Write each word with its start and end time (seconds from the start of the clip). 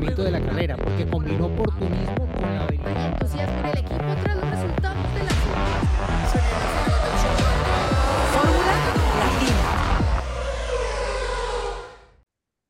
funcionamiento 0.00 0.24
de 0.24 0.30
la 0.30 0.40
carrera, 0.40 0.76
porque 0.76 1.06
combinó 1.06 1.46
oportunismo 1.46 2.26
con 2.32 2.42
la 2.42 2.64
habilidad. 2.64 3.12
entusiasmo 3.12 3.58
en 3.58 3.66
el 3.66 3.78
equipo 3.78 4.16
tras 4.22 4.36
los 4.36 4.50
resultados 4.50 5.14
de 5.14 5.18
la 5.24 5.30
Fórmula 8.32 8.66
Latina. 8.66 9.56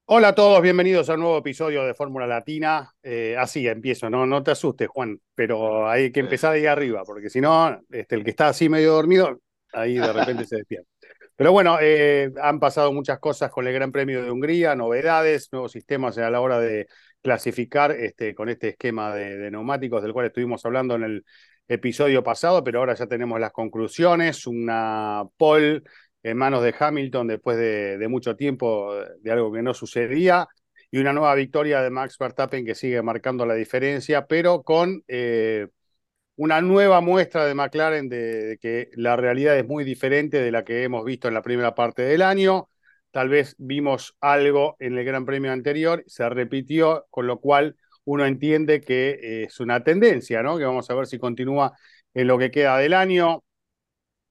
Hola 0.06 0.29
a 0.29 0.35
todos, 0.35 0.61
bienvenidos 0.61 1.08
a 1.08 1.15
un 1.15 1.21
nuevo 1.21 1.38
episodio 1.38 1.85
de 1.85 1.95
Fórmula 1.95 2.27
Latina. 2.27 2.93
Eh, 3.03 3.37
así 3.38 3.67
empiezo, 3.69 4.10
no, 4.10 4.26
no 4.26 4.42
te 4.42 4.51
asustes, 4.51 4.88
Juan, 4.88 5.21
pero 5.35 5.88
hay 5.88 6.10
que 6.10 6.21
empezar 6.21 6.54
ahí 6.54 6.67
arriba, 6.67 7.04
porque 7.04 7.31
si 7.31 7.40
no, 7.40 7.81
este, 7.90 8.17
el 8.17 8.24
que 8.24 8.31
está 8.31 8.49
así 8.49 8.69
medio 8.69 8.92
dormido, 8.92 9.40
ahí 9.72 9.94
de 9.94 10.12
repente 10.12 10.44
se 10.47 10.56
despierta. 10.56 10.88
Pero 11.37 11.53
bueno, 11.53 11.78
eh, 11.81 12.31
han 12.42 12.60
pasado 12.60 12.92
muchas 12.92 13.19
cosas 13.19 13.51
con 13.51 13.67
el 13.67 13.72
Gran 13.72 13.92
Premio 13.92 14.22
de 14.22 14.31
Hungría, 14.31 14.74
novedades, 14.74 15.49
nuevos 15.53 15.72
sistemas 15.72 16.19
a 16.19 16.28
la 16.28 16.41
hora 16.42 16.60
de 16.60 16.87
clasificar 17.23 17.92
este, 17.92 18.34
con 18.34 18.48
este 18.48 18.70
esquema 18.70 19.15
de, 19.15 19.51
neumáticos 19.51 20.02
del 20.02 20.12
cual 20.12 20.27
estuvimos 20.27 20.65
hablando 20.65 20.95
en 20.95 21.05
el 21.05 21.24
episodio 21.69 22.23
pasado, 22.24 22.65
pero 22.65 22.80
ahora 22.80 22.95
ya 22.95 23.06
tenemos 23.06 23.38
las 23.41 23.52
conclusiones, 23.52 24.47
una 24.47 25.25
pole 25.37 25.83
en 26.23 26.37
manos 26.37 26.62
de 26.62 26.75
Hamilton 26.78 27.28
después 27.28 27.56
de, 27.56 28.06
mucho 28.09 28.37
tiempo 28.37 28.95
de 29.20 29.30
algo 29.30 29.52
que 29.52 29.62
no 29.62 29.75
sucedía 29.75 30.48
y 30.91 30.98
una 30.98 31.12
nueva 31.12 31.34
victoria 31.34 31.83
de 31.83 31.91
Max 31.91 32.16
Verstappen 32.19 32.64
que 32.64 32.75
sigue 32.75 33.01
marcando 33.02 33.47
la 33.47 33.55
diferencia, 33.55 34.27
pero 34.27 34.62
con 34.62 35.05
eh, 35.09 35.69
una 36.37 36.61
nueva 36.62 37.00
muestra 37.00 37.45
de 37.45 37.55
McLaren 37.55 38.09
de, 38.09 38.59
que 38.61 38.89
la 38.95 39.16
realidad 39.16 39.59
es 39.59 39.66
muy 39.66 39.84
diferente 39.84 40.41
de 40.41 40.50
la 40.50 40.64
que 40.64 40.84
hemos 40.84 41.05
visto 41.05 41.28
en 41.28 41.34
la 41.34 41.42
primera 41.42 41.75
parte 41.75 42.02
del 42.02 42.23
año. 42.23 42.70
Tal 43.10 43.28
vez 43.28 43.56
vimos 43.59 44.16
algo 44.20 44.77
en 44.78 44.96
el 44.96 45.05
Gran 45.05 45.24
Premio 45.24 45.52
anterior, 45.52 46.05
se 46.06 46.28
repitió, 46.28 47.06
con 47.10 47.27
lo 47.27 47.41
cual 47.41 47.77
uno 48.05 48.25
entiende 48.25 48.80
que 48.80 49.44
es 49.44 49.61
una 49.61 49.83
tendencia, 49.83 50.42
¿no? 50.42 50.58
Que 50.58 50.64
vamos 50.64 50.89
a 50.91 50.94
ver 50.94 51.06
si 51.06 51.19
continúa 51.19 51.77
en 52.14 52.27
lo 52.27 52.38
que 52.38 52.50
queda 52.50 52.78
del 52.78 52.94
año 52.94 53.44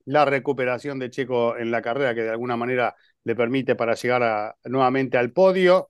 la 0.06 0.26
recuperación 0.26 0.98
de 0.98 1.10
Checo 1.12 1.58
en 1.58 1.72
la 1.72 1.82
carrera 1.82 2.16
que 2.16 2.24
de 2.24 2.32
alguna 2.32 2.58
manera 2.58 2.96
le 3.24 3.36
permite 3.36 3.76
para 3.76 3.94
llegar 3.94 4.24
a, 4.24 4.56
nuevamente 4.66 5.18
al 5.18 5.32
podio. 5.32 5.90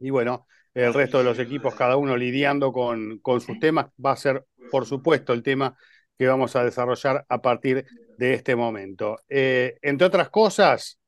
Y 0.00 0.10
bueno, 0.10 0.46
el 0.72 0.94
resto 0.94 1.18
de 1.18 1.24
los 1.24 1.38
equipos, 1.38 1.74
cada 1.74 1.96
uno 1.96 2.16
lidiando 2.16 2.72
con, 2.72 3.18
con 3.18 3.40
sus 3.40 3.58
temas, 3.58 3.86
va 4.04 4.12
a 4.12 4.16
ser, 4.16 4.46
por 4.70 4.86
supuesto, 4.86 5.32
el 5.32 5.42
tema 5.42 5.76
que 6.18 6.26
vamos 6.26 6.54
a 6.56 6.64
desarrollar 6.64 7.24
a 7.28 7.42
partir 7.42 7.84
de 8.16 8.34
este 8.34 8.54
momento. 8.54 9.18
Eh, 9.28 9.78
entre 9.82 10.06
otras 10.06 10.30
cosas, 10.30 10.99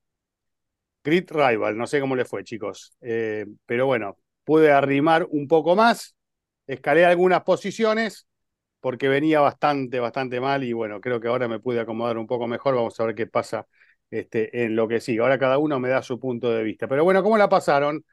Grid 1.05 1.31
Rival, 1.31 1.77
no 1.77 1.87
sé 1.87 2.01
cómo 2.01 2.17
le 2.17 2.25
fue, 2.25 2.45
chicos, 2.45 2.95
eh, 3.01 3.47
pero 3.67 3.87
bueno, 3.87 4.17
pude 4.45 4.71
arrimar 4.71 5.27
un 5.31 5.49
poco 5.49 5.75
más, 5.75 6.17
escalé 6.67 7.05
algunas 7.05 7.43
posiciones 7.43 8.27
porque 8.83 9.09
venía 9.09 9.41
bastante, 9.41 10.01
bastante 10.01 10.41
mal 10.41 10.65
y 10.65 10.73
bueno, 10.73 11.01
creo 11.01 11.21
que 11.21 11.29
ahora 11.29 11.47
me 11.47 11.61
pude 11.61 11.79
acomodar 11.79 12.19
un 12.19 12.27
poco 12.27 12.49
mejor. 12.49 12.75
Vamos 12.75 12.99
a 12.99 13.07
ver 13.07 13.15
qué 13.15 13.29
pasa 13.29 13.67
este, 14.11 14.65
en 14.65 14.75
lo 14.75 14.89
que 14.89 15.01
sigue. 15.01 15.21
Ahora 15.21 15.39
cada 15.39 15.59
uno 15.59 15.79
me 15.79 15.89
da 15.89 16.03
su 16.03 16.19
punto 16.19 16.51
de 16.51 16.65
vista. 16.65 16.89
Pero 16.89 17.05
bueno, 17.05 17.23
¿cómo 17.23 17.39
la 17.39 17.49
pasaron? 17.49 18.05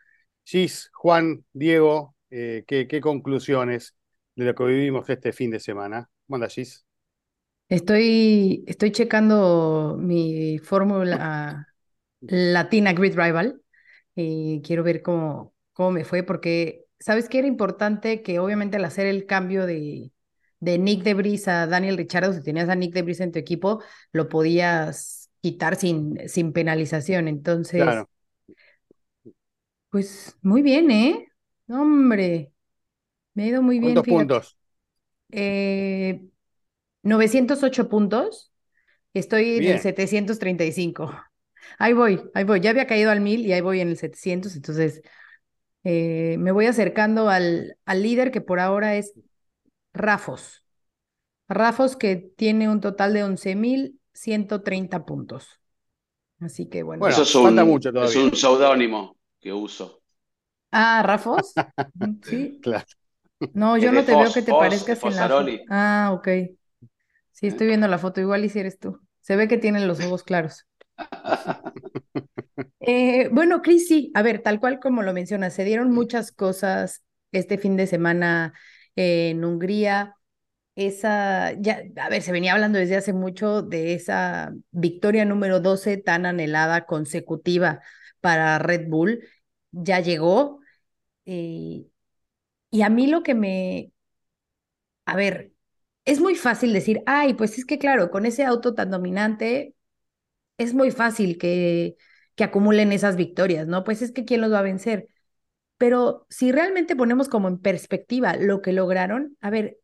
Gis, 0.43 0.91
Juan, 0.93 1.43
Diego, 1.53 2.15
eh, 2.29 2.63
¿qué, 2.67 2.87
¿qué, 2.87 3.01
conclusiones 3.01 3.95
de 4.35 4.45
lo 4.45 4.53
que 4.53 4.63
vivimos 4.65 5.09
este 5.09 5.33
fin 5.33 5.49
de 5.49 5.59
semana? 5.59 6.07
Manda, 6.27 6.47
Gis. 6.47 6.85
Estoy, 7.67 8.63
estoy 8.67 8.91
checando 8.91 9.97
mi 9.99 10.59
fórmula 10.59 11.68
latina 12.21 12.93
Grid 12.93 13.17
Rival 13.17 13.61
y 14.15 14.61
quiero 14.63 14.83
ver 14.83 15.01
cómo, 15.01 15.53
cómo 15.73 15.91
me 15.91 16.05
fue 16.05 16.23
porque, 16.23 16.85
¿sabes 16.99 17.29
qué 17.29 17.39
era 17.39 17.47
importante? 17.47 18.21
Que 18.21 18.39
obviamente 18.39 18.77
al 18.77 18.85
hacer 18.85 19.07
el 19.07 19.25
cambio 19.25 19.65
de, 19.65 20.11
de 20.59 20.77
Nick 20.77 21.03
Debris 21.03 21.47
a 21.47 21.67
Daniel 21.67 21.97
Richardo, 21.97 22.33
si 22.33 22.43
tenías 22.43 22.69
a 22.69 22.75
Nick 22.75 22.93
Debris 22.93 23.19
en 23.21 23.31
tu 23.31 23.39
equipo, 23.39 23.81
lo 24.11 24.29
podías 24.29 25.29
quitar 25.41 25.75
sin, 25.75 26.27
sin 26.27 26.51
penalización. 26.53 27.27
Entonces, 27.27 27.83
claro. 27.83 28.09
pues 29.89 30.35
muy 30.41 30.61
bien, 30.61 30.91
¿eh? 30.91 31.27
Hombre, 31.69 32.51
me 33.33 33.43
ha 33.43 33.47
ido 33.47 33.61
muy 33.61 33.79
bien. 33.79 33.93
¿Cuántos 33.93 34.13
puntos? 34.13 34.57
Eh, 35.31 36.21
908 37.03 37.89
puntos. 37.89 38.51
Estoy 39.13 39.59
bien. 39.59 39.63
en 39.63 39.71
el 39.73 39.79
735. 39.79 41.11
Ahí 41.77 41.93
voy, 41.93 42.21
ahí 42.33 42.43
voy. 42.43 42.59
Ya 42.61 42.71
había 42.71 42.87
caído 42.87 43.11
al 43.11 43.21
1000 43.21 43.45
y 43.45 43.53
ahí 43.53 43.61
voy 43.61 43.81
en 43.81 43.89
el 43.89 43.97
700. 43.97 44.55
Entonces, 44.55 45.01
eh, 45.83 46.37
me 46.39 46.51
voy 46.51 46.67
acercando 46.67 47.29
al, 47.29 47.77
al 47.85 48.03
líder 48.03 48.31
que 48.31 48.41
por 48.41 48.59
ahora 48.59 48.95
es 48.95 49.13
Rafos. 49.93 50.65
Rafos 51.49 51.95
que 51.95 52.15
tiene 52.15 52.69
un 52.69 52.81
total 52.81 53.13
de 53.13 53.23
11.130 53.23 55.05
puntos. 55.05 55.59
Así 56.39 56.67
que 56.69 56.83
bueno. 56.83 57.01
bueno 57.01 57.15
eso 57.15 57.23
es 57.23 57.35
un, 57.35 57.55
mucho 57.55 57.89
es 58.03 58.15
un 58.15 58.35
seudónimo 58.35 59.17
que 59.39 59.53
uso. 59.53 60.01
Ah, 60.71 61.01
Rafos. 61.03 61.59
sí. 62.21 62.59
Claro. 62.61 62.85
No, 63.53 63.77
yo 63.77 63.91
no 63.91 64.05
te 64.05 64.15
veo 64.15 64.31
que 64.33 64.41
te 64.41 64.53
parezcas 64.53 65.03
en 65.05 65.15
la. 65.15 65.33
Ah, 65.69 66.11
ok. 66.13 66.27
Sí, 67.31 67.47
estoy 67.47 67.67
viendo 67.67 67.87
la 67.87 67.97
foto. 67.97 68.21
Igual 68.21 68.45
y 68.45 68.49
si 68.49 68.59
eres 68.59 68.79
tú. 68.79 68.99
Se 69.21 69.35
ve 69.35 69.47
que 69.47 69.57
tienen 69.57 69.87
los 69.87 70.01
ojos 70.01 70.23
claros. 70.23 70.67
Eh, 72.79 73.29
bueno, 73.31 73.61
Cris, 73.61 73.87
sí. 73.87 74.11
A 74.15 74.21
ver, 74.21 74.41
tal 74.41 74.59
cual 74.59 74.79
como 74.79 75.01
lo 75.03 75.13
mencionas, 75.13 75.53
se 75.53 75.63
dieron 75.65 75.91
muchas 75.91 76.31
cosas 76.31 77.03
este 77.31 77.57
fin 77.57 77.77
de 77.77 77.87
semana 77.87 78.53
en 78.95 79.43
Hungría. 79.45 80.15
Esa, 80.75 81.53
ya, 81.59 81.83
a 81.97 82.09
ver, 82.09 82.21
se 82.23 82.31
venía 82.31 82.53
hablando 82.53 82.79
desde 82.79 82.97
hace 82.97 83.13
mucho 83.13 83.61
de 83.63 83.93
esa 83.95 84.53
victoria 84.71 85.25
número 85.25 85.59
12 85.59 85.97
tan 85.97 86.25
anhelada, 86.25 86.85
consecutiva 86.85 87.81
para 88.21 88.59
Red 88.59 88.87
Bull. 88.89 89.21
Ya 89.71 89.99
llegó. 90.01 90.61
Eh, 91.25 91.85
y 92.71 92.81
a 92.83 92.89
mí 92.89 93.07
lo 93.07 93.23
que 93.23 93.35
me... 93.35 93.91
A 95.05 95.15
ver, 95.15 95.51
es 96.05 96.19
muy 96.21 96.35
fácil 96.35 96.73
decir, 96.73 97.01
ay, 97.05 97.33
pues 97.33 97.57
es 97.57 97.65
que 97.65 97.79
claro, 97.79 98.11
con 98.11 98.25
ese 98.25 98.45
auto 98.45 98.75
tan 98.75 98.91
dominante, 98.91 99.75
es 100.59 100.73
muy 100.75 100.91
fácil 100.91 101.37
que, 101.39 101.95
que 102.35 102.43
acumulen 102.43 102.91
esas 102.91 103.15
victorias, 103.15 103.67
¿no? 103.67 103.83
Pues 103.83 104.01
es 104.01 104.11
que 104.11 104.25
¿quién 104.25 104.41
los 104.41 104.53
va 104.53 104.59
a 104.59 104.63
vencer? 104.63 105.07
Pero 105.77 106.27
si 106.29 106.51
realmente 106.51 106.95
ponemos 106.95 107.29
como 107.29 107.47
en 107.47 107.59
perspectiva 107.59 108.35
lo 108.35 108.61
que 108.61 108.73
lograron, 108.73 109.37
a 109.41 109.49
ver, 109.49 109.77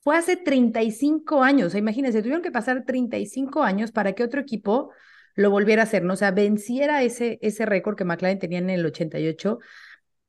fue 0.00 0.16
hace 0.16 0.36
35 0.36 1.42
años, 1.42 1.74
imagínense, 1.74 2.22
tuvieron 2.22 2.42
que 2.42 2.52
pasar 2.52 2.84
35 2.84 3.62
años 3.64 3.92
para 3.92 4.12
que 4.14 4.22
otro 4.22 4.40
equipo 4.40 4.92
lo 5.34 5.50
volviera 5.50 5.82
a 5.82 5.84
hacer, 5.84 6.04
¿no? 6.04 6.14
O 6.14 6.16
sea, 6.16 6.30
venciera 6.30 7.02
ese, 7.02 7.38
ese 7.42 7.66
récord 7.66 7.96
que 7.96 8.04
McLaren 8.04 8.38
tenía 8.38 8.58
en 8.58 8.70
el 8.70 8.86
88 8.86 9.58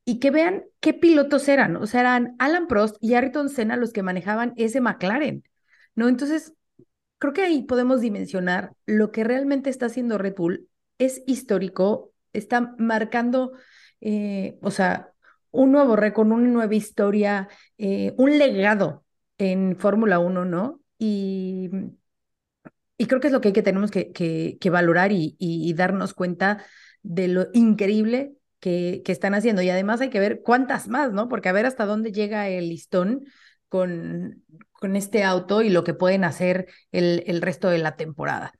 y 0.04 0.18
que 0.20 0.30
vean 0.30 0.64
qué 0.80 0.94
pilotos 0.94 1.48
eran, 1.48 1.76
o 1.76 1.86
sea, 1.86 2.00
eran 2.00 2.34
Alan 2.38 2.66
Prost 2.66 2.96
y 3.00 3.14
Ayrton 3.14 3.48
Senna 3.50 3.76
los 3.76 3.92
que 3.92 4.02
manejaban 4.02 4.52
ese 4.56 4.80
McLaren, 4.80 5.44
¿no? 5.94 6.08
Entonces, 6.08 6.54
creo 7.18 7.32
que 7.32 7.42
ahí 7.42 7.62
podemos 7.62 8.00
dimensionar 8.00 8.72
lo 8.86 9.12
que 9.12 9.24
realmente 9.24 9.70
está 9.70 9.86
haciendo 9.86 10.18
Red 10.18 10.34
Bull, 10.36 10.68
es 10.98 11.22
histórico, 11.26 12.12
está 12.32 12.74
marcando 12.78 13.52
eh, 14.00 14.58
o 14.62 14.70
sea, 14.70 15.12
un 15.50 15.72
nuevo 15.72 15.96
récord, 15.96 16.30
una 16.30 16.48
nueva 16.48 16.74
historia, 16.74 17.48
eh, 17.78 18.14
un 18.16 18.38
legado 18.38 19.04
en 19.38 19.76
Fórmula 19.76 20.18
1, 20.18 20.44
¿no? 20.44 20.80
Y, 20.98 21.70
y, 22.96 23.06
creo 23.06 23.20
que 23.20 23.28
es 23.28 23.32
lo 23.32 23.40
que, 23.40 23.48
hay 23.48 23.52
que 23.54 23.62
tenemos 23.62 23.90
que, 23.90 24.12
que, 24.12 24.70
valorar 24.70 25.12
y, 25.12 25.36
y, 25.38 25.68
y, 25.68 25.74
darnos 25.74 26.14
cuenta 26.14 26.64
de 27.02 27.28
lo 27.28 27.46
increíble 27.52 28.34
que, 28.60 29.02
que, 29.04 29.12
están 29.12 29.34
haciendo. 29.34 29.62
Y 29.62 29.70
además 29.70 30.00
hay 30.00 30.10
que 30.10 30.20
ver 30.20 30.42
cuántas 30.42 30.88
más, 30.88 31.12
¿no? 31.12 31.28
Porque 31.28 31.48
a 31.48 31.52
ver 31.52 31.66
hasta 31.66 31.86
dónde 31.86 32.12
llega 32.12 32.48
el 32.48 32.68
listón 32.68 33.24
con, 33.68 34.44
con 34.80 34.96
este 34.96 35.24
auto 35.24 35.62
y 35.62 35.70
lo 35.70 35.84
que 35.84 35.94
pueden 35.94 36.24
hacer 36.24 36.66
el, 36.92 37.24
el 37.26 37.42
resto 37.42 37.68
de 37.68 37.78
la 37.78 37.96
temporada. 37.96 38.52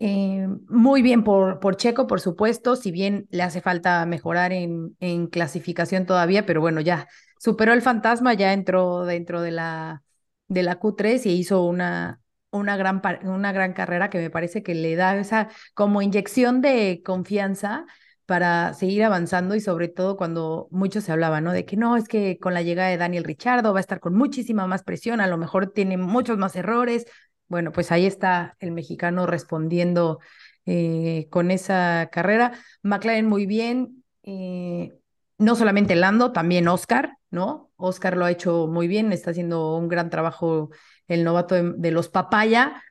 Eh, 0.00 0.46
muy 0.68 1.02
bien 1.02 1.24
por, 1.24 1.58
por 1.58 1.76
Checo, 1.76 2.06
por 2.06 2.20
supuesto, 2.20 2.76
si 2.76 2.92
bien 2.92 3.26
le 3.30 3.42
hace 3.42 3.60
falta 3.60 4.06
mejorar 4.06 4.52
en, 4.52 4.96
en, 5.00 5.26
clasificación 5.26 6.06
todavía, 6.06 6.46
pero 6.46 6.60
bueno, 6.60 6.80
ya 6.80 7.08
superó 7.40 7.72
el 7.72 7.82
fantasma, 7.82 8.34
ya 8.34 8.52
entró 8.52 9.04
dentro 9.04 9.42
de 9.42 9.50
la, 9.50 10.04
de 10.46 10.62
la 10.62 10.78
Q3 10.78 11.26
y 11.26 11.30
hizo 11.30 11.64
una, 11.64 12.20
una, 12.50 12.76
gran, 12.76 13.02
una 13.24 13.52
gran 13.52 13.72
carrera 13.72 14.08
que 14.08 14.18
me 14.18 14.30
parece 14.30 14.62
que 14.62 14.74
le 14.74 14.94
da 14.94 15.16
esa 15.16 15.48
como 15.74 16.00
inyección 16.00 16.60
de 16.60 17.02
confianza 17.04 17.84
para 18.28 18.74
seguir 18.74 19.04
avanzando 19.04 19.54
y 19.54 19.60
sobre 19.60 19.88
todo 19.88 20.18
cuando 20.18 20.68
mucho 20.70 21.00
se 21.00 21.10
hablaba, 21.10 21.40
¿no? 21.40 21.52
De 21.52 21.64
que 21.64 21.78
no, 21.78 21.96
es 21.96 22.08
que 22.08 22.38
con 22.38 22.52
la 22.52 22.60
llegada 22.60 22.90
de 22.90 22.98
Daniel 22.98 23.24
Richardo 23.24 23.72
va 23.72 23.78
a 23.78 23.80
estar 23.80 24.00
con 24.00 24.14
muchísima 24.14 24.66
más 24.66 24.82
presión, 24.82 25.22
a 25.22 25.26
lo 25.26 25.38
mejor 25.38 25.72
tiene 25.72 25.96
muchos 25.96 26.36
más 26.36 26.54
errores, 26.54 27.06
bueno, 27.48 27.72
pues 27.72 27.90
ahí 27.90 28.04
está 28.04 28.54
el 28.60 28.72
mexicano 28.72 29.26
respondiendo 29.26 30.18
eh, 30.66 31.26
con 31.30 31.50
esa 31.50 32.10
carrera. 32.12 32.52
McLaren 32.82 33.26
muy 33.26 33.46
bien, 33.46 34.04
eh, 34.24 34.92
no 35.38 35.56
solamente 35.56 35.96
Lando, 35.96 36.30
también 36.30 36.68
Oscar, 36.68 37.16
¿no? 37.30 37.70
Oscar 37.76 38.14
lo 38.18 38.26
ha 38.26 38.30
hecho 38.30 38.66
muy 38.66 38.88
bien, 38.88 39.10
está 39.10 39.30
haciendo 39.30 39.74
un 39.78 39.88
gran 39.88 40.10
trabajo 40.10 40.68
el 41.06 41.24
novato 41.24 41.54
de, 41.54 41.90
los 41.92 42.10
Papaya 42.10 42.82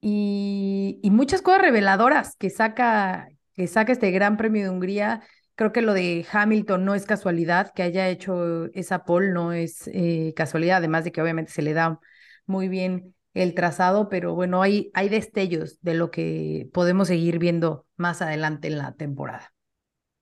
y, 0.00 1.00
y, 1.02 1.10
muchas 1.10 1.42
cosas 1.42 1.62
reveladoras 1.62 2.36
que 2.36 2.50
saca, 2.50 3.28
que 3.56 3.66
saca 3.66 3.92
este 3.92 4.10
Gran 4.10 4.36
Premio 4.36 4.62
de 4.62 4.70
Hungría. 4.70 5.22
Creo 5.54 5.72
que 5.72 5.82
lo 5.82 5.94
de 5.94 6.26
Hamilton 6.30 6.84
no 6.84 6.94
es 6.94 7.06
casualidad, 7.06 7.72
que 7.74 7.82
haya 7.82 8.08
hecho 8.08 8.66
esa 8.74 9.04
pole 9.04 9.32
no 9.32 9.52
es 9.52 9.88
eh, 9.92 10.34
casualidad, 10.36 10.78
además 10.78 11.04
de 11.04 11.12
que 11.12 11.22
obviamente 11.22 11.50
se 11.50 11.62
le 11.62 11.72
da 11.72 11.98
muy 12.44 12.68
bien 12.68 13.14
el 13.32 13.54
trazado, 13.54 14.08
pero 14.08 14.34
bueno, 14.34 14.62
hay, 14.62 14.90
hay 14.94 15.08
destellos 15.08 15.78
de 15.82 15.94
lo 15.94 16.10
que 16.10 16.68
podemos 16.72 17.08
seguir 17.08 17.38
viendo 17.38 17.86
más 17.96 18.22
adelante 18.22 18.68
en 18.68 18.78
la 18.78 18.94
temporada. 18.94 19.52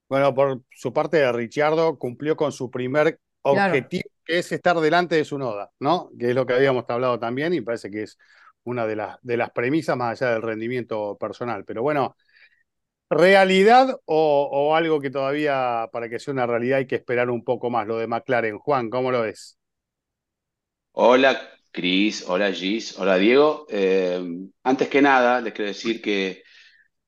Bueno, 0.09 0.35
por 0.35 0.63
su 0.71 0.93
parte, 0.93 1.31
Ricciardo 1.33 1.99
cumplió 1.99 2.37
con 2.37 2.53
su 2.53 2.71
primer 2.71 3.19
objetivo, 3.43 4.11
que 4.25 4.39
es 4.39 4.51
estar 4.53 4.79
delante 4.81 5.17
de 5.17 5.25
su 5.25 5.39
noda, 5.39 5.71
¿no? 5.79 6.11
Que 6.19 6.31
es 6.31 6.35
lo 6.35 6.47
que 6.47 6.55
habíamos 6.55 6.85
hablado 6.89 7.19
también 7.19 7.53
y 7.55 7.61
parece 7.61 7.91
que 7.91 8.03
es 8.03 8.19
una 8.65 8.87
de 8.87 8.97
las, 8.97 9.19
de 9.23 9.37
las 9.37 9.51
premisas 9.51 9.97
más 9.97 10.21
allá 10.21 10.33
del 10.33 10.43
rendimiento 10.43 11.17
personal. 11.19 11.65
Pero 11.65 11.83
bueno, 11.83 12.17
¿realidad 13.15 14.01
o, 14.05 14.49
o, 14.53 14.75
algo 14.75 15.01
que 15.01 15.11
todavía 15.11 15.89
para 15.93 16.09
que 16.09 16.19
sea 16.19 16.33
una 16.33 16.47
realidad 16.47 16.79
hay 16.79 16.87
que 16.87 16.97
esperar 16.97 17.31
un 17.31 17.45
poco 17.45 17.71
más? 17.71 17.87
Lo 17.87 17.99
de 17.99 18.07
McLaren. 18.07 18.59
Juan, 18.59 18.91
¿cómo 18.91 19.11
lo 19.11 19.23
ves? 19.23 19.59
Hola, 20.93 21.41
Cris. 21.73 22.25
Hola, 22.29 22.53
Gis. 22.53 22.99
Hola, 22.99 23.17
Diego. 23.17 23.67
Eh, 23.69 24.23
antes 24.63 24.89
que 24.89 25.03
nada, 25.03 25.41
les 25.41 25.53
quiero 25.53 25.69
decir 25.69 26.01
que 26.01 26.43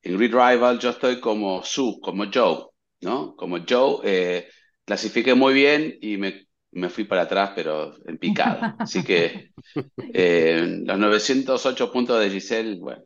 en 0.01 0.19
Rival 0.19 0.79
yo 0.79 0.89
estoy 0.91 1.19
como 1.19 1.63
Su, 1.63 1.99
como 2.01 2.25
Joe, 2.33 2.67
¿no? 3.01 3.35
Como 3.35 3.59
Joe. 3.67 3.99
Eh, 4.03 4.47
clasifiqué 4.85 5.35
muy 5.35 5.53
bien 5.53 5.97
y 6.01 6.17
me, 6.17 6.47
me, 6.71 6.89
fui 6.89 7.05
para 7.05 7.23
atrás, 7.23 7.51
pero 7.55 7.95
en 8.05 8.17
picada. 8.17 8.75
Así 8.79 9.03
que 9.03 9.51
eh, 10.13 10.81
los 10.85 10.97
908 10.97 11.91
puntos 11.91 12.19
de 12.19 12.29
Giselle, 12.29 12.77
bueno, 12.79 13.03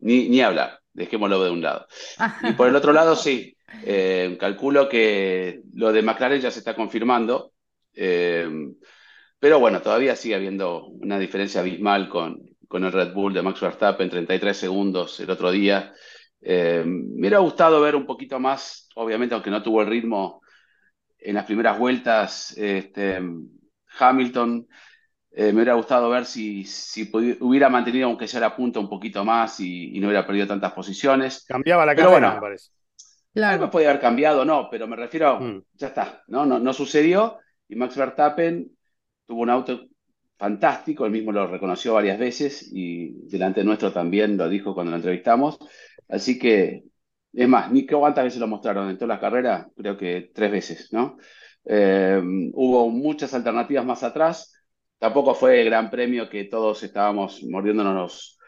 ni, 0.00 0.28
ni 0.28 0.40
hablar, 0.40 0.80
dejémoslo 0.94 1.44
de 1.44 1.50
un 1.50 1.60
lado. 1.62 1.86
Y 2.48 2.52
por 2.52 2.68
el 2.68 2.76
otro 2.76 2.92
lado, 2.92 3.16
sí, 3.16 3.56
eh, 3.84 4.36
calculo 4.40 4.88
que 4.88 5.60
lo 5.74 5.92
de 5.92 6.02
McLaren 6.02 6.40
ya 6.40 6.50
se 6.50 6.60
está 6.60 6.74
confirmando. 6.74 7.52
Eh, 7.94 8.48
pero 9.38 9.60
bueno, 9.60 9.82
todavía 9.82 10.16
sigue 10.16 10.36
habiendo 10.36 10.86
una 10.86 11.18
diferencia 11.18 11.60
abismal 11.60 12.08
con, 12.08 12.40
con 12.66 12.84
el 12.84 12.92
Red 12.92 13.12
Bull 13.12 13.34
de 13.34 13.42
Max 13.42 13.60
Verstappen, 13.60 14.08
33 14.08 14.56
segundos 14.56 15.20
el 15.20 15.30
otro 15.30 15.50
día. 15.50 15.92
me 16.40 17.18
hubiera 17.18 17.38
gustado 17.38 17.80
ver 17.80 17.94
un 17.94 18.06
poquito 18.06 18.40
más, 18.40 18.88
obviamente, 18.94 19.34
aunque 19.34 19.50
no 19.50 19.62
tuvo 19.62 19.82
el 19.82 19.88
ritmo 19.88 20.40
en 21.18 21.34
las 21.34 21.44
primeras 21.44 21.78
vueltas, 21.78 22.56
este, 22.56 23.20
Hamilton, 23.98 24.66
eh, 25.36 25.46
me 25.46 25.54
hubiera 25.54 25.74
gustado 25.74 26.08
ver 26.10 26.26
si, 26.26 26.64
si 26.64 27.10
hubiera 27.12 27.68
mantenido, 27.68 28.06
aunque 28.06 28.28
sea 28.28 28.38
la 28.38 28.54
punta, 28.54 28.78
un 28.78 28.88
poquito 28.88 29.24
más 29.24 29.58
y, 29.58 29.98
no 29.98 30.06
hubiera 30.06 30.24
perdido 30.24 30.46
tantas 30.46 30.72
posiciones. 30.72 31.44
Cambiaba 31.44 31.84
la 31.84 31.96
carrera, 31.96 32.34
me 32.34 32.40
parece. 32.40 32.70
Claro. 33.32 33.62
No 33.62 33.70
podía 33.70 33.90
haber 33.90 34.00
cambiado, 34.00 34.44
no, 34.44 34.68
pero 34.70 34.86
me 34.86 34.94
refiero, 34.94 35.40
mm. 35.40 35.62
ya 35.72 35.88
está, 35.88 36.22
¿no? 36.28 36.46
¿no? 36.46 36.60
No 36.60 36.72
sucedió 36.72 37.38
y 37.68 37.74
Max 37.74 37.96
Verstappen 37.96 38.70
tuvo 39.26 39.42
un 39.42 39.50
auto 39.50 39.88
fantástico, 40.36 41.04
él 41.04 41.10
mismo 41.10 41.32
lo 41.32 41.48
reconoció 41.48 41.94
varias 41.94 42.18
veces 42.18 42.70
y 42.72 43.26
delante 43.28 43.64
nuestro 43.64 43.92
también 43.92 44.36
lo 44.36 44.48
dijo 44.48 44.72
cuando 44.72 44.90
lo 44.90 44.98
entrevistamos. 44.98 45.58
Así 46.08 46.38
que 46.38 46.84
es 47.32 47.48
más, 47.48 47.72
ni 47.72 47.84
cuántas 47.86 48.22
veces 48.22 48.38
lo 48.38 48.46
mostraron 48.46 48.88
en 48.88 48.98
toda 48.98 49.14
la 49.14 49.20
carrera, 49.20 49.68
creo 49.76 49.96
que 49.96 50.30
tres 50.32 50.52
veces, 50.52 50.92
¿no? 50.92 51.16
Eh, 51.64 52.20
hubo 52.52 52.88
muchas 52.90 53.34
alternativas 53.34 53.84
más 53.84 54.04
atrás. 54.04 54.53
Tampoco 54.98 55.34
fue 55.34 55.60
el 55.60 55.66
gran 55.66 55.90
premio 55.90 56.28
que 56.28 56.44
todos 56.44 56.82
estábamos 56.82 57.42
mordiéndonos 57.42 58.38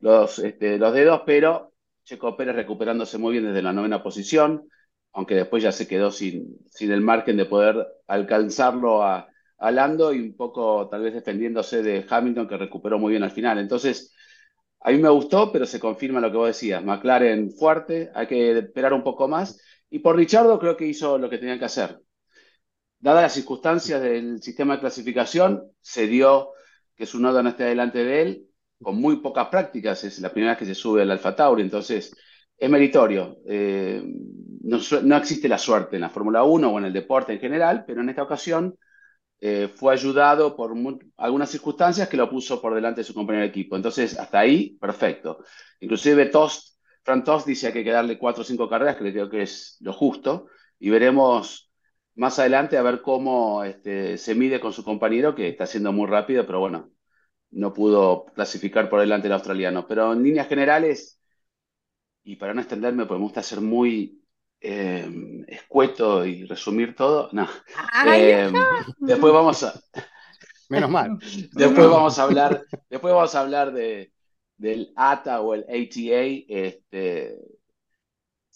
los, 0.00 0.38
este, 0.38 0.78
los 0.78 0.94
dedos, 0.94 1.22
pero 1.26 1.72
Checo 2.04 2.36
Pérez 2.36 2.56
recuperándose 2.56 3.18
muy 3.18 3.32
bien 3.32 3.46
desde 3.46 3.62
la 3.62 3.72
novena 3.72 4.02
posición, 4.02 4.68
aunque 5.12 5.34
después 5.34 5.62
ya 5.62 5.72
se 5.72 5.86
quedó 5.88 6.10
sin, 6.10 6.58
el 6.80 7.00
margen 7.00 7.36
de 7.36 7.44
poder 7.44 7.86
alcanzarlo 8.06 9.02
a, 9.02 9.28
a 9.58 9.70
Lando 9.70 10.14
y 10.14 10.20
un 10.20 10.36
poco 10.36 10.88
tal 10.88 11.02
vez 11.02 11.14
defendiéndose 11.14 11.82
de 11.82 12.06
Hamilton 12.08 12.48
que 12.48 12.56
recuperó 12.56 12.98
muy 12.98 13.10
bien 13.12 13.24
al 13.24 13.32
final. 13.32 13.58
Entonces, 13.58 14.14
a 14.80 14.90
mí 14.90 14.98
me 14.98 15.08
gustó, 15.08 15.52
pero 15.52 15.66
se 15.66 15.80
confirma 15.80 16.20
lo 16.20 16.30
que 16.30 16.36
vos 16.36 16.46
decías. 16.48 16.82
McLaren 16.84 17.50
fuerte, 17.50 18.10
hay 18.14 18.26
que 18.26 18.58
esperar 18.58 18.92
un 18.92 19.02
poco 19.02 19.28
más. 19.28 19.60
Y 19.90 19.98
por 20.00 20.16
Richardo 20.16 20.58
creo 20.58 20.76
que 20.76 20.86
hizo 20.86 21.18
lo 21.18 21.28
que 21.28 21.38
tenía 21.38 21.58
que 21.58 21.64
hacer. 21.64 21.98
Dadas 23.00 23.22
las 23.22 23.34
circunstancias 23.34 24.02
del 24.02 24.42
sistema 24.42 24.74
de 24.74 24.80
clasificación, 24.80 25.70
se 25.80 26.06
dio 26.06 26.50
que 26.96 27.06
su 27.06 27.20
nodo 27.20 27.42
no 27.42 27.50
esté 27.50 27.64
delante 27.64 28.02
de 28.04 28.22
él, 28.22 28.48
con 28.82 29.00
muy 29.00 29.16
pocas 29.16 29.48
prácticas. 29.48 30.02
Es 30.04 30.18
la 30.18 30.32
primera 30.32 30.52
vez 30.52 30.58
que 30.58 30.66
se 30.66 30.74
sube 30.74 31.02
al 31.02 31.10
Alfa 31.10 31.34
Tauri, 31.34 31.62
entonces 31.62 32.14
es 32.56 32.70
meritorio. 32.70 33.38
Eh, 33.46 34.02
no, 34.62 35.16
existe 35.16 35.48
la 35.48 35.58
suerte 35.58 35.96
en 35.96 36.02
la 36.02 36.10
Fórmula 36.10 36.42
1 36.42 36.68
o 36.68 36.78
en 36.78 36.86
el 36.86 36.92
deporte 36.92 37.32
en 37.32 37.40
general, 37.40 37.84
pero 37.86 38.00
en 38.00 38.08
esta 38.08 38.24
ocasión 38.24 38.76
eh, 39.40 39.68
fue 39.72 39.92
ayudado 39.92 40.56
por 40.56 40.74
algunas 41.16 41.50
circunstancias 41.50 42.08
que 42.08 42.16
lo 42.16 42.28
puso 42.28 42.60
por 42.60 42.74
delante 42.74 43.02
de 43.02 43.04
su 43.04 43.14
compañero 43.14 43.44
de 43.44 43.50
equipo. 43.50 43.76
Entonces, 43.76 44.18
hasta 44.18 44.40
ahí, 44.40 44.76
perfecto. 44.80 45.44
Inclusive 45.80 46.26
Tost, 46.26 46.76
Frank 47.04 47.24
Tost 47.24 47.46
dice 47.46 47.72
que 47.72 47.78
hay 47.78 47.84
que 47.84 47.92
darle 47.92 48.18
cuatro 48.18 48.42
o 48.42 48.44
cinco 48.44 48.68
carreras, 48.68 48.96
que 48.96 49.12
creo 49.12 49.30
que 49.30 49.42
es 49.42 49.76
lo 49.80 49.92
justo, 49.92 50.48
y 50.80 50.90
veremos 50.90 51.67
más 52.18 52.38
adelante 52.38 52.76
a 52.76 52.82
ver 52.82 53.00
cómo 53.00 53.62
este, 53.64 54.18
se 54.18 54.34
mide 54.34 54.60
con 54.60 54.72
su 54.72 54.84
compañero, 54.84 55.34
que 55.34 55.48
está 55.48 55.66
siendo 55.66 55.92
muy 55.92 56.08
rápido, 56.08 56.44
pero 56.44 56.58
bueno, 56.60 56.90
no 57.50 57.72
pudo 57.72 58.26
clasificar 58.34 58.90
por 58.90 59.00
delante 59.00 59.28
del 59.28 59.34
australiano. 59.34 59.86
Pero 59.86 60.12
en 60.12 60.24
líneas 60.24 60.48
generales, 60.48 61.20
y 62.24 62.36
para 62.36 62.54
no 62.54 62.60
extenderme, 62.60 63.06
pues 63.06 63.18
me 63.18 63.24
gusta 63.24 63.42
ser 63.42 63.60
muy 63.60 64.20
eh, 64.60 65.08
escueto 65.46 66.26
y 66.26 66.44
resumir 66.44 66.96
todo, 66.96 67.30
no. 67.32 67.48
Eh, 68.06 68.52
después 68.98 69.32
vamos 69.32 69.62
a. 69.62 69.80
Menos 70.68 70.90
mal. 70.90 71.18
después 71.52 71.88
vamos 71.88 72.18
a 72.18 72.24
hablar, 72.24 72.64
después 72.90 73.14
vamos 73.14 73.34
a 73.34 73.40
hablar 73.40 73.72
de, 73.72 74.12
del 74.56 74.92
ATA 74.96 75.40
o 75.40 75.54
el 75.54 75.62
ATA, 75.62 76.44
este, 76.48 77.38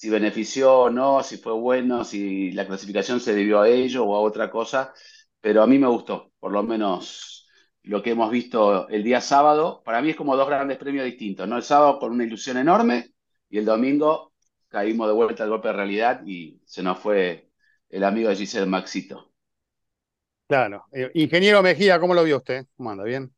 si 0.03 0.11
benefició 0.11 0.81
o 0.81 0.91
no, 0.91 1.23
si 1.23 1.37
fue 1.37 1.53
bueno, 1.53 2.03
si 2.03 2.51
la 2.51 2.67
clasificación 2.67 3.21
se 3.21 3.37
debió 3.37 3.61
a 3.61 3.69
ello 3.69 4.05
o 4.05 4.17
a 4.17 4.21
otra 4.21 4.51
cosa, 4.51 4.93
pero 5.41 5.63
a 5.63 5.67
mí 5.69 5.79
me 5.79 5.87
gustó, 5.87 6.33
por 6.41 6.51
lo 6.51 6.65
menos 6.65 7.49
lo 7.85 8.03
que 8.03 8.11
hemos 8.11 8.29
visto 8.29 8.89
el 8.89 9.05
día 9.05 9.21
sábado. 9.21 9.81
Para 9.85 10.03
mí 10.03 10.11
es 10.11 10.17
como 10.17 10.37
dos 10.37 10.49
grandes 10.49 10.77
premios 10.77 11.05
distintos, 11.05 11.47
¿no? 11.47 11.57
El 11.57 11.63
sábado 11.63 12.01
con 12.01 12.11
una 12.11 12.25
ilusión 12.25 12.57
enorme 12.57 13.13
y 13.49 13.59
el 13.59 13.65
domingo 13.65 14.33
caímos 14.67 15.07
de 15.07 15.15
vuelta 15.15 15.45
al 15.45 15.51
golpe 15.51 15.69
de 15.69 15.75
realidad 15.75 16.23
y 16.27 16.61
se 16.65 16.83
nos 16.83 16.99
fue 16.99 17.53
el 17.89 18.03
amigo 18.03 18.29
de 18.29 18.35
Giselle 18.35 18.67
Maxito. 18.67 19.33
Claro. 20.49 20.85
Eh, 20.91 21.13
ingeniero 21.15 21.63
Mejía, 21.63 22.01
¿cómo 22.01 22.15
lo 22.15 22.25
vio 22.25 22.39
usted? 22.39 22.67
¿Cómo 22.77 22.91
anda? 22.91 23.05
¿Bien? 23.05 23.33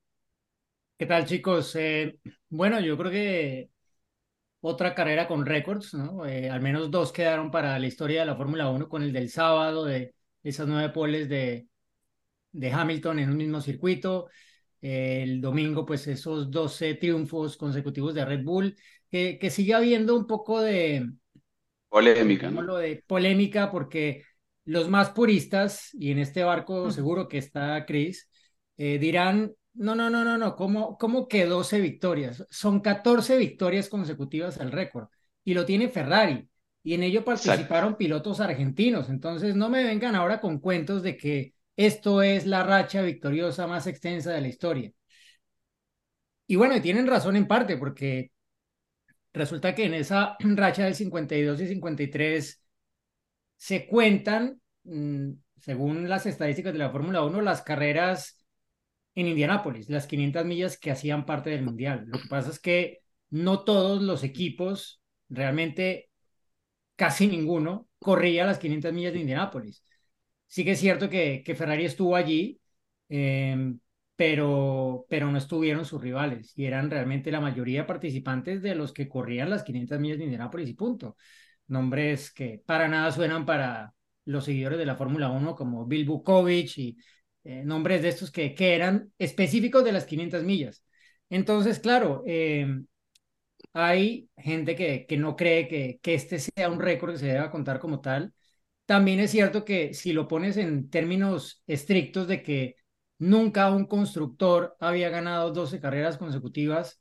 ¿Qué 0.96 1.04
tal, 1.04 1.26
chicos? 1.26 1.76
Eh, 1.76 2.18
bueno, 2.48 2.80
yo 2.80 2.96
creo 2.96 3.10
que 3.10 3.68
otra 4.66 4.94
carrera 4.94 5.28
con 5.28 5.44
récords, 5.44 5.94
¿no? 5.94 6.26
Eh, 6.26 6.48
al 6.48 6.60
menos 6.62 6.90
dos 6.90 7.12
quedaron 7.12 7.50
para 7.50 7.78
la 7.78 7.86
historia 7.86 8.20
de 8.20 8.26
la 8.26 8.36
Fórmula 8.36 8.70
1 8.70 8.88
con 8.88 9.02
el 9.02 9.12
del 9.12 9.28
sábado, 9.30 9.84
de 9.84 10.14
esas 10.42 10.66
nueve 10.66 10.88
poles 10.90 11.28
de, 11.28 11.68
de 12.52 12.72
Hamilton 12.72 13.18
en 13.18 13.30
un 13.30 13.36
mismo 13.36 13.60
circuito. 13.60 14.28
el 14.80 15.40
domingo, 15.40 15.84
pues 15.86 16.06
esos 16.06 16.50
12 16.50 16.94
triunfos 16.94 17.56
consecutivos 17.56 18.14
de 18.14 18.24
Red 18.24 18.44
Bull, 18.44 18.76
que, 19.10 19.38
que 19.38 19.50
sigue 19.50 19.74
habiendo 19.74 20.16
un 20.16 20.26
poco 20.26 20.60
de, 20.60 21.06
Polémica, 21.94 22.50
¿no? 22.50 22.60
Lo 22.60 22.78
de 22.78 23.04
polémica 23.06 23.70
porque 23.70 24.24
los 24.64 24.88
más 24.88 25.10
puristas, 25.10 25.94
y 25.94 26.10
en 26.10 26.18
este 26.18 26.42
barco 26.42 26.90
seguro 26.90 27.28
que 27.28 27.38
está 27.38 27.84
Chris, 27.86 28.28
eh, 28.76 28.98
dirán, 28.98 29.52
no, 29.74 29.94
no, 29.94 30.10
no, 30.10 30.24
no, 30.24 30.38
no, 30.38 30.56
¿cómo, 30.56 30.96
¿cómo 30.98 31.28
que 31.28 31.46
12 31.46 31.80
victorias? 31.80 32.46
Son 32.50 32.80
14 32.80 33.36
victorias 33.36 33.88
consecutivas 33.88 34.58
al 34.60 34.72
récord 34.72 35.08
y 35.44 35.54
lo 35.54 35.64
tiene 35.64 35.88
Ferrari 35.88 36.48
y 36.82 36.94
en 36.94 37.02
ello 37.02 37.24
participaron 37.24 37.96
pilotos 37.96 38.40
argentinos, 38.40 39.08
entonces 39.08 39.56
no 39.56 39.68
me 39.70 39.84
vengan 39.84 40.14
ahora 40.14 40.40
con 40.40 40.58
cuentos 40.60 41.02
de 41.02 41.16
que 41.16 41.54
esto 41.76 42.22
es 42.22 42.46
la 42.46 42.62
racha 42.62 43.02
victoriosa 43.02 43.66
más 43.66 43.86
extensa 43.86 44.32
de 44.32 44.40
la 44.42 44.48
historia. 44.48 44.92
Y 46.46 46.56
bueno, 46.56 46.76
y 46.76 46.80
tienen 46.80 47.06
razón 47.06 47.36
en 47.36 47.46
parte 47.46 47.76
porque 47.76 48.30
Resulta 49.34 49.74
que 49.74 49.84
en 49.84 49.94
esa 49.94 50.36
racha 50.40 50.84
del 50.84 50.94
52 50.94 51.60
y 51.60 51.66
53 51.66 52.62
se 53.56 53.86
cuentan, 53.86 54.60
mm, 54.84 55.32
según 55.56 56.08
las 56.08 56.26
estadísticas 56.26 56.72
de 56.72 56.78
la 56.78 56.90
Fórmula 56.90 57.24
1, 57.24 57.40
las 57.42 57.62
carreras 57.62 58.43
en 59.14 59.28
Indianápolis, 59.28 59.88
las 59.90 60.06
500 60.06 60.44
millas 60.44 60.78
que 60.78 60.90
hacían 60.90 61.26
parte 61.26 61.50
del 61.50 61.62
Mundial. 61.62 62.04
Lo 62.06 62.18
que 62.18 62.28
pasa 62.28 62.50
es 62.50 62.58
que 62.58 63.00
no 63.30 63.64
todos 63.64 64.02
los 64.02 64.24
equipos, 64.24 65.02
realmente 65.28 66.10
casi 66.96 67.26
ninguno, 67.26 67.88
corría 67.98 68.46
las 68.46 68.58
500 68.58 68.92
millas 68.92 69.12
de 69.12 69.20
Indianápolis. 69.20 69.84
sí 70.46 70.64
que 70.64 70.72
es 70.72 70.80
cierto 70.80 71.10
que, 71.10 71.42
que 71.44 71.54
Ferrari 71.54 71.84
estuvo 71.84 72.16
allí, 72.16 72.60
em, 73.08 73.80
pero, 74.16 75.06
pero 75.08 75.30
no 75.30 75.38
estuvieron 75.38 75.84
sus 75.84 76.00
rivales 76.00 76.52
y 76.56 76.66
eran 76.66 76.90
realmente 76.90 77.32
la 77.32 77.40
mayoría 77.40 77.86
participantes 77.86 78.62
de 78.62 78.74
los 78.74 78.92
que 78.92 79.08
corrían 79.08 79.50
las 79.50 79.64
500 79.64 79.98
millas 80.00 80.18
de 80.18 80.24
Indianápolis 80.24 80.68
y 80.68 80.74
punto. 80.74 81.16
Nombres 81.66 82.32
que 82.32 82.62
para 82.64 82.88
nada 82.88 83.10
suenan 83.12 83.46
para 83.46 83.94
los 84.26 84.44
seguidores 84.44 84.78
de 84.78 84.86
la 84.86 84.96
Fórmula 84.96 85.30
1 85.30 85.54
como 85.54 85.86
Bill 85.86 86.06
Bukovic 86.06 86.78
y 86.78 86.96
eh, 87.44 87.62
nombres 87.64 88.02
de 88.02 88.08
estos 88.08 88.30
que, 88.30 88.54
que 88.54 88.74
eran 88.74 89.12
específicos 89.18 89.84
de 89.84 89.92
las 89.92 90.06
500 90.06 90.44
millas. 90.44 90.84
Entonces, 91.30 91.78
claro, 91.80 92.22
em, 92.26 92.86
hay 93.72 94.28
gente 94.36 94.76
que, 94.76 95.06
que 95.06 95.16
no 95.16 95.36
cree 95.36 95.68
que, 95.68 95.98
que 96.02 96.14
este 96.14 96.38
sea 96.38 96.70
un 96.70 96.80
récord 96.80 97.12
que 97.12 97.18
se 97.18 97.26
deba 97.26 97.50
contar 97.50 97.80
como 97.80 98.00
tal. 98.00 98.32
También 98.86 99.20
es 99.20 99.30
cierto 99.32 99.64
que 99.64 99.94
si 99.94 100.12
lo 100.12 100.28
pones 100.28 100.56
en 100.56 100.90
términos 100.90 101.62
estrictos 101.66 102.28
de 102.28 102.42
que 102.42 102.76
nunca 103.18 103.70
un 103.72 103.86
constructor 103.86 104.76
había 104.80 105.10
ganado 105.10 105.52
12 105.52 105.80
carreras 105.80 106.18
consecutivas, 106.18 107.00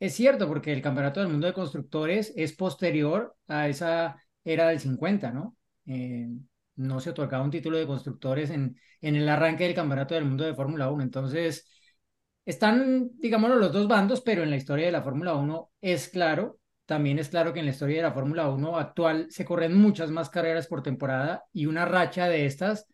es 0.00 0.14
cierto, 0.14 0.48
porque 0.48 0.72
el 0.72 0.82
Campeonato 0.82 1.20
del 1.20 1.30
Mundo 1.30 1.46
de 1.46 1.52
Constructores 1.54 2.32
es 2.36 2.54
posterior 2.54 3.36
a 3.48 3.68
esa 3.68 4.16
era 4.44 4.68
del 4.68 4.80
50, 4.80 5.30
¿no? 5.32 5.56
Eh, 5.86 6.28
no 6.76 7.00
se 7.00 7.10
otorgaba 7.10 7.44
un 7.44 7.50
título 7.50 7.78
de 7.78 7.86
constructores 7.86 8.50
en, 8.50 8.78
en 9.00 9.16
el 9.16 9.28
arranque 9.28 9.64
del 9.64 9.74
Campeonato 9.74 10.14
del 10.14 10.24
Mundo 10.24 10.44
de 10.44 10.54
Fórmula 10.54 10.90
1. 10.90 11.02
Entonces, 11.02 11.68
están, 12.44 13.10
digámoslo, 13.18 13.56
los 13.56 13.72
dos 13.72 13.88
bandos, 13.88 14.20
pero 14.20 14.42
en 14.42 14.50
la 14.50 14.56
historia 14.56 14.86
de 14.86 14.92
la 14.92 15.02
Fórmula 15.02 15.34
1 15.34 15.70
es 15.80 16.08
claro, 16.08 16.58
también 16.86 17.18
es 17.18 17.28
claro 17.30 17.52
que 17.52 17.60
en 17.60 17.66
la 17.66 17.72
historia 17.72 17.96
de 17.96 18.02
la 18.02 18.12
Fórmula 18.12 18.48
1 18.50 18.78
actual 18.78 19.26
se 19.30 19.44
corren 19.44 19.74
muchas 19.76 20.10
más 20.10 20.28
carreras 20.30 20.66
por 20.66 20.82
temporada 20.82 21.44
y 21.52 21.66
una 21.66 21.84
racha 21.86 22.28
de 22.28 22.46
estas 22.46 22.86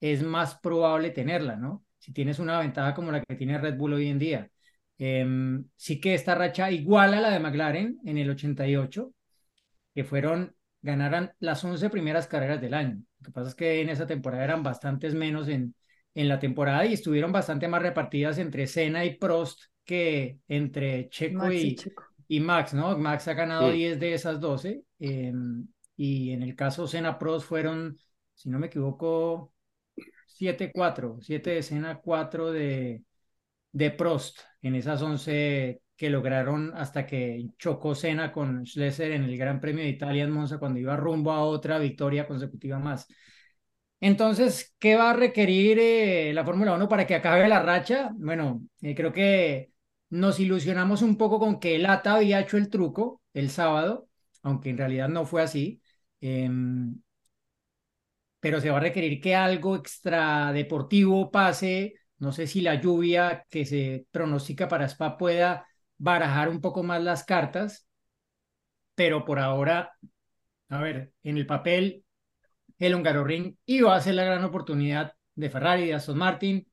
es 0.00 0.22
más 0.22 0.58
probable 0.58 1.10
tenerla, 1.10 1.56
¿no? 1.56 1.84
Si 1.98 2.12
tienes 2.12 2.38
una 2.38 2.58
ventaja 2.60 2.94
como 2.94 3.12
la 3.12 3.22
que 3.22 3.36
tiene 3.36 3.58
Red 3.58 3.76
Bull 3.76 3.94
hoy 3.94 4.08
en 4.08 4.18
día. 4.18 4.50
Em, 4.98 5.64
sí 5.76 6.00
que 6.00 6.14
esta 6.14 6.34
racha 6.34 6.70
iguala 6.70 7.18
a 7.18 7.20
la 7.20 7.30
de 7.30 7.40
McLaren 7.40 8.00
en 8.04 8.18
el 8.18 8.30
88, 8.30 9.12
que 9.94 10.04
fueron, 10.04 10.56
ganaran 10.82 11.32
las 11.40 11.64
11 11.64 11.90
primeras 11.90 12.26
carreras 12.26 12.60
del 12.60 12.74
año. 12.74 13.02
Lo 13.20 13.26
que 13.26 13.32
pasa 13.32 13.48
es 13.48 13.54
que 13.54 13.80
en 13.80 13.88
esa 13.88 14.06
temporada 14.06 14.44
eran 14.44 14.62
bastantes 14.62 15.14
menos 15.14 15.48
en, 15.48 15.74
en 16.14 16.28
la 16.28 16.38
temporada 16.38 16.86
y 16.86 16.94
estuvieron 16.94 17.32
bastante 17.32 17.68
más 17.68 17.82
repartidas 17.82 18.38
entre 18.38 18.66
Senna 18.66 19.04
y 19.04 19.16
Prost 19.16 19.62
que 19.84 20.38
entre 20.48 21.08
Checo, 21.08 21.50
y, 21.50 21.76
y, 22.28 22.40
Max, 22.40 22.74
¿no? 22.74 22.96
Max 22.98 23.26
ha 23.28 23.34
ganado 23.34 23.72
10 23.72 23.98
de 23.98 24.12
esas 24.12 24.38
12 24.38 24.82
em, 24.98 25.66
y 25.96 26.32
en 26.32 26.42
el 26.42 26.54
caso 26.54 26.86
Senna 26.86 27.18
Prost 27.18 27.48
fueron, 27.48 27.96
si 28.34 28.50
no 28.50 28.58
me 28.58 28.66
equivoco, 28.66 29.52
7-4, 30.26 31.18
7 31.20 31.50
de 31.50 31.62
Senna, 31.62 32.00
4 32.00 32.52
de, 32.52 33.02
de 33.72 33.90
Prost 33.90 34.40
en 34.60 34.74
esas 34.74 35.00
11 35.00 35.80
que 35.98 36.10
lograron 36.10 36.72
hasta 36.76 37.06
que 37.06 37.48
chocó 37.58 37.94
Senna 37.94 38.32
con 38.32 38.64
Schlesser 38.64 39.12
en 39.12 39.24
el 39.24 39.36
Gran 39.36 39.60
Premio 39.60 39.84
de 39.84 39.90
Italia 39.90 40.24
en 40.24 40.30
Monza 40.30 40.58
cuando 40.58 40.78
iba 40.80 40.96
rumbo 40.96 41.32
a 41.32 41.42
otra 41.42 41.78
victoria 41.78 42.26
consecutiva 42.26 42.78
más. 42.78 43.08
Entonces, 44.00 44.74
¿qué 44.78 44.96
va 44.96 45.10
a 45.10 45.12
requerir 45.14 45.78
eh, 45.80 46.32
la 46.32 46.44
Fórmula 46.44 46.74
1 46.74 46.88
para 46.88 47.06
que 47.06 47.16
acabe 47.16 47.48
la 47.48 47.60
racha? 47.62 48.10
Bueno, 48.14 48.62
eh, 48.80 48.94
creo 48.94 49.12
que 49.12 49.72
nos 50.10 50.38
ilusionamos 50.38 51.02
un 51.02 51.16
poco 51.16 51.40
con 51.40 51.58
que 51.58 51.78
Lata 51.78 52.14
había 52.14 52.40
hecho 52.40 52.56
el 52.56 52.70
truco 52.70 53.20
el 53.34 53.50
sábado, 53.50 54.08
aunque 54.42 54.70
en 54.70 54.78
realidad 54.78 55.08
no 55.08 55.26
fue 55.26 55.42
así. 55.42 55.82
Em, 56.20 57.00
pero 58.40 58.60
se 58.60 58.70
va 58.70 58.76
a 58.78 58.80
requerir 58.80 59.20
que 59.20 59.34
algo 59.34 59.76
extra 59.76 60.52
deportivo 60.52 61.30
pase. 61.30 61.94
No 62.18 62.32
sé 62.32 62.46
si 62.46 62.60
la 62.60 62.76
lluvia 62.80 63.44
que 63.50 63.64
se 63.64 64.06
pronostica 64.12 64.68
para 64.68 64.86
Spa 64.88 65.16
pueda 65.16 65.66
barajar 65.98 66.48
un 66.48 66.60
poco 66.60 66.82
más 66.82 67.02
las 67.02 67.24
cartas, 67.24 67.86
pero 68.94 69.24
por 69.24 69.38
ahora, 69.38 69.92
a 70.68 70.80
ver, 70.80 71.12
en 71.22 71.38
el 71.38 71.46
papel 71.46 72.04
el 72.78 72.94
Hungaroring 72.94 73.58
iba 73.66 73.94
a 73.94 74.00
ser 74.00 74.14
la 74.14 74.24
gran 74.24 74.44
oportunidad 74.44 75.14
de 75.34 75.50
Ferrari, 75.50 75.86
de 75.86 75.94
Aston 75.94 76.18
Martin, 76.18 76.66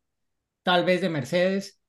tal 0.63 0.85
vez 0.85 1.01
de 1.01 1.09
Mercedes, 1.09 1.79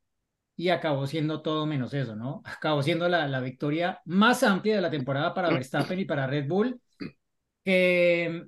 y 0.57 0.71
acabó 0.71 1.07
siendo 1.07 1.43
todo 1.43 1.67
menos 1.67 1.93
eso, 1.95 2.17
¿no? 2.17 2.43
Acabó 2.45 2.83
siendo 2.83 3.09
la, 3.09 3.29
la 3.29 3.41
victoria 3.41 4.01
más 4.07 4.43
amplia 4.43 4.77
de 4.77 4.83
la 4.83 4.91
temporada 4.91 5.35
para 5.35 5.51
Verstappen 5.51 5.99
y 6.01 6.05
para 6.05 6.27
Red 6.27 6.49
Bull, 6.49 6.81
que 7.65 8.47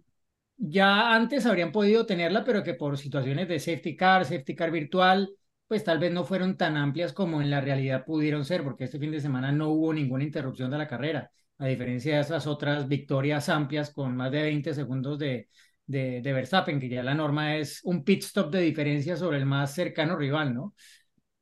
ya 0.56 1.14
antes 1.14 1.46
habrían 1.46 1.72
podido 1.72 2.06
tenerla, 2.06 2.44
pero 2.44 2.62
que 2.62 2.74
por 2.74 2.98
situaciones 2.98 3.48
de 3.48 3.60
safety 3.60 3.96
car, 3.96 4.24
safety 4.24 4.54
car 4.54 4.70
virtual, 4.70 5.30
pues 5.68 5.84
tal 5.84 5.98
vez 5.98 6.12
no 6.12 6.24
fueron 6.24 6.56
tan 6.56 6.76
amplias 6.76 7.12
como 7.12 7.40
en 7.42 7.50
la 7.50 7.60
realidad 7.60 8.04
pudieron 8.04 8.44
ser, 8.44 8.64
porque 8.64 8.84
este 8.84 8.98
fin 8.98 9.12
de 9.12 9.20
semana 9.20 9.52
no 9.52 9.68
hubo 9.68 9.92
ninguna 9.92 10.24
interrupción 10.24 10.70
de 10.70 10.78
la 10.78 10.88
carrera 10.88 11.30
a 11.58 11.66
diferencia 11.66 12.16
de 12.16 12.20
esas 12.22 12.46
otras 12.46 12.88
victorias 12.88 13.48
amplias 13.48 13.90
con 13.90 14.16
más 14.16 14.30
de 14.32 14.42
20 14.42 14.74
segundos 14.74 15.18
de, 15.18 15.48
de, 15.86 16.20
Verstappen, 16.32 16.78
que 16.78 16.88
ya 16.88 17.02
la 17.02 17.14
norma 17.14 17.56
es 17.56 17.80
un 17.84 18.04
pit 18.04 18.22
stop 18.22 18.52
de 18.52 18.60
diferencia 18.60 19.16
sobre 19.16 19.38
el 19.38 19.46
más 19.46 19.74
cercano 19.74 20.16
rival, 20.16 20.54
¿no? 20.54 20.74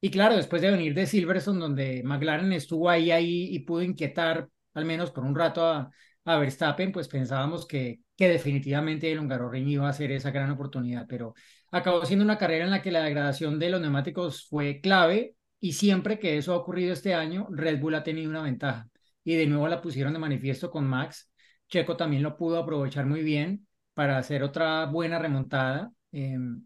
Y 0.00 0.10
claro, 0.10 0.36
después 0.36 0.62
de 0.62 0.70
venir 0.70 0.94
de 0.94 1.06
Silverstone, 1.06 1.60
donde 1.60 2.02
McLaren 2.04 2.52
estuvo 2.52 2.88
ahí, 2.90 3.10
ahí 3.10 3.48
y 3.54 3.60
pudo 3.60 3.82
inquietar 3.82 4.48
al 4.74 4.84
menos 4.84 5.10
por 5.10 5.24
un 5.24 5.34
rato 5.34 5.66
a, 5.66 5.90
a 6.24 6.38
Verstappen, 6.38 6.92
pues 6.92 7.08
pensábamos 7.08 7.66
que, 7.66 8.00
que 8.16 8.28
definitivamente 8.28 9.10
el 9.10 9.18
Hungaroring 9.18 9.68
iba 9.68 9.88
a 9.88 9.92
ser 9.92 10.12
esa 10.12 10.30
gran 10.30 10.50
oportunidad, 10.50 11.06
pero 11.08 11.34
acabó 11.76 12.04
siendo 12.04 12.24
una 12.24 12.38
carrera 12.38 12.64
en 12.64 12.70
la 12.70 12.82
que 12.82 12.90
la 12.90 13.04
degradación 13.04 13.58
de 13.58 13.70
los 13.70 13.80
neumáticos 13.80 14.46
fue 14.48 14.80
clave 14.80 15.36
y 15.60 15.72
siempre 15.72 16.18
que 16.18 16.36
eso 16.38 16.52
ha 16.52 16.56
ocurrido 16.56 16.92
este 16.92 17.14
año, 17.14 17.48
Red 17.50 17.80
Bull 17.80 17.94
ha 17.94 18.04
tenido 18.04 18.30
una 18.30 18.42
ventaja 18.42 18.88
y 19.24 19.34
de 19.36 19.46
nuevo 19.46 19.68
la 19.68 19.80
pusieron 19.80 20.12
de 20.12 20.18
manifiesto 20.18 20.70
con 20.70 20.86
Max. 20.86 21.30
Checo 21.68 21.96
también 21.96 22.22
lo 22.22 22.36
pudo 22.36 22.58
aprovechar 22.58 23.06
muy 23.06 23.22
bien 23.22 23.66
para 23.94 24.18
hacer 24.18 24.42
otra 24.42 24.86
buena 24.86 25.18
remontada, 25.18 25.90
em, 26.12 26.64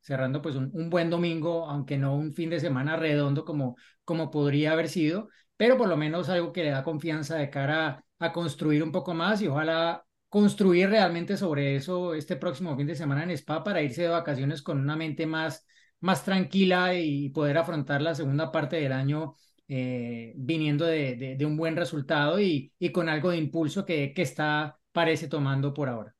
cerrando 0.00 0.40
pues 0.40 0.56
un, 0.56 0.88
buen 0.90 1.10
domingo, 1.10 1.68
aunque 1.68 1.98
no 1.98 2.16
un 2.16 2.32
fin 2.32 2.50
de 2.50 2.60
semana 2.60 2.96
redondo 2.96 3.44
como, 3.44 3.76
como 4.04 4.30
podría 4.30 4.72
haber 4.72 4.88
sido, 4.88 5.28
pero 5.56 5.76
por 5.76 5.88
lo 5.88 5.96
menos 5.96 6.28
algo 6.30 6.52
que 6.52 6.64
le 6.64 6.70
da 6.70 6.84
confianza 6.84 7.36
de 7.36 7.50
cara 7.50 8.02
a, 8.18 8.32
construir 8.32 8.82
un 8.82 8.92
poco 8.92 9.12
más 9.14 9.42
y 9.42 9.48
ojalá 9.48 10.04
construir 10.28 10.90
realmente 10.90 11.36
sobre 11.36 11.76
eso 11.76 12.14
este 12.14 12.36
próximo 12.36 12.76
fin 12.76 12.86
de 12.86 12.94
semana 12.94 13.22
en 13.22 13.30
Spa 13.30 13.64
para 13.64 13.82
irse 13.82 14.02
de 14.02 14.08
vacaciones 14.08 14.62
con 14.62 14.78
una 14.78 14.96
mente 14.96 15.26
más, 15.26 15.66
más 16.00 16.24
tranquila 16.24 16.94
y 16.94 17.30
poder 17.30 17.58
afrontar 17.58 18.02
la 18.02 18.14
segunda 18.14 18.52
parte 18.52 18.76
del 18.76 18.92
año 18.92 19.34
eh, 19.70 20.32
viniendo 20.36 20.86
de, 20.86 21.36
de, 21.36 21.46
un 21.46 21.56
buen 21.56 21.76
resultado 21.76 22.40
y, 22.40 22.72
y, 22.78 22.90
con 22.90 23.08
algo 23.10 23.30
de 23.30 23.36
impulso 23.36 23.84
que, 23.84 24.14
que 24.14 24.22
está, 24.22 24.78
parece 24.92 25.28
tomando 25.28 25.74
por 25.74 25.90
ahora. 25.90 26.14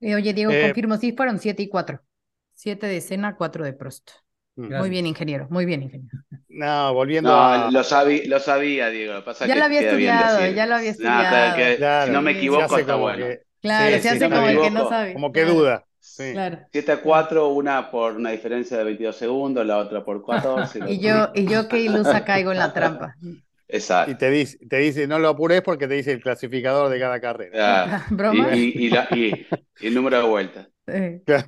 Eh, 0.00 0.14
oye, 0.14 0.32
Diego, 0.32 0.52
eh, 0.52 0.62
confirmo, 0.62 0.96
sí, 0.96 1.12
fueron 1.12 1.40
7 1.40 1.64
y 1.64 1.68
4. 1.68 2.00
7 2.54 2.86
de 2.86 3.00
cena, 3.00 3.36
4 3.36 3.64
de 3.64 3.72
Prost. 3.72 4.10
Mm. 4.54 4.76
Muy 4.76 4.88
bien, 4.88 5.06
ingeniero, 5.06 5.48
muy 5.50 5.64
bien, 5.66 5.82
ingeniero. 5.82 6.16
No, 6.56 6.94
volviendo 6.94 7.34
a... 7.34 7.70
Lo, 7.70 7.84
sabía, 7.84 8.22
lo 8.26 8.40
sabía, 8.40 8.88
Diego. 8.88 9.22
Pasa 9.22 9.46
ya 9.46 9.56
lo 9.56 9.64
había 9.64 9.82
estudiado, 9.82 10.46
ya 10.46 10.66
lo 10.66 10.76
había 10.76 10.90
estudiado. 10.90 12.06
si 12.06 12.12
no 12.12 12.22
me 12.22 12.30
equivoco, 12.32 12.78
está 12.78 12.94
bueno. 12.94 13.26
claro, 13.60 13.98
se 13.98 14.08
hace 14.08 14.30
como 14.30 14.48
el 14.48 14.60
que 14.60 14.70
no 14.70 14.88
sabe. 14.88 15.12
Como 15.12 15.32
que 15.32 15.44
duda. 15.44 15.84
Sí. 16.00 16.32
Claro. 16.32 16.60
7 16.72 16.92
a 16.92 17.02
4, 17.02 17.48
una 17.48 17.90
por 17.90 18.14
una 18.14 18.30
diferencia 18.30 18.78
de 18.78 18.84
22 18.84 19.16
segundos, 19.16 19.66
la 19.66 19.76
otra 19.76 20.02
por 20.02 20.24
14. 20.24 20.80
y, 20.88 20.98
yo, 20.98 21.30
y 21.34 21.46
yo 21.46 21.68
que 21.68 21.80
ilusa 21.80 22.24
caigo 22.24 22.52
en 22.52 22.58
la 22.58 22.72
trampa. 22.72 23.14
Exacto. 23.68 24.12
Y 24.12 24.14
te 24.14 24.30
dice, 24.30 24.58
te 24.66 24.76
dice, 24.78 25.06
no 25.06 25.18
lo 25.18 25.28
apures 25.28 25.60
porque 25.60 25.86
te 25.86 25.94
dice 25.94 26.12
el 26.12 26.22
clasificador 26.22 26.88
de 26.88 26.98
cada 26.98 27.20
carrera. 27.20 28.06
¿Broma? 28.10 28.56
Y, 28.56 28.88
y, 28.88 29.46
el 29.80 29.94
número 29.94 30.18
de 30.18 30.26
vueltas. 30.26 30.68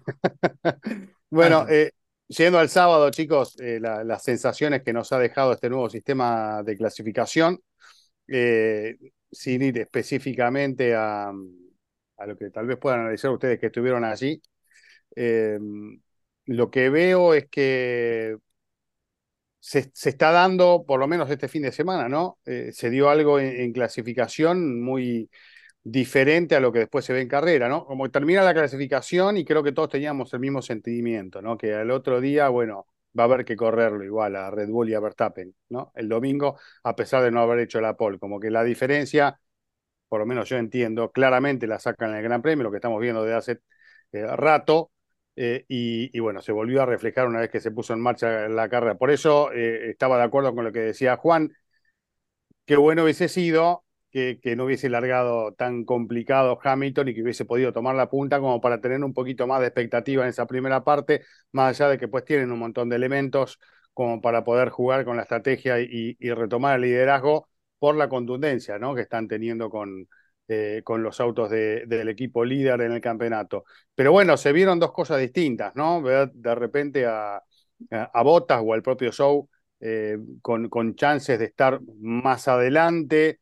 bueno, 1.31 1.65
eh, 1.71 1.93
yendo 2.28 2.58
al 2.58 2.68
sábado, 2.68 3.11
chicos, 3.11 3.58
eh, 3.61 3.80
las 3.80 4.23
sensaciones 4.23 4.82
que 4.82 4.92
nos 4.92 5.12
ha 5.12 5.18
dejado 5.18 5.52
este 5.52 5.70
nuevo 5.70 5.88
sistema 5.88 6.62
de 6.62 6.76
clasificación, 6.76 7.61
eh, 8.28 8.97
sin 9.30 9.62
ir 9.62 9.78
específicamente 9.78 10.94
a, 10.94 11.32
lo 12.26 12.37
que 12.37 12.50
tal 12.50 12.66
vez 12.66 12.78
puedan 12.78 13.00
analizar 13.00 13.30
ustedes 13.30 13.58
que 13.58 13.66
estuvieron 13.66 14.04
allí, 14.04 14.42
eh, 15.16 15.58
lo 16.47 16.70
que 16.70 16.90
veo 16.90 17.35
es 17.35 17.49
que 17.49 18.37
se, 19.61 19.90
está 20.04 20.30
dando, 20.30 20.85
por 20.87 21.00
lo 21.00 21.06
menos 21.08 21.30
este 21.30 21.49
fin 21.49 21.62
de 21.62 21.73
semana, 21.73 22.08
¿no? 22.08 22.38
Se 22.44 22.90
dio 22.90 23.11
algo 23.11 23.38
en, 23.40 23.73
clasificación 23.73 24.82
muy 24.82 25.30
diferente 25.90 26.54
a 26.57 26.61
lo 26.61 26.73
que 26.73 26.80
después 26.80 27.04
se 27.04 27.12
ve 27.12 27.21
en 27.23 27.28
carrera, 27.28 27.68
¿no? 27.68 27.85
Como 27.87 28.11
termina 28.11 28.42
la 28.42 28.54
clasificación 28.54 29.37
y 29.37 29.45
creo 29.45 29.62
que 29.62 29.73
todos 29.73 29.90
teníamos 29.90 30.33
el 30.35 30.40
mismo 30.40 30.62
sentimiento, 30.62 31.42
¿no? 31.42 31.57
Que 31.59 31.75
al 31.75 31.90
otro 31.90 32.21
día, 32.21 32.49
bueno, 32.49 32.87
va 33.18 33.25
a 33.25 33.26
haber 33.26 33.45
que 33.45 33.57
correrlo 33.57 34.04
igual 34.04 34.37
a 34.37 34.50
Red 34.50 34.68
Bull 34.68 34.90
y 34.90 34.95
a 34.95 35.00
Verstappen, 35.00 35.54
¿no? 35.71 35.92
El 35.95 36.09
domingo, 36.09 36.59
a 36.85 36.95
pesar 36.97 37.23
de 37.23 37.30
no 37.30 37.40
haber 37.40 37.61
hecho 37.61 37.80
la 37.80 37.97
pole, 37.97 38.18
como 38.18 38.40
que 38.40 38.50
la 38.50 38.64
diferencia 38.64 39.38
por 40.09 40.21
lo 40.21 40.26
menos 40.26 40.49
yo 40.49 40.57
entiendo, 40.57 41.11
claramente 41.12 41.66
la 41.66 41.78
sacan 41.78 42.11
en 42.11 42.16
el 42.16 42.23
Gran 42.23 42.42
Premio, 42.42 42.64
lo 42.64 42.71
que 42.71 42.78
estamos 42.78 43.00
viendo 43.00 43.25
de 43.25 43.35
hace 43.35 43.61
eh, 44.12 44.26
rato, 44.37 44.90
eh, 45.37 45.64
y, 45.68 46.18
bueno, 46.21 46.42
se 46.42 46.52
volvió 46.52 46.83
a 46.83 46.87
reflejar 46.87 47.28
una 47.28 47.40
vez 47.40 47.50
que 47.50 47.61
se 47.61 47.71
puso 47.71 47.92
en 47.95 48.00
marcha 48.00 48.49
la 48.49 48.68
carrera. 48.68 48.97
Por 48.97 49.11
eso 49.11 49.52
eh, 49.52 49.90
estaba 49.90 50.18
de 50.18 50.25
acuerdo 50.25 50.54
con 50.54 50.64
lo 50.64 50.73
que 50.73 50.80
decía 50.80 51.16
Juan. 51.16 51.52
Qué 52.66 52.76
bueno 52.76 53.04
hubiese 53.04 53.28
sido 53.28 53.85
que, 54.42 54.56
no 54.56 54.64
hubiese 54.64 54.88
largado 54.88 55.52
tan 55.54 55.84
complicado 55.84 56.58
Hamilton 56.62 57.08
y 57.08 57.14
que 57.14 57.22
hubiese 57.22 57.44
podido 57.44 57.72
tomar 57.72 57.94
la 57.94 58.10
punta 58.10 58.40
como 58.40 58.60
para 58.60 58.80
tener 58.80 59.02
un 59.04 59.14
poquito 59.14 59.46
más 59.46 59.60
de 59.60 59.66
expectativa 59.66 60.25
en 60.25 60.30
esa 60.30 60.46
primera 60.46 60.84
parte, 60.84 61.22
más 61.52 61.80
allá 61.80 61.90
de 61.90 61.98
que 61.98 62.08
pues 62.08 62.25
tienen 62.25 62.52
un 62.52 62.58
montón 62.58 62.88
de 62.88 62.96
elementos 62.96 63.58
como 63.92 64.20
para 64.20 64.44
poder 64.44 64.70
jugar 64.70 65.04
con 65.04 65.16
la 65.16 65.22
estrategia 65.22 65.80
y, 65.80 66.16
retomar 66.20 66.76
el 66.76 66.82
liderazgo 66.82 67.48
por 67.78 67.96
la 67.96 68.08
contundencia 68.08 68.78
que 68.94 69.00
están 69.02 69.28
teniendo 69.28 69.70
con, 69.70 70.08
eh, 70.48 70.82
con 70.84 71.02
los 71.02 71.20
autos 71.20 71.50
del 71.50 72.08
equipo 72.08 72.44
líder 72.44 72.80
en 72.82 72.92
el 72.92 73.00
campeonato. 73.00 73.64
Pero 73.94 74.12
bueno, 74.12 74.37
se 74.37 74.52
vieron 74.52 74.78
dos 74.78 74.92
cosas 74.92 75.20
distintas, 75.20 75.75
¿no? 75.76 76.02
de 76.02 76.54
repente 76.54 77.06
a, 77.06 77.42
a, 77.90 78.22
Botas 78.22 78.62
o 78.64 78.75
al 78.75 78.82
propio 78.82 79.12
Show 79.12 79.48
eh, 79.80 80.18
con, 80.42 80.68
con 80.68 80.94
chances 80.94 81.38
de 81.38 81.46
estar 81.46 81.80
más 82.00 82.48
adelante, 82.48 83.40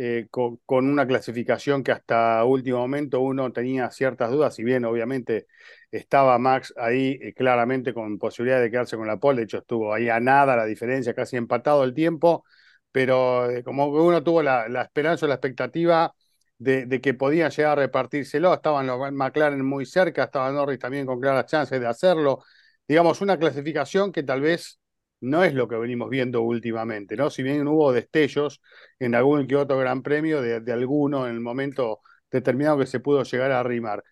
eh, 0.00 0.28
con, 0.30 0.60
una 0.68 1.08
clasificación 1.08 1.82
que 1.82 1.90
hasta 1.90 2.44
último 2.44 2.78
momento 2.78 3.20
uno 3.20 3.52
tenía 3.52 3.90
ciertas 3.90 4.30
dudas, 4.30 4.54
si 4.54 4.62
bien 4.62 4.84
obviamente 4.84 5.48
estaba 5.90 6.38
Max 6.38 6.72
ahí 6.76 7.18
eh, 7.20 7.34
claramente 7.34 7.92
con 7.92 8.16
posibilidad 8.16 8.60
de 8.60 8.70
quedarse 8.70 8.96
con 8.96 9.08
la 9.08 9.16
pole, 9.18 9.38
de 9.38 9.44
hecho 9.46 9.58
estuvo 9.58 9.92
ahí 9.92 10.08
a 10.08 10.20
nada 10.20 10.54
la 10.54 10.66
diferencia, 10.66 11.14
casi 11.14 11.36
empatado 11.36 11.82
el 11.82 11.94
tiempo, 11.94 12.44
pero 12.92 13.50
eh, 13.50 13.64
como 13.64 13.92
que 13.92 13.98
uno 13.98 14.22
tuvo 14.22 14.40
la, 14.40 14.66
esperanza 14.82 15.26
o 15.26 15.28
la 15.28 15.34
expectativa 15.34 16.14
de, 16.58 17.00
que 17.00 17.14
podían 17.14 17.50
llegar 17.50 17.72
a 17.72 17.82
repartírselo, 17.82 18.54
estaban 18.54 18.86
los 18.86 19.12
McLaren 19.12 19.64
muy 19.64 19.84
cerca, 19.84 20.24
estaba 20.24 20.52
Norris 20.52 20.78
también 20.78 21.06
con 21.06 21.20
claras 21.20 21.46
chances 21.46 21.80
de 21.80 21.86
hacerlo, 21.88 22.44
digamos, 22.86 23.20
una 23.20 23.36
clasificación 23.36 24.12
que 24.12 24.22
tal 24.22 24.42
vez 24.42 24.78
no 25.20 25.44
es 25.44 25.54
lo 25.54 25.68
que 25.68 25.76
venimos 25.76 26.10
viendo 26.10 26.42
últimamente, 26.42 27.16
¿no? 27.16 27.30
Si 27.30 27.42
bien 27.42 27.66
hubo 27.68 27.92
destellos 27.92 28.60
en 28.98 29.14
algún 29.14 29.46
que 29.46 29.56
otro 29.56 29.78
gran 29.78 30.02
premio 30.02 30.40
de, 30.42 30.72
alguno 30.72 31.26
en 31.26 31.34
el 31.34 31.40
momento 31.40 32.00
determinado 32.30 32.78
que 32.78 32.86
se 32.86 33.00
pudo 33.00 33.22
llegar 33.24 33.52
a 33.52 33.60
arrimar. 33.60 34.04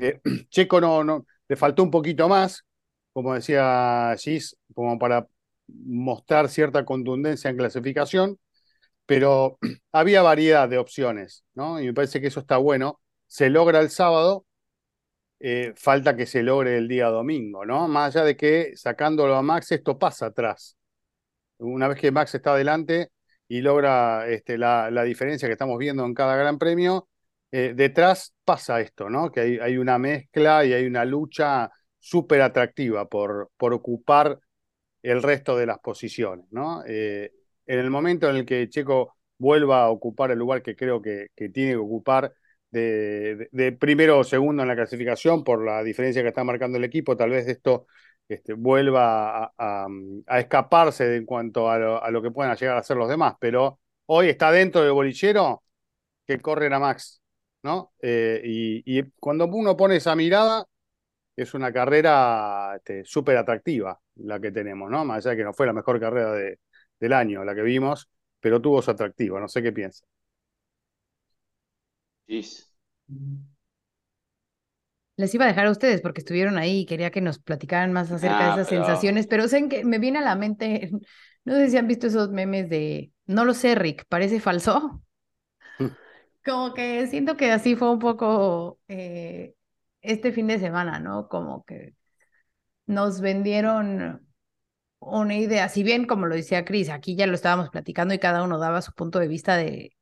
Eh, 0.00 0.20
Checo 0.50 0.80
no, 0.80 1.04
no, 1.04 1.26
le 1.48 1.56
faltó 1.56 1.82
un 1.82 1.90
poquito 1.90 2.28
más, 2.28 2.64
como 3.12 3.34
decía 3.34 4.14
Gis, 4.18 4.56
como 4.74 4.98
para 4.98 5.26
mostrar 5.68 6.48
cierta 6.48 6.84
contundencia 6.84 7.50
en 7.50 7.56
clasificación, 7.56 8.38
pero 9.06 9.58
había 9.92 10.22
variedad 10.22 10.68
de 10.68 10.78
opciones, 10.78 11.44
¿no? 11.54 11.80
Y 11.80 11.86
me 11.86 11.94
parece 11.94 12.20
que 12.20 12.28
eso 12.28 12.40
está 12.40 12.58
bueno. 12.58 13.00
Se 13.26 13.50
logra 13.50 13.80
el 13.80 13.90
sábado, 13.90 14.46
eh, 15.40 15.72
falta 15.76 16.16
que 16.16 16.26
se 16.26 16.42
logre 16.42 16.78
el 16.78 16.88
día 16.88 17.08
domingo, 17.08 17.64
¿no? 17.66 17.88
Más 17.88 18.16
allá 18.16 18.24
de 18.24 18.36
que 18.36 18.76
sacándolo 18.76 19.34
a 19.36 19.42
Max, 19.42 19.72
esto 19.72 19.98
pasa 19.98 20.26
atrás. 20.26 20.76
Una 21.58 21.88
vez 21.88 21.98
que 22.00 22.10
Max 22.10 22.34
está 22.34 22.52
adelante 22.52 23.10
y 23.48 23.60
logra 23.60 24.28
este, 24.28 24.58
la, 24.58 24.90
diferencia 25.04 25.48
que 25.48 25.52
estamos 25.52 25.78
viendo 25.78 26.04
en 26.04 26.14
cada 26.14 26.36
gran 26.36 26.58
premio, 26.58 27.08
eh, 27.52 27.72
detrás 27.76 28.34
pasa 28.44 28.80
esto, 28.80 29.08
¿no? 29.10 29.30
Que 29.30 29.60
hay, 29.62 29.76
una 29.78 29.98
mezcla 29.98 30.64
y 30.64 30.72
hay 30.72 30.86
una 30.86 31.04
lucha 31.04 31.70
súper 31.98 32.42
atractiva 32.42 33.08
por, 33.08 33.50
por 33.56 33.72
ocupar 33.72 34.38
el 35.02 35.22
resto 35.22 35.56
de 35.56 35.66
las 35.66 35.78
posiciones, 35.78 36.46
¿no? 36.50 36.82
Eh, 36.86 37.32
en 37.66 37.78
el 37.78 37.90
momento 37.90 38.28
en 38.28 38.36
el 38.36 38.46
que 38.46 38.68
Checo 38.68 39.14
vuelva 39.38 39.84
a 39.84 39.90
ocupar 39.90 40.30
el 40.30 40.38
lugar 40.38 40.62
que 40.62 40.76
creo 40.76 41.00
que, 41.02 41.28
que 41.36 41.48
tiene 41.48 41.72
que 41.72 41.76
ocupar, 41.76 42.32
de, 42.80 43.76
primero 43.78 44.18
o 44.18 44.24
segundo 44.24 44.62
en 44.62 44.68
la 44.68 44.76
clasificación 44.76 45.44
por 45.44 45.64
la 45.64 45.82
diferencia 45.82 46.22
que 46.22 46.28
está 46.28 46.44
marcando 46.44 46.78
el 46.78 46.84
equipo, 46.84 47.16
tal 47.16 47.30
vez 47.30 47.48
esto 47.48 47.86
este, 48.28 48.54
vuelva 48.54 49.52
a, 49.56 49.86
escaparse 50.38 51.16
en 51.16 51.26
cuanto 51.26 51.70
a 51.70 52.10
lo, 52.10 52.22
que 52.22 52.30
puedan 52.30 52.56
llegar 52.56 52.76
a 52.76 52.82
ser 52.82 52.96
los 52.96 53.08
demás, 53.08 53.34
pero 53.40 53.80
hoy 54.06 54.28
está 54.28 54.50
dentro 54.50 54.82
del 54.82 54.92
bolillero 54.92 55.62
que 56.26 56.40
corren 56.40 56.72
a 56.72 56.78
Max, 56.80 57.22
¿no? 57.62 57.92
Eh, 58.00 58.40
y, 58.44 59.02
cuando 59.20 59.46
uno 59.46 59.76
pone 59.76 59.96
esa 59.96 60.16
mirada, 60.16 60.64
es 61.36 61.54
una 61.54 61.72
carrera 61.72 62.74
este, 62.76 63.04
súper 63.04 63.36
atractiva 63.36 64.00
la 64.16 64.40
que 64.40 64.52
tenemos, 64.52 64.90
¿no? 64.90 65.04
Más 65.04 65.18
allá 65.18 65.32
de 65.32 65.36
que 65.38 65.44
no 65.44 65.52
fue 65.54 65.66
la 65.66 65.72
mejor 65.72 66.00
carrera 66.00 66.32
del 67.00 67.12
año 67.12 67.44
la 67.44 67.54
que 67.54 67.62
vimos, 67.62 68.08
pero 68.40 68.60
tuvo 68.60 68.82
su 68.82 68.90
atractivo, 68.90 69.40
no 69.40 69.48
sé 69.48 69.62
qué 69.62 69.72
piensa. 69.72 70.06
Les 75.16 75.34
iba 75.34 75.44
a 75.44 75.48
dejar 75.48 75.66
a 75.66 75.70
ustedes 75.70 76.02
porque 76.02 76.20
estuvieron 76.20 76.58
ahí 76.58 76.80
y 76.80 76.86
quería 76.86 77.10
que 77.10 77.22
nos 77.22 77.38
platicaran 77.38 77.92
más 77.92 78.10
acerca 78.12 78.38
de 78.38 78.44
ah, 78.44 78.54
esas 78.54 78.68
sensaciones, 78.68 79.26
pero 79.26 79.48
sé 79.48 79.66
que 79.68 79.84
me 79.84 79.98
viene 79.98 80.18
a 80.18 80.22
la 80.22 80.36
mente, 80.36 80.90
no 81.44 81.54
sé 81.54 81.70
si 81.70 81.76
han 81.78 81.88
visto 81.88 82.06
esos 82.08 82.30
memes 82.30 82.68
de, 82.68 83.12
no 83.24 83.44
lo 83.44 83.54
sé, 83.54 83.74
Rick, 83.74 84.04
parece 84.08 84.40
falso. 84.40 85.02
Mm. 85.78 85.86
Como 86.44 86.74
que 86.74 87.06
siento 87.06 87.36
que 87.36 87.50
así 87.50 87.76
fue 87.76 87.90
un 87.90 87.98
poco 87.98 88.78
eh, 88.88 89.54
este 90.02 90.32
fin 90.32 90.48
de 90.48 90.58
semana, 90.58 91.00
¿no? 91.00 91.28
Como 91.28 91.64
que 91.64 91.94
nos 92.86 93.20
vendieron 93.20 94.26
una 94.98 95.34
idea, 95.34 95.68
si 95.68 95.82
bien 95.82 96.06
como 96.06 96.26
lo 96.26 96.34
decía 96.34 96.64
Cris, 96.64 96.90
aquí 96.90 97.16
ya 97.16 97.26
lo 97.26 97.34
estábamos 97.34 97.70
platicando 97.70 98.14
y 98.14 98.18
cada 98.18 98.42
uno 98.42 98.58
daba 98.58 98.82
su 98.82 98.92
punto 98.92 99.18
de 99.18 99.28
vista 99.28 99.56
de 99.56 99.95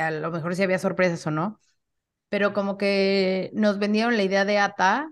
a 0.00 0.10
lo 0.10 0.30
mejor 0.30 0.54
si 0.56 0.62
había 0.62 0.78
sorpresas 0.78 1.26
o 1.26 1.30
no, 1.30 1.60
pero 2.28 2.52
como 2.52 2.78
que 2.78 3.50
nos 3.54 3.78
vendieron 3.78 4.16
la 4.16 4.22
idea 4.24 4.44
de 4.44 4.58
ATA 4.58 5.10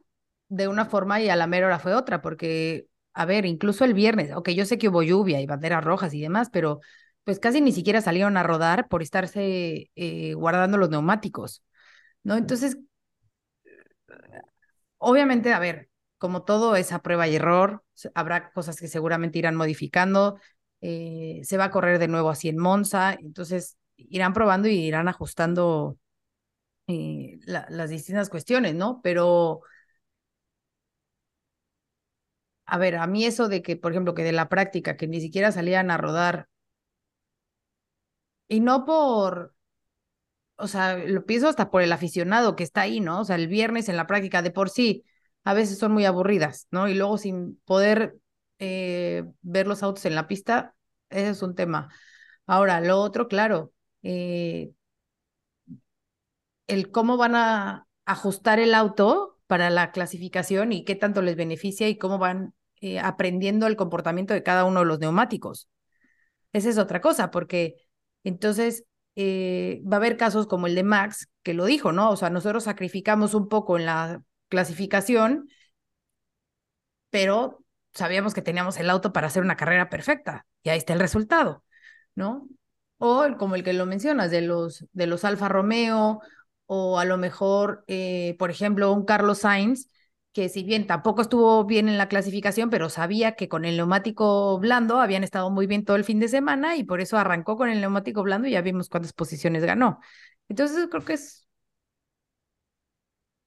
de 0.48 0.68
una 0.68 0.86
forma 0.86 1.20
y 1.20 1.28
a 1.30 1.36
la 1.36 1.46
mera 1.46 1.66
hora 1.66 1.78
fue 1.78 1.94
otra, 1.94 2.22
porque, 2.22 2.86
a 3.14 3.24
ver, 3.26 3.46
incluso 3.46 3.84
el 3.84 3.94
viernes, 3.94 4.32
ok, 4.34 4.50
yo 4.50 4.66
sé 4.66 4.78
que 4.78 4.88
hubo 4.88 5.02
lluvia 5.02 5.40
y 5.40 5.46
banderas 5.46 5.84
rojas 5.84 6.14
y 6.14 6.20
demás, 6.20 6.50
pero 6.52 6.80
pues 7.24 7.38
casi 7.40 7.60
ni 7.60 7.72
siquiera 7.72 8.00
salieron 8.02 8.36
a 8.36 8.42
rodar 8.42 8.88
por 8.88 9.02
estarse 9.02 9.90
eh, 9.96 10.34
guardando 10.34 10.78
los 10.78 10.90
neumáticos, 10.90 11.62
¿no? 12.24 12.36
Entonces, 12.36 12.78
obviamente, 14.98 15.52
a 15.52 15.58
ver, 15.58 15.88
como 16.18 16.42
todo 16.44 16.76
es 16.76 16.92
a 16.92 17.00
prueba 17.02 17.28
y 17.28 17.36
error, 17.36 17.82
habrá 18.14 18.50
cosas 18.52 18.78
que 18.80 18.88
seguramente 18.88 19.38
irán 19.38 19.56
modificando, 19.56 20.38
eh, 20.80 21.40
se 21.44 21.56
va 21.56 21.64
a 21.64 21.70
correr 21.70 21.98
de 21.98 22.08
nuevo 22.08 22.30
así 22.30 22.48
en 22.48 22.58
Monza, 22.58 23.14
entonces 23.14 23.76
irán 23.96 24.32
probando 24.32 24.68
y 24.68 24.74
irán 24.78 25.08
ajustando 25.08 25.98
eh, 26.88 27.38
las 27.46 27.90
distintas 27.90 28.30
cuestiones, 28.30 28.74
¿no? 28.74 29.00
Pero, 29.02 29.62
a 32.66 32.76
ver, 32.78 32.96
a 32.96 33.06
mí 33.06 33.24
eso 33.24 33.48
de 33.48 33.62
que, 33.62 33.76
por 33.76 33.92
ejemplo, 33.92 34.14
que 34.14 34.22
de 34.24 34.32
la 34.32 34.48
práctica, 34.50 34.96
que 34.98 35.06
ni 35.08 35.20
siquiera 35.20 35.50
salían 35.52 35.90
a 35.90 35.96
rodar, 35.98 36.48
y 38.48 38.60
no 38.60 38.84
por, 38.86 39.54
o 40.56 40.68
sea, 40.68 40.96
lo 40.98 41.26
pienso 41.26 41.48
hasta 41.48 41.70
por 41.70 41.82
el 41.82 41.92
aficionado 41.92 42.56
que 42.56 42.62
está 42.64 42.82
ahí, 42.82 43.00
¿no? 43.00 43.20
O 43.20 43.24
sea, 43.24 43.36
el 43.36 43.48
viernes 43.48 43.88
en 43.88 43.96
la 43.96 44.06
práctica 44.06 44.42
de 44.42 44.50
por 44.50 44.70
sí, 44.70 45.04
a 45.44 45.54
veces 45.54 45.78
son 45.78 45.92
muy 45.92 46.04
aburridas, 46.04 46.68
¿no? 46.70 46.88
Y 46.88 46.94
luego 46.94 47.18
sin 47.18 47.56
poder 47.64 48.16
eh, 48.58 49.24
ver 49.42 49.66
los 49.66 49.82
autos 49.82 50.04
en 50.06 50.14
la 50.14 50.28
pista, 50.28 50.74
ese 51.10 51.30
es 51.30 51.42
un 51.42 51.54
tema. 51.54 51.88
Ahora, 52.46 52.80
lo 52.82 53.00
otro, 53.00 53.28
claro, 53.28 53.73
eh, 54.04 54.72
el 56.66 56.90
cómo 56.90 57.16
van 57.16 57.34
a 57.34 57.86
ajustar 58.06 58.60
el 58.60 58.74
auto 58.74 59.38
para 59.46 59.70
la 59.70 59.92
clasificación 59.92 60.72
y 60.72 60.84
qué 60.84 60.94
tanto 60.94 61.22
les 61.22 61.36
beneficia 61.36 61.88
y 61.88 61.98
cómo 61.98 62.18
van 62.18 62.54
eh, 62.80 63.00
aprendiendo 63.00 63.66
el 63.66 63.76
comportamiento 63.76 64.34
de 64.34 64.42
cada 64.42 64.64
uno 64.64 64.80
de 64.80 64.86
los 64.86 65.00
neumáticos. 65.00 65.68
Esa 66.52 66.70
es 66.70 66.78
otra 66.78 67.00
cosa, 67.00 67.30
porque 67.30 67.76
entonces 68.24 68.84
eh, 69.16 69.82
va 69.90 69.96
a 69.96 70.00
haber 70.00 70.16
casos 70.16 70.46
como 70.46 70.66
el 70.66 70.74
de 70.74 70.84
Max, 70.84 71.28
que 71.42 71.54
lo 71.54 71.64
dijo, 71.66 71.92
¿no? 71.92 72.10
O 72.10 72.16
sea, 72.16 72.30
nosotros 72.30 72.64
sacrificamos 72.64 73.34
un 73.34 73.48
poco 73.48 73.78
en 73.78 73.86
la 73.86 74.22
clasificación, 74.48 75.48
pero 77.10 77.64
sabíamos 77.94 78.34
que 78.34 78.42
teníamos 78.42 78.78
el 78.78 78.90
auto 78.90 79.12
para 79.12 79.28
hacer 79.28 79.42
una 79.42 79.56
carrera 79.56 79.88
perfecta 79.88 80.46
y 80.62 80.70
ahí 80.70 80.78
está 80.78 80.92
el 80.94 81.00
resultado, 81.00 81.64
¿no? 82.14 82.48
O 82.98 83.26
como 83.38 83.54
el 83.54 83.64
que 83.64 83.72
lo 83.72 83.86
mencionas, 83.86 84.30
de 84.30 84.40
los, 84.42 84.86
de 84.92 85.06
los 85.06 85.24
Alfa 85.24 85.48
Romeo, 85.48 86.20
o 86.66 86.98
a 86.98 87.04
lo 87.04 87.18
mejor, 87.18 87.84
eh, 87.88 88.36
por 88.38 88.50
ejemplo, 88.50 88.92
un 88.92 89.04
Carlos 89.04 89.38
Sainz, 89.40 89.88
que 90.32 90.48
si 90.48 90.64
bien 90.64 90.86
tampoco 90.86 91.22
estuvo 91.22 91.64
bien 91.64 91.88
en 91.88 91.96
la 91.98 92.08
clasificación, 92.08 92.68
pero 92.70 92.88
sabía 92.90 93.32
que 93.36 93.48
con 93.48 93.64
el 93.64 93.76
neumático 93.76 94.58
blando 94.58 95.00
habían 95.00 95.22
estado 95.22 95.50
muy 95.50 95.66
bien 95.66 95.84
todo 95.84 95.96
el 95.96 96.04
fin 96.04 96.18
de 96.18 96.28
semana 96.28 96.76
y 96.76 96.84
por 96.84 97.00
eso 97.00 97.16
arrancó 97.18 97.56
con 97.56 97.68
el 97.70 97.80
neumático 97.80 98.22
blando 98.22 98.48
y 98.48 98.52
ya 98.52 98.60
vimos 98.62 98.88
cuántas 98.88 99.12
posiciones 99.12 99.64
ganó. 99.64 100.00
Entonces 100.48 100.88
creo 100.90 101.04
que 101.04 101.12
es, 101.14 101.46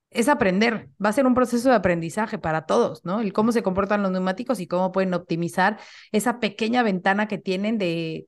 es 0.09 0.29
aprender, 0.29 0.89
va 1.03 1.09
a 1.09 1.13
ser 1.13 1.25
un 1.27 1.35
proceso 1.35 1.69
de 1.69 1.75
aprendizaje 1.75 2.37
para 2.39 2.65
todos, 2.65 3.03
¿no? 3.05 3.19
El 3.21 3.33
cómo 3.33 3.51
se 3.51 3.61
comportan 3.63 4.01
los 4.01 4.11
neumáticos 4.11 4.59
y 4.59 4.67
cómo 4.67 4.91
pueden 4.91 5.13
optimizar 5.13 5.79
esa 6.11 6.39
pequeña 6.39 6.81
ventana 6.83 7.27
que 7.27 7.37
tienen 7.37 7.77
de 7.77 8.27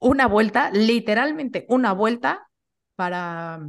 una 0.00 0.26
vuelta, 0.26 0.70
literalmente 0.70 1.66
una 1.68 1.92
vuelta 1.92 2.48
para, 2.96 3.68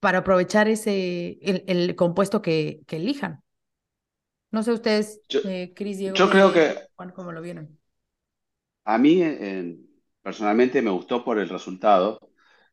para 0.00 0.18
aprovechar 0.18 0.68
ese, 0.68 1.38
el, 1.42 1.64
el 1.66 1.96
compuesto 1.96 2.42
que, 2.42 2.80
que, 2.86 2.96
elijan. 2.96 3.42
No 4.50 4.62
sé 4.62 4.72
ustedes, 4.72 5.20
yo, 5.28 5.40
eh, 5.44 5.72
Cris, 5.74 5.98
Diego, 5.98 6.16
yo 6.16 6.30
creo 6.30 6.52
que 6.52 6.76
Juan, 6.96 7.10
¿cómo 7.10 7.32
lo 7.32 7.40
vieron? 7.42 7.78
A 8.84 8.98
mí 8.98 9.20
eh, 9.22 9.76
personalmente 10.22 10.82
me 10.82 10.90
gustó 10.90 11.24
por 11.24 11.38
el 11.38 11.48
resultado. 11.48 12.30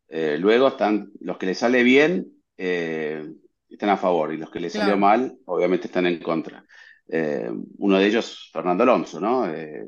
Eh, 0.08 0.36
luego 0.38 0.68
están 0.68 1.10
los 1.20 1.38
que 1.38 1.46
le 1.46 1.54
sale 1.54 1.82
bien, 1.82 2.32
eh, 2.56 3.32
están 3.68 3.88
a 3.88 3.96
favor, 3.96 4.32
y 4.32 4.36
los 4.36 4.50
que 4.50 4.60
le 4.60 4.68
Claro. 4.70 4.86
salió 4.86 4.98
mal, 5.00 5.38
obviamente 5.46 5.86
están 5.86 6.06
en 6.06 6.20
contra. 6.20 6.64
Eh, 7.08 7.50
uno 7.78 7.98
de 7.98 8.06
ellos, 8.06 8.50
Fernando 8.52 8.82
Alonso, 8.82 9.20
¿no? 9.20 9.46
Eh, 9.50 9.86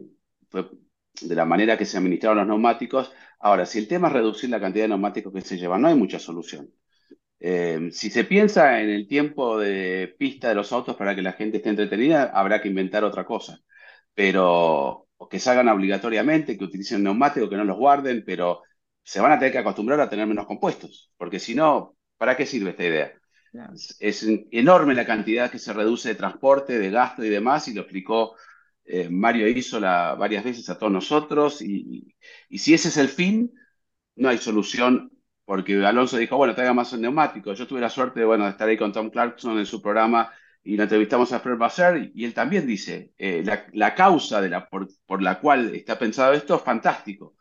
fue 0.48 0.68
de 1.20 1.34
la 1.34 1.44
manera 1.44 1.76
que 1.78 1.84
se 1.84 1.98
administraron 1.98 2.38
los 2.38 2.46
neumáticos. 2.46 3.12
Ahora, 3.40 3.66
si 3.66 3.78
el 3.78 3.88
tema 3.88 4.08
es 4.08 4.14
reducir 4.14 4.50
la 4.50 4.60
cantidad 4.60 4.84
de 4.84 4.88
neumáticos 4.88 5.32
que 5.32 5.40
se 5.40 5.58
llevan, 5.58 5.82
no 5.82 5.88
hay 5.88 5.94
mucha 5.94 6.18
solución. 6.18 6.70
Eh, 7.40 7.90
si 7.92 8.10
se 8.10 8.24
piensa 8.24 8.80
en 8.80 8.90
el 8.90 9.06
tiempo 9.06 9.58
de 9.58 10.14
pista 10.18 10.48
de 10.48 10.54
los 10.54 10.72
autos 10.72 10.96
para 10.96 11.14
que 11.14 11.22
la 11.22 11.32
gente 11.32 11.58
esté 11.58 11.70
entretenida, 11.70 12.30
habrá 12.34 12.62
que 12.62 12.68
inventar 12.68 13.04
otra 13.04 13.24
cosa. 13.24 13.60
Pero, 14.14 15.08
que 15.30 15.38
salgan 15.38 15.68
obligatoriamente, 15.68 16.56
que 16.56 16.64
utilicen 16.64 17.02
neumáticos, 17.02 17.50
que 17.50 17.56
no 17.56 17.64
los 17.64 17.76
guarden, 17.76 18.24
pero 18.24 18.62
se 19.02 19.20
van 19.20 19.32
a 19.32 19.38
tener 19.38 19.52
que 19.52 19.58
acostumbrar 19.58 20.00
a 20.00 20.08
tener 20.08 20.26
menos 20.26 20.46
compuestos, 20.46 21.12
porque 21.16 21.38
si 21.38 21.54
no, 21.54 21.96
¿para 22.16 22.36
qué 22.36 22.46
sirve 22.46 22.70
esta 22.70 22.84
idea? 22.84 23.12
Es 24.00 24.26
enorme 24.50 24.94
la 24.94 25.06
cantidad 25.06 25.50
que 25.50 25.58
se 25.58 25.72
reduce 25.72 26.08
de 26.08 26.14
transporte, 26.16 26.78
de 26.78 26.90
gasto 26.90 27.24
y 27.24 27.28
demás, 27.28 27.68
y 27.68 27.74
lo 27.74 27.82
explicó 27.82 28.34
eh, 28.84 29.08
Mario 29.10 29.48
Isola 29.48 30.14
varias 30.14 30.44
veces 30.44 30.68
a 30.70 30.78
todos 30.78 30.92
nosotros, 30.92 31.62
y, 31.62 32.14
si 32.50 32.74
ese 32.74 32.88
es 32.88 32.96
el 32.96 33.08
fin, 33.08 33.52
no 34.16 34.28
hay 34.28 34.38
solución 34.38 35.10
porque 35.44 35.84
Alonso 35.84 36.16
dijo, 36.16 36.36
bueno, 36.36 36.54
traiga 36.54 36.72
más 36.72 36.92
neumáticos. 36.94 37.58
Yo 37.58 37.66
tuve 37.66 37.80
la 37.80 37.90
suerte 37.90 38.20
de, 38.20 38.26
bueno, 38.26 38.44
de 38.44 38.50
estar 38.50 38.68
ahí 38.68 38.76
con 38.78 38.92
Tom 38.92 39.10
Clarkson 39.10 39.58
en 39.58 39.66
su 39.66 39.82
programa 39.82 40.32
y 40.62 40.76
lo 40.76 40.84
entrevistamos 40.84 41.32
a 41.32 41.40
Fred 41.40 41.58
Basser 41.58 42.10
y 42.14 42.24
él 42.24 42.32
también 42.34 42.66
dice, 42.66 43.12
eh, 43.18 43.44
la, 43.72 43.94
causa 43.94 44.40
de 44.40 44.48
la, 44.48 44.68
por, 44.68 45.22
la 45.22 45.38
cual 45.40 45.74
está 45.74 45.98
pensado 45.98 46.32
esto 46.32 46.56
es 46.56 46.62
fantástico, 46.62 47.36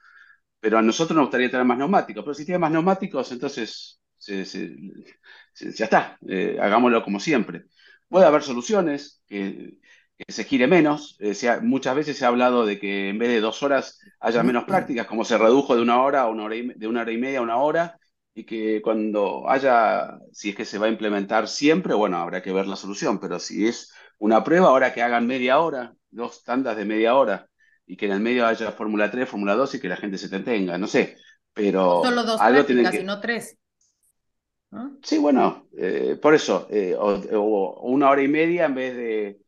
pero 0.59 0.77
a 0.77 0.81
nosotros 0.81 1.15
nos 1.15 1.25
gustaría 1.27 1.49
tener 1.49 1.65
más 1.65 1.77
neumáticos, 1.77 2.23
pero 2.23 2.33
si 2.33 2.45
tiene 2.45 2.59
más 2.59 2.71
neumáticos, 2.71 3.31
entonces 3.31 4.01
ya 4.19 5.85
está, 5.85 6.17
eh, 6.27 6.57
hagámoslo 6.61 7.03
como 7.03 7.19
siempre. 7.19 7.65
Puede 8.09 8.25
haber 8.25 8.43
soluciones, 8.43 9.23
que 9.27 9.79
se 10.27 10.43
gire 10.43 10.67
menos, 10.67 11.17
eh, 11.19 11.33
se 11.33 11.49
ha, 11.49 11.59
muchas 11.59 11.95
veces 11.95 12.17
se 12.17 12.25
ha 12.25 12.29
hablado 12.29 12.65
de 12.65 12.79
que 12.79 13.09
en 13.09 13.19
vez 13.19 13.29
de 13.29 13.41
dos 13.41 13.63
horas 13.63 13.99
haya 14.19 14.43
menos 14.43 14.63
prácticas, 14.65 15.07
como 15.07 15.25
se 15.25 15.37
redujo 15.37 15.75
de 15.75 15.81
una 15.81 16.01
hora 16.01 16.21
a 16.21 16.27
una 16.27 16.43
hora 16.43 16.55
y, 16.55 16.67
de 16.67 16.87
una 16.87 17.01
hora 17.01 17.11
y 17.11 17.17
media 17.17 17.39
a 17.39 17.43
una 17.43 17.57
hora, 17.57 17.99
y 18.33 18.45
que 18.45 18.81
cuando 18.81 19.49
haya, 19.49 20.17
si 20.31 20.49
es 20.49 20.55
que 20.55 20.65
se 20.65 20.77
va 20.77 20.87
a 20.87 20.89
implementar 20.89 21.47
siempre, 21.47 21.93
bueno, 21.93 22.17
habrá 22.17 22.41
que 22.41 22.53
ver 22.53 22.67
la 22.67 22.75
solución, 22.75 23.19
pero 23.19 23.39
si 23.39 23.67
es 23.67 23.93
una 24.17 24.43
prueba, 24.43 24.67
ahora 24.67 24.93
que 24.93 25.01
hagan 25.01 25.27
media 25.27 25.59
hora, 25.59 25.93
dos 26.09 26.43
tandas 26.43 26.77
de 26.77 26.85
media 26.85 27.15
hora, 27.15 27.49
y 27.85 27.97
que 27.97 28.05
en 28.05 28.13
el 28.13 28.21
medio 28.21 28.45
haya 28.45 28.71
Fórmula 28.71 29.11
3, 29.11 29.27
Fórmula 29.27 29.55
2 29.55 29.75
y 29.75 29.79
que 29.79 29.89
la 29.89 29.97
gente 29.97 30.17
se 30.17 30.25
entretenga, 30.25 30.77
no 30.77 30.87
sé, 30.87 31.17
pero 31.53 32.01
Solo 32.03 32.23
dos 32.23 32.39
algo 32.39 32.63
prácticas 32.63 32.91
que... 32.91 33.01
y 33.01 33.03
no 33.03 33.19
tres. 33.19 33.57
Sí, 35.03 35.19
bueno, 35.19 35.67
eh, 35.77 36.17
por 36.19 36.33
eso, 36.33 36.67
eh, 36.71 36.95
o, 36.97 37.13
o, 37.13 37.81
una 37.89 38.09
hora 38.09 38.23
y 38.23 38.27
media 38.27 38.65
en 38.65 38.75
vez 38.75 38.95
de... 38.95 39.42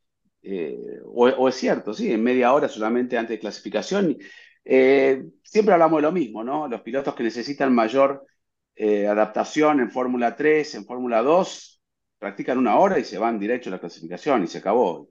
Eh, 0.47 0.99
o, 1.05 1.49
es 1.49 1.55
cierto, 1.55 1.91
sí, 1.91 2.11
en 2.11 2.21
media 2.23 2.53
hora 2.53 2.67
solamente 2.67 3.17
antes 3.17 3.31
de 3.31 3.39
clasificación. 3.39 4.15
Eh, 4.63 5.23
siempre 5.43 5.73
hablamos 5.73 5.97
de 5.97 6.01
lo 6.03 6.11
mismo, 6.11 6.43
¿no? 6.43 6.67
Los 6.67 6.81
pilotos 6.81 7.15
que 7.15 7.23
necesitan 7.23 7.73
mayor 7.73 8.27
eh, 8.75 9.07
adaptación 9.07 9.79
en 9.79 9.89
Fórmula 9.89 10.35
3, 10.35 10.75
en 10.75 10.85
Fórmula 10.85 11.23
2, 11.23 11.81
practican 12.19 12.59
una 12.59 12.77
hora 12.77 12.99
y 12.99 13.03
se 13.03 13.17
van 13.17 13.39
directo 13.39 13.69
a 13.69 13.71
la 13.71 13.79
clasificación 13.79 14.43
y 14.43 14.47
se 14.47 14.59
acabó. 14.59 15.09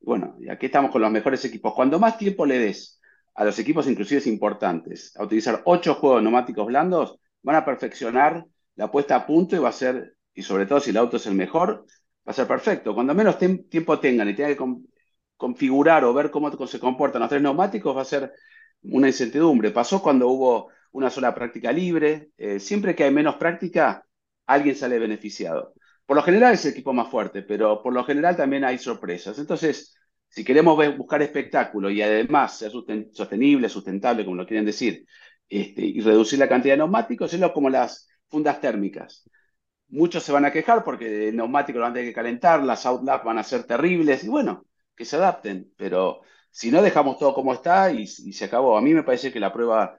Bueno, 0.00 0.36
y 0.38 0.48
aquí 0.48 0.66
estamos 0.66 0.92
con 0.92 1.02
los 1.02 1.10
mejores 1.10 1.44
equipos. 1.44 1.74
Cuando 1.74 1.98
más 1.98 2.16
tiempo 2.16 2.46
le 2.46 2.60
des 2.60 3.00
a 3.34 3.44
los 3.44 3.58
equipos, 3.58 3.88
inclusive 3.88 4.22
importantes, 4.26 5.16
a 5.16 5.24
utilizar 5.24 5.62
ocho 5.64 5.94
juegos 5.94 6.22
neumáticos 6.22 6.64
blandos, 6.64 7.18
van 7.42 7.56
a 7.56 7.64
perfeccionar 7.64 8.46
la 8.76 8.90
puesta 8.92 9.16
a 9.16 9.26
punto 9.26 9.56
y 9.56 9.58
va 9.58 9.70
a 9.70 9.72
ser, 9.72 10.14
y 10.32 10.42
sobre 10.42 10.66
todo 10.66 10.78
si 10.78 10.90
el 10.90 10.96
auto 10.96 11.16
es 11.16 11.26
el 11.26 11.34
mejor, 11.34 11.86
va 12.26 12.30
a 12.30 12.34
ser 12.34 12.46
perfecto. 12.46 12.94
Cuando 12.94 13.14
menos 13.14 13.38
tiempo 13.38 13.98
tengan 14.00 14.28
y 14.28 14.34
tengan 14.34 14.52
que 14.52 14.56
con 14.56 14.86
configurar 15.36 16.04
o 16.04 16.14
ver 16.14 16.30
cómo 16.30 16.50
se 16.66 16.80
comportan 16.80 17.20
los 17.20 17.28
tres 17.28 17.42
neumáticos, 17.42 17.96
va 17.96 18.02
a 18.02 18.04
ser 18.06 18.32
una 18.82 19.08
incertidumbre. 19.08 19.70
Pasó 19.70 20.02
cuando 20.02 20.28
hubo 20.28 20.70
una 20.92 21.10
sola 21.10 21.34
práctica 21.34 21.72
libre. 21.72 22.30
Eh, 22.38 22.58
siempre 22.58 22.94
que 22.94 23.04
hay 23.04 23.10
menos 23.12 23.36
práctica, 23.36 24.06
alguien 24.46 24.74
sale 24.76 24.98
beneficiado. 24.98 25.74
Por 26.06 26.16
lo 26.16 26.22
general 26.22 26.54
es 26.54 26.64
el 26.64 26.72
equipo 26.72 26.92
más 26.92 27.10
fuerte, 27.10 27.42
pero 27.42 27.82
por 27.82 27.92
lo 27.92 28.04
general 28.04 28.36
también 28.36 28.64
hay 28.64 28.78
sorpresas. 28.78 29.38
Entonces, 29.38 29.96
si 30.28 30.44
queremos 30.44 30.76
buscar 30.96 31.22
espectáculo 31.22 31.90
y 31.90 32.00
además 32.02 32.58
ser 32.58 32.70
sostenible, 33.12 33.68
sustentable, 33.68 34.24
como 34.24 34.36
lo 34.36 34.46
quieren 34.46 34.64
decir, 34.64 35.06
este, 35.48 35.84
y 35.84 36.00
reducir 36.00 36.38
la 36.38 36.48
cantidad 36.48 36.74
de 36.74 36.78
neumáticos, 36.78 37.32
es 37.32 37.50
como 37.52 37.70
las 37.70 38.08
fundas 38.28 38.60
térmicas. 38.60 39.28
Muchos 39.88 40.22
se 40.24 40.32
van 40.32 40.44
a 40.44 40.52
quejar 40.52 40.84
porque 40.84 41.28
el 41.28 41.36
neumático 41.36 41.78
lo 41.78 41.84
van 41.84 41.92
a 41.92 41.94
tener 41.94 42.10
que 42.10 42.14
calentar, 42.14 42.62
las 42.62 42.86
outlap 42.86 43.24
van 43.24 43.38
a 43.38 43.44
ser 43.44 43.64
terribles, 43.64 44.24
y 44.24 44.28
bueno, 44.28 44.66
que 44.96 45.04
se 45.04 45.16
adapten, 45.16 45.72
pero 45.76 46.22
si 46.50 46.70
no 46.70 46.82
dejamos 46.82 47.18
todo 47.18 47.34
como 47.34 47.52
está 47.52 47.92
y, 47.92 48.02
y 48.02 48.32
se 48.32 48.44
acabó. 48.46 48.76
A 48.76 48.80
mí 48.82 48.94
me 48.94 49.02
parece 49.02 49.32
que 49.32 49.40
la 49.40 49.52
prueba 49.52 49.98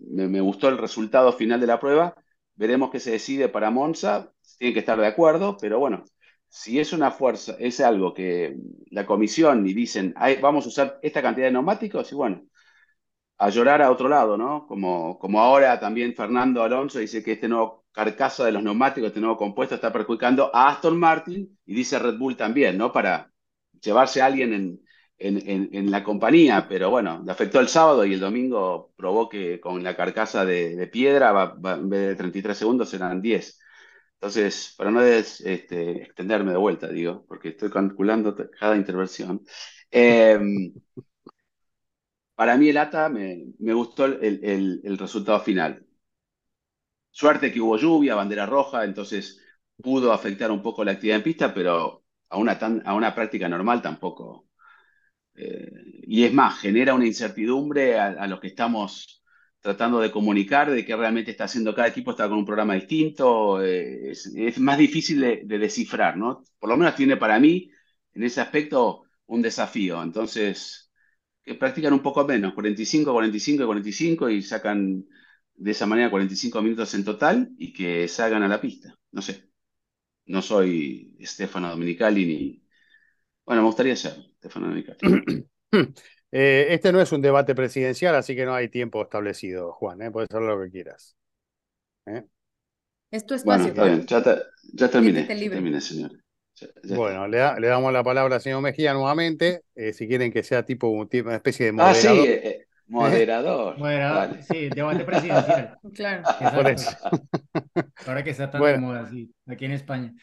me, 0.00 0.28
me, 0.28 0.40
gustó 0.40 0.68
el 0.68 0.78
resultado 0.78 1.32
final 1.32 1.60
de 1.60 1.66
la 1.66 1.80
prueba. 1.80 2.14
Veremos 2.54 2.90
qué 2.90 3.00
se 3.00 3.12
decide 3.12 3.48
para 3.48 3.70
Monza. 3.70 4.32
Tienen 4.58 4.74
que 4.74 4.80
estar 4.80 4.98
de 4.98 5.06
acuerdo, 5.06 5.56
pero 5.60 5.78
bueno, 5.78 6.04
si 6.48 6.80
es 6.80 6.92
una 6.92 7.10
fuerza, 7.10 7.56
es 7.58 7.80
algo 7.80 8.14
que 8.14 8.56
la 8.90 9.06
comisión 9.06 9.66
y 9.66 9.74
dicen, 9.74 10.14
vamos 10.40 10.64
a 10.66 10.68
usar 10.68 10.98
esta 11.02 11.22
cantidad 11.22 11.46
de 11.46 11.52
neumáticos, 11.52 12.10
y 12.12 12.14
bueno, 12.14 12.46
a 13.38 13.50
llorar 13.50 13.82
a 13.82 13.90
otro 13.90 14.08
lado, 14.08 14.36
¿no? 14.36 14.66
Como, 14.66 15.18
como 15.18 15.40
ahora 15.40 15.78
también 15.78 16.14
Fernando 16.14 16.62
Alonso 16.62 16.98
dice 16.98 17.22
que 17.22 17.32
este 17.32 17.48
nuevo 17.48 17.86
carcasa 17.92 18.44
de 18.44 18.52
los 18.52 18.62
neumáticos, 18.62 19.08
este 19.08 19.20
nuevo 19.20 19.36
compuesto 19.36 19.74
está 19.76 19.92
perjudicando 19.92 20.50
a 20.54 20.68
Aston 20.68 20.98
Martin 20.98 21.58
y 21.64 21.74
dice 21.74 21.98
Red 21.98 22.18
Bull 22.18 22.36
también, 22.36 22.76
¿no? 22.78 22.92
Para 22.92 23.32
llevarse 23.80 24.20
a 24.20 24.26
alguien 24.26 24.52
en, 24.52 24.80
en, 25.18 25.68
en, 25.72 25.90
la 25.90 26.04
compañía, 26.04 26.66
pero 26.68 26.90
bueno, 26.90 27.22
le 27.24 27.32
afectó 27.32 27.60
el 27.60 27.68
sábado 27.68 28.04
y 28.04 28.14
el 28.14 28.20
domingo 28.20 28.92
probó 28.96 29.28
que 29.28 29.60
con 29.60 29.82
la 29.82 29.96
carcasa 29.96 30.44
de, 30.44 30.76
de 30.76 30.86
piedra, 30.86 31.32
va, 31.32 31.54
va, 31.54 31.74
en 31.74 31.88
vez 31.88 32.08
de 32.08 32.16
33 32.16 32.56
segundos 32.56 32.92
eran 32.94 33.20
10. 33.20 33.58
Entonces, 34.14 34.74
para 34.76 34.90
no 34.90 35.00
des, 35.00 35.40
este, 35.42 36.02
extenderme 36.02 36.52
de 36.52 36.58
vuelta, 36.58 36.88
digo, 36.88 37.24
porque 37.28 37.50
estoy 37.50 37.70
calculando 37.70 38.36
cada 38.58 38.76
intervención. 38.76 39.44
Eh, 39.90 40.38
para 42.38 42.56
mí 42.56 42.68
el 42.68 42.76
ATA 42.78 43.08
me, 43.08 43.52
gustó 43.74 44.04
el, 44.04 44.96
resultado 44.96 45.40
final. 45.40 45.84
Suerte 47.10 47.52
que 47.52 47.60
hubo 47.60 47.76
lluvia, 47.76 48.14
bandera 48.14 48.46
roja, 48.46 48.84
entonces 48.84 49.42
pudo 49.82 50.12
afectar 50.12 50.52
un 50.52 50.62
poco 50.62 50.84
la 50.84 50.92
actividad 50.92 51.16
en 51.16 51.24
pista, 51.24 51.52
pero 51.52 52.04
a 52.28 52.38
una, 52.38 52.52
a 52.84 52.94
una 52.94 53.12
práctica 53.12 53.48
normal 53.48 53.82
tampoco, 53.82 54.46
eh, 55.34 55.68
y 56.04 56.24
es 56.24 56.32
más, 56.32 56.60
genera 56.60 56.94
una 56.94 57.06
incertidumbre 57.06 57.98
a, 57.98 58.06
a, 58.08 58.26
los 58.28 58.40
que 58.40 58.48
estamos 58.48 59.24
tratando 59.60 59.98
de 60.00 60.12
comunicar 60.12 60.70
de 60.70 60.84
qué 60.84 60.94
realmente 60.96 61.32
está 61.32 61.44
haciendo 61.44 61.74
cada 61.74 61.88
equipo, 61.88 62.12
está 62.12 62.28
con 62.28 62.38
un 62.38 62.46
programa 62.46 62.74
distinto, 62.74 63.60
eh, 63.62 64.10
es, 64.12 64.26
es, 64.36 64.60
más 64.60 64.78
difícil 64.78 65.20
de, 65.20 65.42
de, 65.44 65.58
descifrar, 65.58 66.16
¿no? 66.16 66.44
Por 66.60 66.70
lo 66.70 66.76
menos 66.76 66.94
tiene 66.94 67.16
para 67.16 67.40
mí, 67.40 67.68
en 68.14 68.22
ese 68.22 68.40
aspecto, 68.40 69.04
un 69.26 69.42
desafío. 69.42 70.02
Entonces, 70.02 70.87
que 71.48 71.54
practican 71.56 71.92
un 71.94 72.02
poco 72.02 72.24
menos, 72.26 72.54
45, 72.54 73.12
45 73.12 73.62
y 73.64 73.66
45 73.66 74.30
y 74.30 74.42
sacan 74.42 75.06
de 75.56 75.70
esa 75.72 75.86
manera 75.86 76.10
45 76.10 76.62
minutos 76.62 76.94
en 76.94 77.04
total 77.04 77.50
y 77.58 77.72
que 77.72 78.08
salgan 78.08 78.42
a 78.44 78.48
la 78.48 78.60
pista. 78.60 78.94
No 79.12 79.22
sé, 79.22 79.50
no 80.26 80.42
soy 80.42 81.16
Stefano 81.22 81.70
Dominicali 81.70 82.26
ni... 82.26 82.64
Bueno, 83.46 83.62
me 83.62 83.68
gustaría 83.68 83.96
ser 83.96 84.14
Stefano 84.38 84.68
Dominicali. 84.68 85.00
Eh, 86.30 86.66
este 86.74 86.92
no 86.92 87.00
es 87.00 87.10
un 87.12 87.22
debate 87.22 87.54
presidencial, 87.54 88.14
así 88.14 88.36
que 88.36 88.44
no 88.44 88.54
hay 88.54 88.68
tiempo 88.68 89.00
establecido, 89.02 89.72
Juan. 89.72 90.02
¿eh? 90.02 90.10
Puedes 90.10 90.28
hacer 90.30 90.42
lo 90.42 90.60
que 90.62 90.70
quieras. 90.70 91.16
¿eh? 92.06 92.24
Es 93.10 93.26
tu 93.26 93.34
Bueno, 93.42 93.66
espacio. 93.66 93.70
está 93.70 93.84
bien, 93.84 94.06
ya, 94.06 94.22
te- 94.22 94.42
ya 94.74 94.88
terminé. 94.90 95.40
Terminé, 95.50 95.80
señor. 95.80 96.12
Bueno, 96.82 97.26
le, 97.28 97.38
da- 97.38 97.58
le 97.58 97.66
damos 97.68 97.92
la 97.92 98.02
palabra 98.02 98.36
al 98.36 98.40
señor 98.42 98.62
Mejía 98.62 98.92
nuevamente. 98.94 99.62
eh, 99.74 99.92
si 99.92 100.06
quieren 100.08 100.32
que 100.32 100.42
sea 100.42 100.64
tipo, 100.64 100.88
un 100.88 101.08
tipo- 101.08 101.28
una 101.28 101.36
especie 101.36 101.66
de 101.66 101.72
está. 101.76 101.90
Ah, 101.90 101.94
sí, 101.94 102.08
moderador. 102.08 102.26
eh, 102.26 102.40
eh, 102.48 102.66
moderador. 102.86 103.76
Bueno, 103.78 104.08
Dale. 104.08 104.42
sí, 104.42 104.70
debate 104.70 105.04
presidencial. 105.04 105.78
Claro. 105.94 106.28
Por 106.52 106.68
eso. 106.68 106.96
Ahora 108.04 108.24
que 108.24 108.30
está 108.30 108.50
tan 108.50 108.60
Bueno. 108.60 108.72
de 108.72 108.76
moda, 108.78 109.06
sí, 109.06 109.34
aquí 109.46 109.64
en 109.66 109.72
España. 109.72 110.14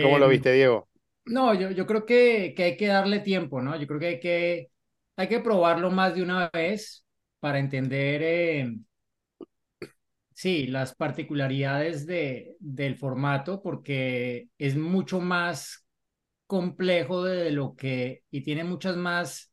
¿Cómo 0.00 0.18
lo 0.18 0.28
Eh, 0.28 0.28
viste, 0.28 0.52
Diego? 0.52 0.88
No, 1.26 1.54
yo, 1.54 1.70
yo 1.72 1.86
creo 1.86 2.06
que, 2.06 2.54
que 2.56 2.64
hay 2.64 2.76
que 2.78 2.86
darle 2.88 3.20
tiempo, 3.20 3.62
¿no? 3.62 3.76
Yo 3.80 3.86
creo 3.86 4.00
que 4.00 4.06
hay 4.08 4.20
que, 4.20 4.70
hay 5.16 5.28
que 5.28 5.40
probarlo 5.40 5.90
más 5.90 6.14
de 6.14 6.22
una 6.22 6.50
vez 6.52 7.06
para 7.40 7.58
entender 7.60 8.22
eh, 8.24 8.76
Sí, 10.38 10.66
las 10.66 10.94
particularidades 10.94 12.06
de, 12.06 12.56
del 12.60 12.96
formato, 12.96 13.62
porque 13.62 14.50
es 14.58 14.76
mucho 14.76 15.18
más 15.20 15.86
complejo 16.46 17.24
de 17.24 17.50
lo 17.52 17.74
que, 17.76 18.24
y 18.30 18.42
tiene 18.42 18.64
muchas 18.64 18.96
más 18.96 19.52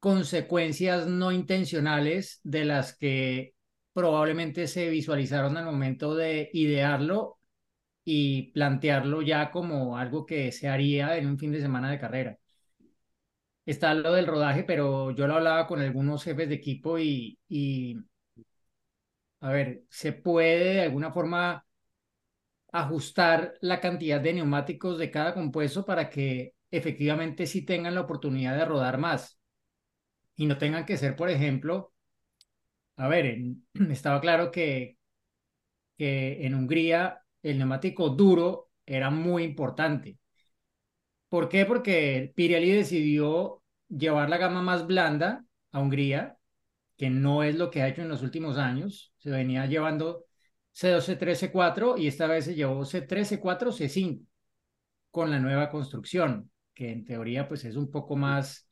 consecuencias 0.00 1.06
no 1.06 1.32
intencionales 1.32 2.40
de 2.44 2.64
las 2.64 2.96
que 2.96 3.54
probablemente 3.92 4.68
se 4.68 4.88
visualizaron 4.90 5.56
al 5.58 5.66
momento 5.66 6.14
de 6.16 6.48
idearlo 6.54 7.38
y 8.04 8.52
plantearlo 8.52 9.22
ya 9.22 9.50
como 9.52 9.98
algo 9.98 10.26
que 10.26 10.52
se 10.52 10.68
haría 10.68 11.16
en 11.18 11.28
un 11.28 11.38
fin 11.38 11.52
de 11.52 11.60
semana 11.62 11.90
de 11.90 12.00
carrera. 12.00 12.38
Está 13.64 13.94
lo 13.94 14.12
del 14.12 14.26
rodaje, 14.26 14.64
pero 14.64 15.10
yo 15.12 15.26
lo 15.26 15.34
hablaba 15.36 15.66
con 15.68 15.80
algunos 15.80 16.24
jefes 16.24 16.48
de 16.48 16.56
equipo 16.56 16.98
y, 16.98 17.38
y 17.48 17.96
a 19.42 19.50
ver, 19.50 19.84
se 19.90 20.12
puede 20.12 20.74
de 20.74 20.82
alguna 20.82 21.12
forma 21.12 21.66
ajustar 22.72 23.54
la 23.60 23.80
cantidad 23.80 24.20
de 24.20 24.32
neumáticos 24.34 24.98
de 24.98 25.10
cada 25.10 25.34
compuesto 25.34 25.84
para 25.84 26.08
que 26.08 26.54
efectivamente 26.70 27.46
sí 27.46 27.64
tengan 27.64 27.94
la 27.94 28.02
oportunidad 28.02 28.56
de 28.56 28.64
rodar 28.64 28.98
más 28.98 29.38
y 30.36 30.46
no 30.46 30.58
tengan 30.58 30.86
que 30.86 30.96
ser, 30.96 31.16
por 31.16 31.28
ejemplo, 31.28 31.92
a 32.96 33.08
ver, 33.08 33.36
estaba 33.90 34.20
claro 34.20 34.50
que, 34.50 34.96
en 35.98 36.54
Hungría 36.54 37.22
el 37.42 37.58
neumático 37.58 38.08
duro 38.10 38.70
era 38.86 39.10
muy 39.10 39.44
importante. 39.44 40.18
¿Por 41.28 41.48
qué? 41.48 41.64
Porque 41.66 42.32
Pirelli 42.34 42.70
decidió 42.72 43.62
llevar 43.88 44.28
la 44.28 44.38
gama 44.38 44.62
más 44.62 44.86
blanda 44.86 45.44
a 45.72 45.80
Hungría 45.80 46.36
que 46.96 47.10
no 47.10 47.42
es 47.42 47.56
lo 47.56 47.70
que 47.70 47.82
ha 47.82 47.88
hecho 47.88 48.02
en 48.02 48.08
los 48.08 48.22
últimos 48.22 48.58
años. 48.58 49.12
Se 49.18 49.30
venía 49.30 49.66
llevando 49.66 50.26
C2, 50.72 51.04
C3, 51.04 51.38
C4 51.38 51.98
y 51.98 52.06
esta 52.06 52.26
vez 52.26 52.44
se 52.46 52.54
llevó 52.54 52.84
C3, 52.84 53.28
C4, 53.28 53.72
C5 53.72 54.26
con 55.10 55.30
la 55.30 55.38
nueva 55.38 55.70
construcción, 55.70 56.50
que 56.74 56.90
en 56.90 57.04
teoría 57.04 57.48
pues 57.48 57.64
es 57.64 57.76
un 57.76 57.90
poco 57.90 58.16
más, 58.16 58.66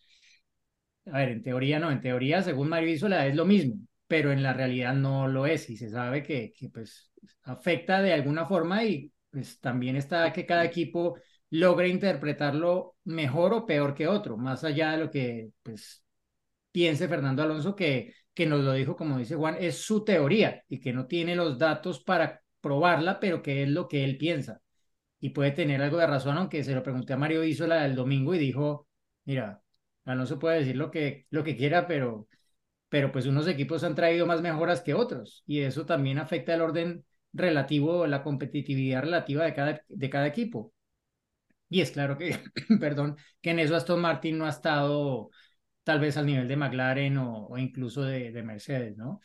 a 1.07 1.19
ver, 1.19 1.31
en 1.31 1.43
teoría 1.43 1.79
no, 1.79 1.91
en 1.91 2.01
teoría 2.01 2.43
según 2.43 2.69
Mario 2.69 2.91
Isola 2.91 3.27
es 3.27 3.35
lo 3.37 3.45
mismo, 3.45 3.77
pero 4.07 4.33
en 4.33 4.43
la 4.43 4.53
realidad 4.53 4.95
no 4.95 5.29
lo 5.29 5.47
es 5.47 5.69
y 5.71 5.77
se 5.77 5.91
sabe 5.91 6.23
que, 6.23 6.53
que 6.57 6.69
pues 6.71 7.11
afecta 7.43 8.01
de 8.03 8.13
alguna 8.13 8.47
forma 8.47 8.85
y 8.85 9.13
pues 9.31 9.61
también 9.61 9.97
está 9.97 10.33
que 10.33 10.47
cada 10.47 10.65
equipo 10.65 11.19
logre 11.51 11.89
interpretarlo 11.89 12.97
mejor 13.05 13.53
o 13.55 13.67
peor 13.67 13.95
que 13.95 14.09
otro, 14.09 14.37
más 14.37 14.65
allá 14.65 14.93
de 14.93 14.99
lo 14.99 15.11
que 15.11 15.51
pues 15.63 16.05
piense 16.73 17.09
Fernando 17.09 17.43
Alonso 17.43 17.75
que, 17.77 18.15
que 18.35 18.47
nos 18.47 18.61
lo 18.61 18.73
dijo, 18.73 18.97
como 18.97 19.19
dice 19.19 19.37
Juan, 19.37 19.57
es 19.61 19.79
su 19.83 20.05
teoría 20.05 20.63
y 20.69 20.81
que 20.81 20.93
no 20.93 21.07
tiene 21.07 21.37
los 21.37 21.59
datos 21.59 22.01
para 22.03 22.43
probarla, 22.61 23.21
pero 23.21 23.43
que 23.43 23.63
es 23.63 23.69
lo 23.69 23.89
que 23.89 24.05
él 24.05 24.19
piensa. 24.19 24.61
Y 25.21 25.31
puede 25.31 25.51
tener 25.53 25.83
algo 25.83 25.99
de 25.99 26.07
razón, 26.07 26.39
aunque 26.39 26.65
se 26.65 26.75
lo 26.75 26.83
pregunté 26.83 27.13
a 27.13 27.17
Mario 27.17 27.45
Isola 27.45 27.83
del 27.83 27.95
domingo 27.95 28.35
y 28.35 28.39
dijo, 28.39 28.89
mira, 29.25 29.63
Alonso 30.05 30.39
puede 30.39 30.61
decir 30.61 30.77
lo 30.77 30.91
que, 30.91 31.27
lo 31.31 31.45
que 31.45 31.57
quiera, 31.57 31.87
pero, 31.87 32.29
pero 32.89 33.13
pues 33.13 33.27
unos 33.27 33.49
equipos 33.49 33.85
han 33.85 33.95
traído 33.95 34.27
más 34.27 34.43
mejoras 34.43 34.83
que 34.83 34.95
otros 34.95 35.43
y 35.47 35.61
eso 35.61 35.87
también 35.87 36.19
afecta 36.19 36.55
el 36.55 36.63
orden 36.63 37.05
relativo, 37.33 38.07
la 38.07 38.23
competitividad 38.23 39.03
relativa 39.03 39.45
de 39.45 39.55
cada, 39.55 39.83
de 39.89 40.11
cada 40.11 40.27
equipo. 40.27 40.73
Y 41.69 41.81
es 41.81 41.93
claro 41.93 42.19
que, 42.19 42.39
perdón, 42.81 43.17
que 43.41 43.51
en 43.51 43.61
eso 43.61 43.77
Aston 43.77 44.01
Martin 44.01 44.39
no 44.39 44.47
ha 44.47 44.51
estado 44.51 45.31
tal 45.85 46.01
vez 46.01 46.17
al 46.17 46.27
nivel 46.27 46.49
de 46.49 46.57
McLaren 46.57 47.19
o, 47.19 47.57
incluso 47.59 48.03
de, 48.03 48.43
Mercedes, 48.43 48.97
¿no? 48.97 49.21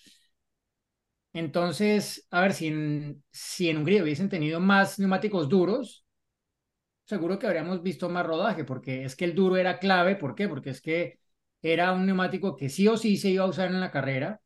Entonces, 1.34 2.28
a 2.32 2.41
ver, 2.41 2.54
si 2.54 2.68
en, 2.68 3.24
si 3.32 3.70
en 3.70 3.78
Hungría 3.78 4.04
hubiesen 4.04 4.30
tenido 4.30 4.60
más 4.60 5.00
neumáticos 5.00 5.50
duros, 5.50 6.06
seguro 7.06 7.38
que 7.39 7.48
habríamos 7.48 7.84
visto 7.84 8.10
más 8.10 8.26
rodaje, 8.26 8.63
porque 8.63 9.04
es 9.06 9.15
que 9.15 9.26
el 9.26 9.36
duro 9.36 9.58
era 9.58 9.80
clave, 9.80 10.15
¿por 10.15 10.36
qué? 10.36 10.48
Porque 10.48 10.70
es 10.72 10.82
que 10.82 11.20
era 11.62 11.94
un 11.94 12.06
neumático 12.06 12.56
que 12.56 12.70
sí 12.70 12.88
o 12.88 12.98
sí 12.98 13.18
se 13.18 13.30
iba 13.30 13.44
a 13.44 13.48
usar 13.48 13.70
en 13.70 13.80
la 13.82 13.91
carrera, 13.91 14.41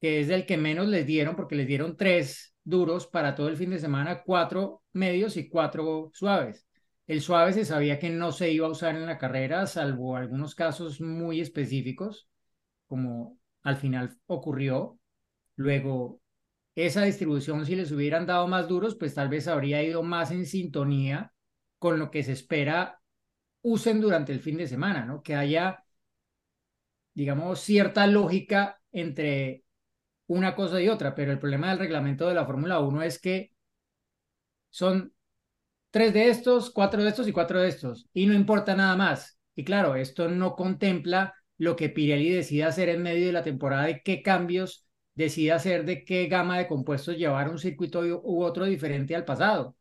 que 0.00 0.20
es 0.20 0.28
del 0.28 0.46
que 0.46 0.56
menos 0.56 0.88
les 0.88 1.06
dieron, 1.06 1.36
porque 1.36 1.56
les 1.56 1.66
dieron 1.66 1.96
tres 1.96 2.54
duros 2.64 3.06
para 3.06 3.34
todo 3.34 3.48
el 3.48 3.56
fin 3.56 3.70
de 3.70 3.78
semana, 3.78 4.22
cuatro 4.24 4.82
medios 4.92 5.36
y 5.36 5.48
cuatro 5.48 6.10
suaves. 6.14 6.65
El 7.06 7.20
suave 7.20 7.52
se 7.52 7.64
sabía 7.64 7.98
que 7.98 8.10
no 8.10 8.32
se 8.32 8.50
iba 8.50 8.66
a 8.66 8.70
usar 8.70 8.96
en 8.96 9.06
la 9.06 9.18
carrera, 9.18 9.66
salvo 9.66 10.16
algunos 10.16 10.54
casos 10.54 11.00
muy 11.00 11.40
específicos, 11.40 12.28
como 12.86 13.38
al 13.62 13.76
final 13.76 14.18
ocurrió. 14.26 14.98
Luego, 15.54 16.20
esa 16.74 17.02
distribución, 17.02 17.64
si 17.64 17.76
les 17.76 17.92
hubieran 17.92 18.26
dado 18.26 18.48
más 18.48 18.68
duros, 18.68 18.96
pues 18.96 19.14
tal 19.14 19.28
vez 19.28 19.48
habría 19.48 19.82
ido 19.82 20.02
más 20.02 20.30
en 20.30 20.46
sintonía 20.46 21.32
con 21.78 21.98
lo 21.98 22.10
que 22.10 22.22
se 22.22 22.32
espera 22.32 23.00
usen 23.62 24.00
durante 24.00 24.32
el 24.32 24.40
fin 24.40 24.56
de 24.58 24.68
semana, 24.68 25.04
¿no? 25.04 25.22
Que 25.22 25.34
haya, 25.34 25.84
digamos, 27.14 27.60
cierta 27.60 28.06
lógica 28.06 28.80
entre 28.92 29.64
una 30.28 30.54
cosa 30.54 30.80
y 30.80 30.88
otra, 30.88 31.14
pero 31.14 31.32
el 31.32 31.38
problema 31.38 31.70
del 31.70 31.80
reglamento 31.80 32.28
de 32.28 32.34
la 32.34 32.46
Fórmula 32.46 32.80
1 32.80 33.02
es 33.02 33.20
que 33.20 33.52
son 34.70 35.15
tres 35.96 36.12
de 36.12 36.28
estos, 36.28 36.68
cuatro 36.68 37.02
de 37.02 37.08
estos 37.08 37.26
y 37.26 37.32
cuatro 37.32 37.58
de 37.58 37.68
estos. 37.68 38.06
Y 38.12 38.26
no 38.26 38.34
importa 38.34 38.76
nada 38.76 38.96
más. 38.96 39.38
Y 39.54 39.64
claro, 39.64 39.96
esto 39.96 40.28
no 40.28 40.54
contempla 40.54 41.32
lo 41.56 41.74
que 41.74 41.88
Pirelli 41.88 42.28
decida 42.28 42.66
hacer 42.66 42.90
en 42.90 43.02
medio 43.02 43.24
de 43.24 43.32
la 43.32 43.42
temporada, 43.42 43.84
de 43.84 44.02
qué 44.02 44.20
cambios 44.22 44.86
decide 45.14 45.52
hacer, 45.52 45.86
de 45.86 46.04
qué 46.04 46.26
gama 46.26 46.58
de 46.58 46.68
compuestos 46.68 47.16
llevar 47.16 47.48
un 47.48 47.58
circuito 47.58 48.00
u 48.02 48.42
otro 48.44 48.66
diferente 48.66 49.16
al 49.16 49.24
pasado. 49.24 49.74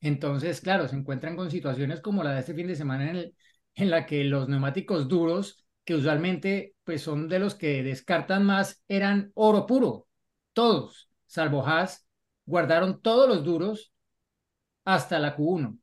Entonces, 0.00 0.60
claro, 0.60 0.86
se 0.86 0.94
encuentran 0.94 1.34
con 1.34 1.50
situaciones 1.50 2.00
como 2.00 2.22
la 2.22 2.34
de 2.34 2.38
este 2.38 2.54
fin 2.54 2.68
de 2.68 2.76
semana 2.76 3.10
en, 3.10 3.16
el, 3.16 3.36
en 3.74 3.90
la 3.90 4.06
que 4.06 4.22
los 4.22 4.48
neumáticos 4.48 5.08
duros, 5.08 5.66
que 5.84 5.96
usualmente 5.96 6.76
pues 6.84 7.02
son 7.02 7.28
de 7.28 7.40
los 7.40 7.56
que 7.56 7.82
descartan 7.82 8.46
más, 8.46 8.84
eran 8.86 9.32
oro 9.34 9.66
puro. 9.66 10.06
Todos, 10.52 11.10
salvo 11.26 11.66
Haas, 11.66 12.06
guardaron 12.46 13.02
todos 13.02 13.28
los 13.28 13.42
duros 13.42 13.91
hasta 14.84 15.18
la 15.18 15.34
Q1. 15.36 15.78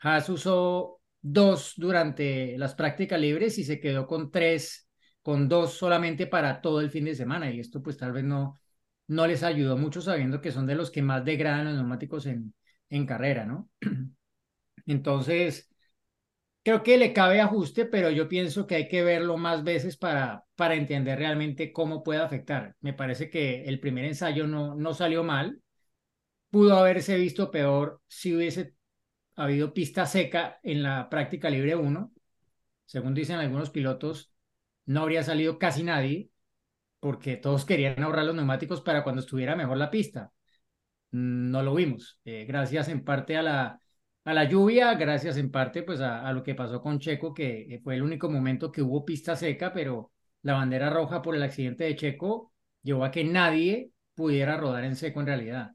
Haas 0.00 0.28
usó 0.28 1.00
dos 1.20 1.74
durante 1.76 2.58
las 2.58 2.74
prácticas 2.74 3.20
libres 3.20 3.58
y 3.58 3.64
se 3.64 3.80
quedó 3.80 4.06
con 4.06 4.30
tres, 4.30 4.88
con 5.22 5.48
dos 5.48 5.74
solamente 5.74 6.26
para 6.26 6.60
todo 6.60 6.80
el 6.80 6.90
fin 6.90 7.04
de 7.06 7.14
semana. 7.14 7.50
Y 7.50 7.60
esto 7.60 7.82
pues 7.82 7.96
tal 7.96 8.12
vez 8.12 8.24
no, 8.24 8.58
no 9.08 9.26
les 9.26 9.42
ayudó 9.42 9.76
mucho 9.76 10.00
sabiendo 10.02 10.40
que 10.40 10.52
son 10.52 10.66
de 10.66 10.74
los 10.76 10.90
que 10.90 11.02
más 11.02 11.24
degradan 11.24 11.66
los 11.66 11.74
neumáticos 11.76 12.26
en, 12.26 12.54
en 12.90 13.06
carrera, 13.06 13.46
¿no? 13.46 13.70
Entonces, 14.86 15.70
creo 16.64 16.82
que 16.82 16.98
le 16.98 17.12
cabe 17.12 17.40
ajuste, 17.40 17.86
pero 17.86 18.10
yo 18.10 18.28
pienso 18.28 18.66
que 18.66 18.76
hay 18.76 18.88
que 18.88 19.02
verlo 19.04 19.36
más 19.36 19.64
veces 19.64 19.96
para, 19.96 20.44
para 20.56 20.74
entender 20.76 21.18
realmente 21.18 21.72
cómo 21.72 22.02
puede 22.02 22.20
afectar. 22.22 22.76
Me 22.80 22.94
parece 22.94 23.30
que 23.30 23.64
el 23.64 23.80
primer 23.80 24.06
ensayo 24.06 24.46
no, 24.46 24.74
no 24.76 24.94
salió 24.94 25.24
mal, 25.24 25.60
pudo 26.54 26.76
haberse 26.76 27.16
visto 27.16 27.50
peor 27.50 28.00
si 28.06 28.32
hubiese 28.32 28.76
habido 29.34 29.74
pista 29.74 30.06
seca 30.06 30.60
en 30.62 30.84
la 30.84 31.10
práctica 31.10 31.50
libre 31.50 31.74
1. 31.74 32.12
Según 32.84 33.12
dicen 33.12 33.38
algunos 33.40 33.70
pilotos, 33.70 34.32
no 34.86 35.00
habría 35.00 35.24
salido 35.24 35.58
casi 35.58 35.82
nadie 35.82 36.30
porque 37.00 37.36
todos 37.36 37.64
querían 37.64 38.00
ahorrar 38.00 38.26
los 38.26 38.36
neumáticos 38.36 38.82
para 38.82 39.02
cuando 39.02 39.20
estuviera 39.20 39.56
mejor 39.56 39.78
la 39.78 39.90
pista. 39.90 40.32
No 41.10 41.64
lo 41.64 41.74
vimos, 41.74 42.20
eh, 42.24 42.44
gracias 42.46 42.88
en 42.88 43.02
parte 43.02 43.36
a 43.36 43.42
la, 43.42 43.80
a 44.24 44.32
la 44.32 44.44
lluvia, 44.44 44.94
gracias 44.94 45.36
en 45.38 45.50
parte 45.50 45.82
pues 45.82 46.00
a, 46.00 46.24
a, 46.24 46.32
lo 46.32 46.44
que 46.44 46.54
pasó 46.54 46.80
con 46.80 47.00
Checo, 47.00 47.34
que 47.34 47.80
fue 47.82 47.96
el 47.96 48.02
único 48.02 48.30
momento 48.30 48.70
que 48.70 48.80
hubo 48.80 49.04
pista 49.04 49.34
seca, 49.34 49.72
pero 49.72 50.12
la 50.42 50.52
bandera 50.54 50.88
roja 50.88 51.20
por 51.20 51.34
el 51.34 51.42
accidente 51.42 51.82
de 51.82 51.96
Checo 51.96 52.52
llevó 52.80 53.04
a 53.04 53.10
que 53.10 53.24
nadie 53.24 53.90
pudiera 54.14 54.56
rodar 54.56 54.84
en 54.84 54.94
seco 54.94 55.18
en 55.18 55.26
realidad 55.26 55.74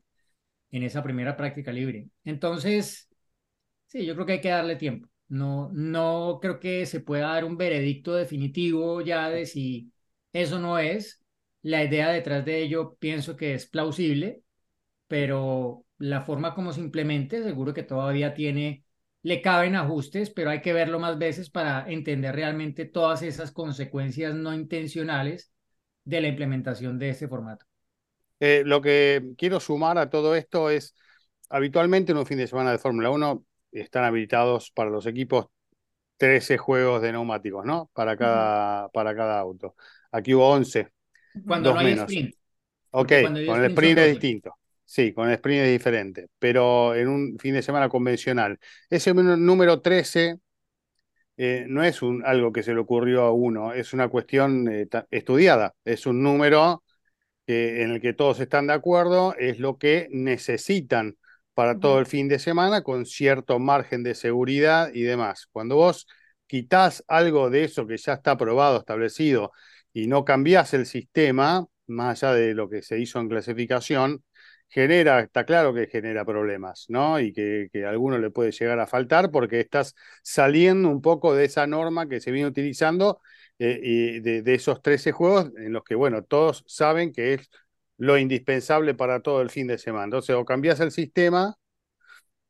en 0.72 0.84
esa 0.84 1.04
primera 1.04 1.36
práctica 1.38 1.72
libre. 1.72 2.10
Entonces, 2.24 3.10
sí, 3.88 4.06
yo 4.06 4.16
creo 4.16 4.26
que 4.26 4.34
hay 4.34 4.42
que 4.42 4.50
darle 4.50 4.76
tiempo. 4.76 5.10
No, 5.28 5.70
no 5.74 6.40
creo 6.42 6.60
que 6.60 6.86
se 6.86 7.02
pueda 7.02 7.30
dar 7.30 7.46
un 7.46 7.58
veredicto 7.58 8.16
definitivo 8.16 9.02
ya 9.02 9.30
de 9.30 9.46
si 9.46 9.92
eso 10.34 10.60
no 10.60 10.80
es. 10.80 11.24
La 11.62 11.84
idea 11.84 12.10
detrás 12.10 12.46
de 12.46 12.62
ello 12.64 12.96
pienso 13.00 13.36
que 13.36 13.54
es 13.54 13.68
plausible, 13.68 14.44
pero 15.08 15.86
la 15.98 16.22
forma 16.22 16.56
como 16.56 16.74
se 16.74 16.82
implemente 16.82 17.44
seguro 17.44 17.74
que 17.74 17.84
todavía 17.84 18.34
tiene, 18.34 18.86
le 19.24 19.42
caben 19.42 19.76
ajustes, 19.76 20.30
pero 20.30 20.50
hay 20.50 20.62
que 20.62 20.74
verlo 20.74 21.00
más 21.00 21.18
veces 21.18 21.50
para 21.50 21.90
entender 21.92 22.36
realmente 22.36 22.86
todas 22.86 23.22
esas 23.24 23.52
consecuencias 23.52 24.36
no 24.36 24.54
intencionales 24.54 25.52
de 26.06 26.22
la 26.22 26.28
implementación 26.30 27.00
de 27.00 27.10
este 27.10 27.28
formato. 27.28 27.66
Eh, 28.40 28.64
lo 28.66 28.82
que 28.82 29.34
quiero 29.38 29.60
sumar 29.60 29.98
a 29.98 30.10
todo 30.10 30.36
esto 30.36 30.70
es, 30.70 30.96
habitualmente 31.50 32.12
en 32.12 32.18
un 32.18 32.26
fin 32.26 32.38
de 32.38 32.48
semana 32.48 32.72
de 32.72 32.78
Fórmula 32.78 33.10
1 33.10 33.44
están 33.72 34.04
habilitados 34.04 34.72
para 34.72 34.90
los 34.90 35.06
equipos 35.06 35.48
13 36.18 36.58
juegos 36.58 37.02
de 37.02 37.12
neumáticos, 37.12 37.66
¿no? 37.66 37.90
Para 37.94 38.18
cada, 38.18 38.90
para 38.90 39.16
cada 39.16 39.40
auto. 39.40 39.76
Aquí 40.12 40.34
hubo 40.34 40.50
11. 40.50 40.90
Cuando 41.46 41.74
no 41.74 41.80
hay 41.80 41.94
sprint. 41.94 42.36
Ok, 42.92 43.12
con 43.46 43.64
el 43.64 43.72
sprint 43.72 44.00
es 44.00 44.12
distinto. 44.12 44.56
Sí, 44.84 45.14
con 45.14 45.28
el 45.28 45.36
sprint 45.36 45.66
es 45.66 45.72
diferente, 45.72 46.28
pero 46.40 46.96
en 46.96 47.08
un 47.08 47.38
fin 47.38 47.54
de 47.54 47.62
semana 47.62 47.88
convencional. 47.90 48.58
Ese 48.90 49.14
número 49.14 49.82
13 49.82 50.40
eh, 51.38 51.66
no 51.70 51.84
es 51.84 52.02
un, 52.02 52.26
algo 52.26 52.52
que 52.52 52.64
se 52.64 52.74
le 52.74 52.80
ocurrió 52.80 53.22
a 53.22 53.32
uno, 53.32 53.72
es 53.72 53.94
una 53.94 54.10
cuestión 54.10 54.68
eh, 54.68 54.88
estudiada, 55.12 55.76
es 55.86 56.06
un 56.06 56.24
número 56.24 56.84
en 57.50 57.92
el 57.92 58.02
que 58.02 58.14
todos 58.14 58.40
están 58.40 58.68
de 58.68 58.74
acuerdo, 58.74 59.36
es 59.38 59.60
lo 59.60 59.78
que 59.78 60.08
necesitan 60.12 61.18
para 61.54 61.80
todo 61.80 62.00
el 62.00 62.06
fin 62.06 62.28
de 62.30 62.40
semana 62.40 62.84
con 62.84 63.06
cierto 63.06 63.60
margen 63.60 64.04
de 64.04 64.16
seguridad 64.16 64.92
y 64.94 65.02
demás. 65.02 65.48
Cuando 65.52 65.76
vos 65.76 66.08
quitas 66.48 67.04
algo 67.08 67.50
de 67.50 67.66
eso 67.66 67.86
que 67.86 67.98
ya 67.98 68.14
está 68.14 68.32
aprobado, 68.32 68.80
establecido, 68.80 69.52
y 69.94 70.08
no 70.08 70.26
cambias 70.26 70.74
el 70.74 70.86
sistema, 70.86 71.66
más 71.88 72.24
allá 72.24 72.34
de 72.34 72.54
lo 72.54 72.70
que 72.70 72.82
se 72.82 73.00
hizo 73.00 73.20
en 73.20 73.30
clasificación, 73.30 74.24
genera, 74.70 75.20
está 75.22 75.46
claro 75.46 75.74
que 75.74 75.88
genera 75.88 76.24
problemas, 76.26 76.86
¿no? 76.90 77.20
Y 77.20 77.34
que, 77.34 77.70
a 77.86 77.90
alguno 77.90 78.18
le 78.20 78.30
puede 78.32 78.52
llegar 78.52 78.80
a 78.80 78.88
faltar 78.88 79.32
porque 79.32 79.60
estás 79.60 79.96
saliendo 80.24 80.90
un 80.90 81.02
poco 81.02 81.36
de 81.36 81.46
esa 81.46 81.68
norma 81.68 82.08
que 82.08 82.22
se 82.22 82.32
viene 82.32 82.48
utilizando 82.48 83.20
eh, 83.60 83.80
y 83.84 84.20
de, 84.22 84.54
esos 84.56 84.82
13 84.82 85.12
juegos 85.12 85.52
en 85.58 85.74
los 85.74 85.84
que, 85.84 85.96
bueno, 85.96 86.24
todos 86.24 86.64
saben 86.68 87.12
que 87.14 87.34
es 87.36 87.50
lo 87.98 88.18
indispensable 88.18 88.96
para 88.96 89.22
todo 89.22 89.42
el 89.42 89.50
fin 89.50 89.68
de 89.68 89.78
semana. 89.78 90.06
Entonces, 90.06 90.36
o 90.36 90.46
cambias 90.46 90.80
el 90.80 90.92
sistema 90.92 91.56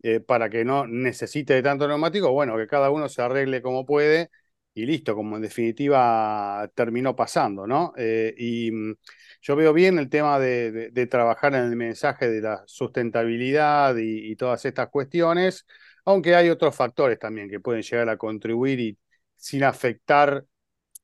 eh, 0.01 0.19
para 0.21 0.49
que 0.49 0.63
no 0.63 0.87
necesite 0.87 1.53
de 1.53 1.63
tanto 1.63 1.87
neumático, 1.87 2.31
bueno, 2.31 2.55
que 2.57 2.67
cada 2.67 2.89
uno 2.89 3.09
se 3.09 3.21
arregle 3.21 3.61
como 3.61 3.85
puede 3.85 4.29
y 4.73 4.85
listo, 4.85 5.15
como 5.15 5.35
en 5.35 5.41
definitiva 5.41 6.69
terminó 6.73 7.15
pasando, 7.15 7.67
¿no? 7.67 7.93
Eh, 7.97 8.33
y 8.37 8.71
mm, 8.71 8.95
yo 9.41 9.55
veo 9.55 9.73
bien 9.73 9.99
el 9.99 10.09
tema 10.09 10.39
de, 10.39 11.07
trabajar 11.09 11.53
en 11.55 11.65
el 11.65 11.75
mensaje 11.75 12.29
de 12.29 12.41
la 12.41 12.63
sustentabilidad 12.65 13.95
y, 13.97 14.35
todas 14.35 14.65
estas 14.65 14.89
cuestiones, 14.89 15.65
aunque 16.05 16.35
hay 16.35 16.49
otros 16.49 16.75
factores 16.75 17.19
también 17.19 17.49
que 17.49 17.59
pueden 17.59 17.81
llegar 17.81 18.09
a 18.09 18.17
contribuir 18.17 18.79
y 18.79 18.97
sin 19.35 19.63
afectar. 19.63 20.45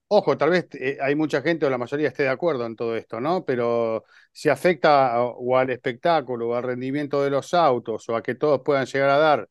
Ojo, 0.08 0.38
tal 0.38 0.52
vez 0.52 0.68
eh, 0.74 0.98
hay 1.02 1.16
mucha 1.16 1.42
gente 1.42 1.66
o 1.66 1.70
la 1.70 1.80
mayoría 1.80 2.10
esté 2.10 2.24
de 2.24 2.30
acuerdo 2.30 2.66
en 2.66 2.76
todo 2.76 2.96
esto, 2.96 3.20
¿no? 3.20 3.44
Pero 3.44 4.04
si 4.32 4.50
afecta 4.50 5.20
o 5.24 5.58
al 5.58 5.72
espectáculo 5.72 6.50
o 6.50 6.56
al 6.56 6.64
rendimiento 6.64 7.24
de 7.24 7.32
los 7.32 7.54
autos 7.56 8.08
o 8.10 8.16
a 8.16 8.22
que 8.22 8.36
todos 8.36 8.62
puedan 8.64 8.86
llegar 8.86 9.10
a 9.10 9.18
dar 9.18 9.50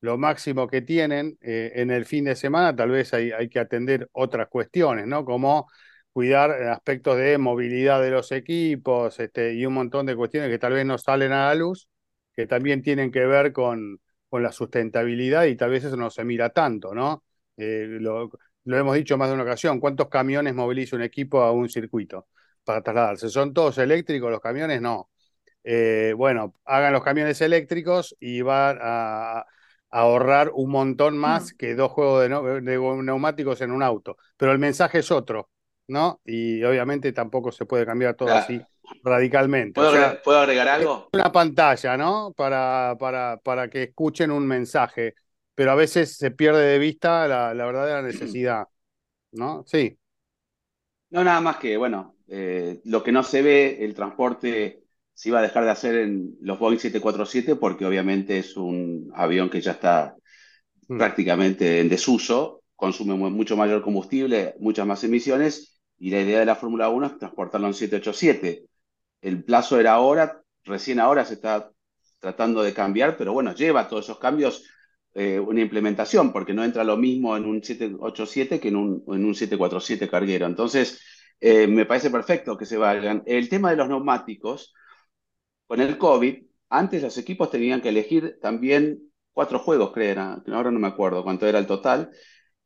lo 0.00 0.18
máximo 0.18 0.68
que 0.68 0.82
tienen 0.82 1.38
eh, 1.42 1.72
en 1.76 1.90
el 1.90 2.06
fin 2.06 2.24
de 2.24 2.36
semana, 2.36 2.76
tal 2.76 2.90
vez 2.90 3.14
hay, 3.14 3.48
que 3.50 3.58
atender 3.60 4.08
otras 4.12 4.48
cuestiones, 4.48 5.06
¿no? 5.06 5.24
Como 5.24 5.68
cuidar 6.12 6.52
aspectos 6.52 7.18
de 7.18 7.38
movilidad 7.38 8.02
de 8.02 8.10
los 8.10 8.32
equipos 8.32 9.18
este, 9.20 9.54
y 9.54 9.66
un 9.66 9.74
montón 9.74 10.06
de 10.06 10.16
cuestiones 10.16 10.50
que 10.50 10.58
tal 10.58 10.74
vez 10.74 10.86
no 10.86 10.98
salen 10.98 11.32
a 11.32 11.48
la 11.48 11.54
luz, 11.56 11.88
que 12.34 12.46
también 12.46 12.82
tienen 12.82 13.10
que 13.12 13.26
ver 13.26 13.52
con, 13.52 14.00
con 14.28 14.42
la 14.42 14.52
sustentabilidad 14.52 15.44
y 15.46 15.56
tal 15.56 15.70
vez 15.70 15.84
eso 15.84 15.96
no 15.96 16.10
se 16.10 16.24
mira 16.24 16.50
tanto, 16.50 16.94
¿no? 16.94 17.24
Eh, 17.56 17.98
lo, 18.66 18.78
hemos 18.78 18.94
dicho 18.94 19.16
más 19.16 19.28
de 19.28 19.34
una 19.34 19.44
ocasión, 19.44 19.80
¿cuántos 19.80 20.08
camiones 20.08 20.54
moviliza 20.54 20.96
un 20.96 21.02
equipo 21.02 21.40
a 21.40 21.52
un 21.52 21.68
circuito 21.68 22.26
para 22.64 22.82
trasladarse? 22.82 23.28
¿Son 23.30 23.54
todos 23.54 23.78
eléctricos 23.78 24.30
los 24.30 24.40
camiones? 24.40 24.80
No. 24.80 25.10
Eh, 25.64 26.14
bueno, 26.16 26.54
hagan 26.64 26.92
los 26.92 27.02
camiones 27.02 27.40
eléctricos 27.40 28.14
y 28.20 28.42
van 28.42 28.78
a, 28.80 29.46
ahorrar 29.90 30.50
un 30.52 30.70
montón 30.70 31.16
más 31.16 31.54
que 31.54 31.74
dos 31.74 31.90
juegos 31.90 32.22
de, 32.22 32.28
neumáticos 32.28 33.60
en 33.62 33.70
un 33.70 33.82
auto. 33.82 34.18
Pero 34.36 34.52
el 34.52 34.58
mensaje 34.58 34.98
es 34.98 35.10
otro. 35.10 35.48
¿no? 35.88 36.20
Y 36.24 36.62
obviamente 36.64 37.12
tampoco 37.12 37.52
se 37.52 37.66
puede 37.66 37.86
cambiar 37.86 38.14
todo 38.14 38.30
así 38.30 38.60
radicalmente. 39.02 39.80
¿Puedo, 39.80 40.38
agregar, 40.38 40.68
algo? 40.68 41.08
Una 41.12 41.30
pantalla, 41.30 41.96
¿no? 41.96 42.32
Para, 42.36 42.96
para, 42.98 43.38
para 43.42 43.68
que 43.68 43.84
escuchen 43.84 44.30
un 44.30 44.46
mensaje, 44.46 45.14
pero 45.56 45.72
a 45.72 45.74
veces 45.74 46.16
se 46.16 46.30
pierde 46.30 46.64
de 46.64 46.78
vista 46.78 47.26
la, 47.26 47.52
la 47.54 47.66
verdadera 47.66 48.02
necesidad, 48.02 48.68
¿no? 49.32 49.64
Sí. 49.66 49.98
No, 51.10 51.24
nada 51.24 51.40
más 51.40 51.56
que, 51.56 51.76
bueno, 51.76 52.16
eh, 52.28 52.80
lo 52.84 53.02
que 53.02 53.10
no 53.10 53.22
se 53.22 53.42
ve, 53.42 53.84
el 53.84 53.94
transporte 53.94 54.82
se 55.14 55.30
iba 55.30 55.38
a 55.38 55.42
dejar 55.42 55.64
de 55.64 55.70
hacer 55.70 55.94
en 55.96 56.36
los 56.42 56.58
Boeing 56.58 56.78
747 56.78 57.56
porque 57.56 57.86
obviamente 57.86 58.38
es 58.38 58.56
un 58.56 59.10
avión 59.14 59.48
que 59.48 59.62
ya 59.62 59.72
está 59.72 60.14
mm. 60.88 60.98
prácticamente 60.98 61.80
en 61.80 61.88
desuso, 61.88 62.62
consume 62.74 63.14
mucho 63.14 63.56
mayor 63.56 63.80
combustible, 63.80 64.54
muchas 64.60 64.86
más 64.86 65.02
emisiones 65.04 65.80
y 65.98 66.10
la 66.10 66.20
idea 66.20 66.40
de 66.40 66.46
la 66.46 66.56
Fórmula 66.56 66.90
1 66.90 67.06
es 67.06 67.18
transportarlo 67.18 67.68
en 67.68 67.74
787. 67.74 68.66
El 69.22 69.42
plazo 69.42 69.80
era 69.80 69.94
ahora, 69.94 70.42
recién 70.64 71.00
ahora 71.00 71.24
se 71.24 71.34
está 71.34 71.70
tratando 72.18 72.62
de 72.62 72.74
cambiar, 72.74 73.16
pero 73.16 73.32
bueno, 73.32 73.54
lleva 73.54 73.88
todos 73.88 74.04
esos 74.04 74.18
cambios 74.18 74.64
eh, 75.16 75.40
una 75.40 75.62
implementación, 75.62 76.32
porque 76.32 76.52
no 76.54 76.62
entra 76.64 76.84
lo 76.84 76.96
mismo 76.96 77.36
en 77.36 77.46
un 77.46 77.62
787 77.62 78.60
que 78.60 78.68
en 78.68 78.76
un, 78.76 79.04
en 79.08 79.24
un 79.24 79.34
747 79.34 80.08
carguero. 80.08 80.46
Entonces, 80.46 81.00
eh, 81.40 81.66
me 81.66 81.86
parece 81.86 82.10
perfecto 82.10 82.56
que 82.56 82.66
se 82.66 82.76
valgan. 82.76 83.22
El 83.26 83.48
tema 83.48 83.70
de 83.70 83.76
los 83.76 83.88
neumáticos, 83.88 84.74
con 85.66 85.80
el 85.80 85.98
COVID, 85.98 86.44
antes 86.68 87.02
los 87.02 87.18
equipos 87.18 87.50
tenían 87.50 87.80
que 87.80 87.90
elegir 87.90 88.38
también 88.42 89.10
cuatro 89.32 89.58
juegos, 89.58 89.92
creo, 89.92 90.42
ahora 90.52 90.70
no 90.70 90.78
me 90.78 90.88
acuerdo 90.88 91.22
cuánto 91.24 91.46
era 91.46 91.58
el 91.58 91.66
total, 91.66 92.10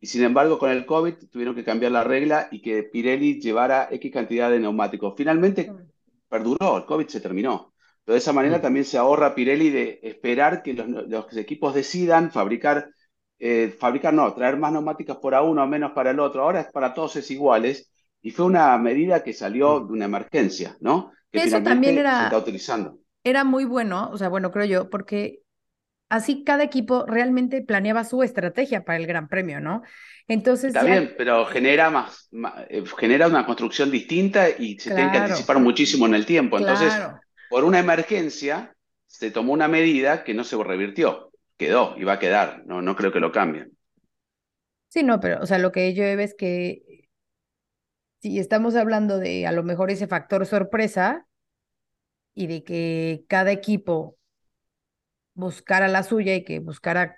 y 0.00 0.06
sin 0.06 0.24
embargo, 0.24 0.58
con 0.58 0.70
el 0.70 0.86
COVID 0.86 1.14
tuvieron 1.30 1.54
que 1.54 1.64
cambiar 1.64 1.92
la 1.92 2.04
regla 2.04 2.48
y 2.50 2.62
que 2.62 2.82
Pirelli 2.84 3.40
llevara 3.40 3.88
X 3.90 4.10
cantidad 4.12 4.50
de 4.50 4.58
neumáticos. 4.58 5.14
Finalmente 5.16 5.70
perduró, 6.28 6.78
el 6.78 6.84
COVID 6.86 7.06
se 7.06 7.20
terminó. 7.20 7.69
Pero 8.10 8.16
de 8.16 8.22
esa 8.22 8.32
manera 8.32 8.58
mm. 8.58 8.62
también 8.62 8.84
se 8.84 8.98
ahorra 8.98 9.36
Pirelli 9.36 9.70
de 9.70 10.00
esperar 10.02 10.64
que 10.64 10.74
los, 10.74 11.36
equipos 11.36 11.76
decidan 11.76 12.32
fabricar, 12.32 12.90
eh, 13.38 13.72
fabricar 13.78 14.12
no, 14.12 14.34
traer 14.34 14.56
más 14.56 14.72
neumáticos 14.72 15.18
por 15.18 15.32
a 15.32 15.42
uno 15.42 15.62
o 15.62 15.66
menos 15.68 15.92
para 15.92 16.10
el 16.10 16.18
otro. 16.18 16.42
Ahora 16.42 16.62
es 16.62 16.66
para 16.72 16.92
todos 16.92 17.14
es 17.14 17.30
iguales. 17.30 17.88
Y 18.20 18.32
fue 18.32 18.46
una 18.46 18.76
medida 18.78 19.22
que 19.22 19.32
salió 19.32 19.78
mm. 19.78 19.86
de 19.86 19.92
una 19.92 20.04
emergencia, 20.06 20.76
¿no? 20.80 21.12
Que 21.30 21.44
Eso 21.44 21.62
también 21.62 21.98
era, 21.98 22.18
se 22.18 22.24
está 22.24 22.38
utilizando. 22.38 22.98
Era 23.22 23.44
muy 23.44 23.64
bueno, 23.64 24.10
o 24.12 24.18
sea, 24.18 24.28
bueno, 24.28 24.50
creo 24.50 24.64
yo, 24.64 24.90
porque 24.90 25.42
así 26.08 26.42
cada 26.42 26.64
equipo 26.64 27.06
realmente 27.06 27.62
planeaba 27.62 28.02
su 28.02 28.24
estrategia 28.24 28.84
para 28.84 28.98
el 28.98 29.06
Gran 29.06 29.28
Premio, 29.28 29.60
¿no? 29.60 29.82
Entonces. 30.26 30.74
Está 30.74 30.82
bien, 30.82 31.14
pero 31.16 31.46
genera 31.46 31.90
más, 31.90 32.28
eh, 32.68 32.82
genera 32.98 33.28
una 33.28 33.46
construcción 33.46 33.88
distinta 33.88 34.48
y 34.50 34.80
se 34.80 34.92
tiene 34.92 35.12
que 35.12 35.18
anticipar 35.18 35.60
muchísimo 35.60 36.06
en 36.06 36.16
el 36.16 36.26
tiempo. 36.26 36.58
Entonces, 36.58 36.92
por 37.50 37.64
una 37.64 37.80
emergencia, 37.80 38.74
se 39.06 39.32
tomó 39.32 39.52
una 39.52 39.68
medida 39.68 40.22
que 40.24 40.34
no 40.34 40.44
se 40.44 40.56
revirtió. 40.62 41.32
Quedó 41.58 41.94
y 41.98 42.04
va 42.04 42.14
a 42.14 42.18
quedar. 42.20 42.62
No, 42.64 42.80
no 42.80 42.96
creo 42.96 43.12
que 43.12 43.20
lo 43.20 43.32
cambien. 43.32 43.76
Sí, 44.88 45.02
no, 45.02 45.20
pero, 45.20 45.40
o 45.42 45.46
sea, 45.46 45.58
lo 45.58 45.72
que 45.72 45.92
yo 45.92 46.04
veo 46.04 46.20
es 46.20 46.34
que 46.34 47.08
si 48.20 48.38
estamos 48.38 48.76
hablando 48.76 49.18
de 49.18 49.46
a 49.46 49.52
lo 49.52 49.62
mejor 49.64 49.90
ese 49.90 50.06
factor 50.06 50.46
sorpresa 50.46 51.26
y 52.34 52.46
de 52.46 52.62
que 52.62 53.24
cada 53.28 53.50
equipo 53.50 54.16
buscara 55.34 55.88
la 55.88 56.02
suya 56.04 56.34
y 56.34 56.44
que 56.44 56.60
buscara 56.60 57.16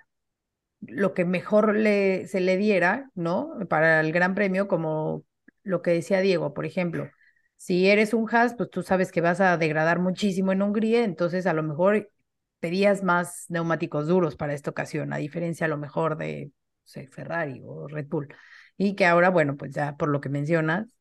lo 0.81 1.13
que 1.13 1.25
mejor 1.25 1.75
le, 1.75 2.27
se 2.27 2.41
le 2.41 2.57
diera, 2.57 3.11
¿no? 3.15 3.51
Para 3.69 3.99
el 3.99 4.11
Gran 4.11 4.35
Premio, 4.35 4.67
como 4.67 5.25
lo 5.61 5.81
que 5.81 5.91
decía 5.91 6.21
Diego, 6.21 6.53
por 6.53 6.65
ejemplo. 6.65 7.09
Si 7.63 7.87
eres 7.87 8.13
un 8.13 8.27
Haas, 8.29 8.55
pues 8.55 8.69
tú 8.69 8.83
sabes 8.83 9.09
que 9.13 9.21
vas 9.21 9.39
a 9.39 9.55
degradar 9.57 9.97
muchísimo 9.99 10.51
en 10.51 10.61
Hungría, 10.61 11.05
entonces 11.05 11.45
a 11.47 11.53
lo 11.53 11.63
mejor 11.63 12.11
pedías 12.59 13.03
más 13.03 13.45
neumáticos 13.47 14.05
duros 14.07 14.35
para 14.35 14.53
esta 14.53 14.69
ocasión, 14.71 15.13
a 15.13 15.17
diferencia 15.17 15.65
a 15.65 15.69
lo 15.69 15.77
mejor 15.77 16.17
de 16.17 16.51
Ferrari 17.11 17.61
o 17.63 17.87
Red 17.87 18.07
Bull. 18.09 18.27
Y 18.75 18.95
que 18.95 19.05
ahora, 19.05 19.29
bueno, 19.29 19.55
pues 19.55 19.73
ya 19.73 19.95
por 19.95 20.09
lo 20.09 20.19
que 20.19 20.27
mencionas, 20.27 20.97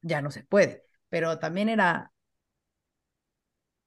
ya 0.00 0.22
no 0.22 0.30
se 0.30 0.42
puede. 0.42 0.84
Pero 1.10 1.38
también 1.38 1.68
era, 1.68 2.12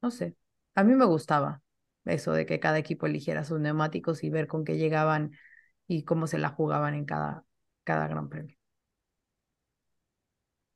no 0.01 0.11
sé, 0.11 0.36
a 0.75 0.84
mí 0.84 0.93
me 0.95 1.05
gustaba 1.05 1.61
eso 2.05 2.32
de 2.34 2.45
que 2.45 2.59
cada 2.59 2.77
equipo 2.77 3.05
eligiera 3.05 3.43
sus 3.43 3.59
neumáticos 3.59 4.23
y 4.23 4.30
ver 4.30 4.47
con 4.47 4.63
qué 4.65 4.77
llegaban 4.77 5.32
y 5.88 6.03
cómo 6.03 6.27
se 6.27 6.38
la 6.39 6.49
jugaban 6.49 6.95
en 6.95 7.05
cada, 7.05 7.45
cada 7.84 8.07
gran 8.07 8.30
premio. 8.30 8.59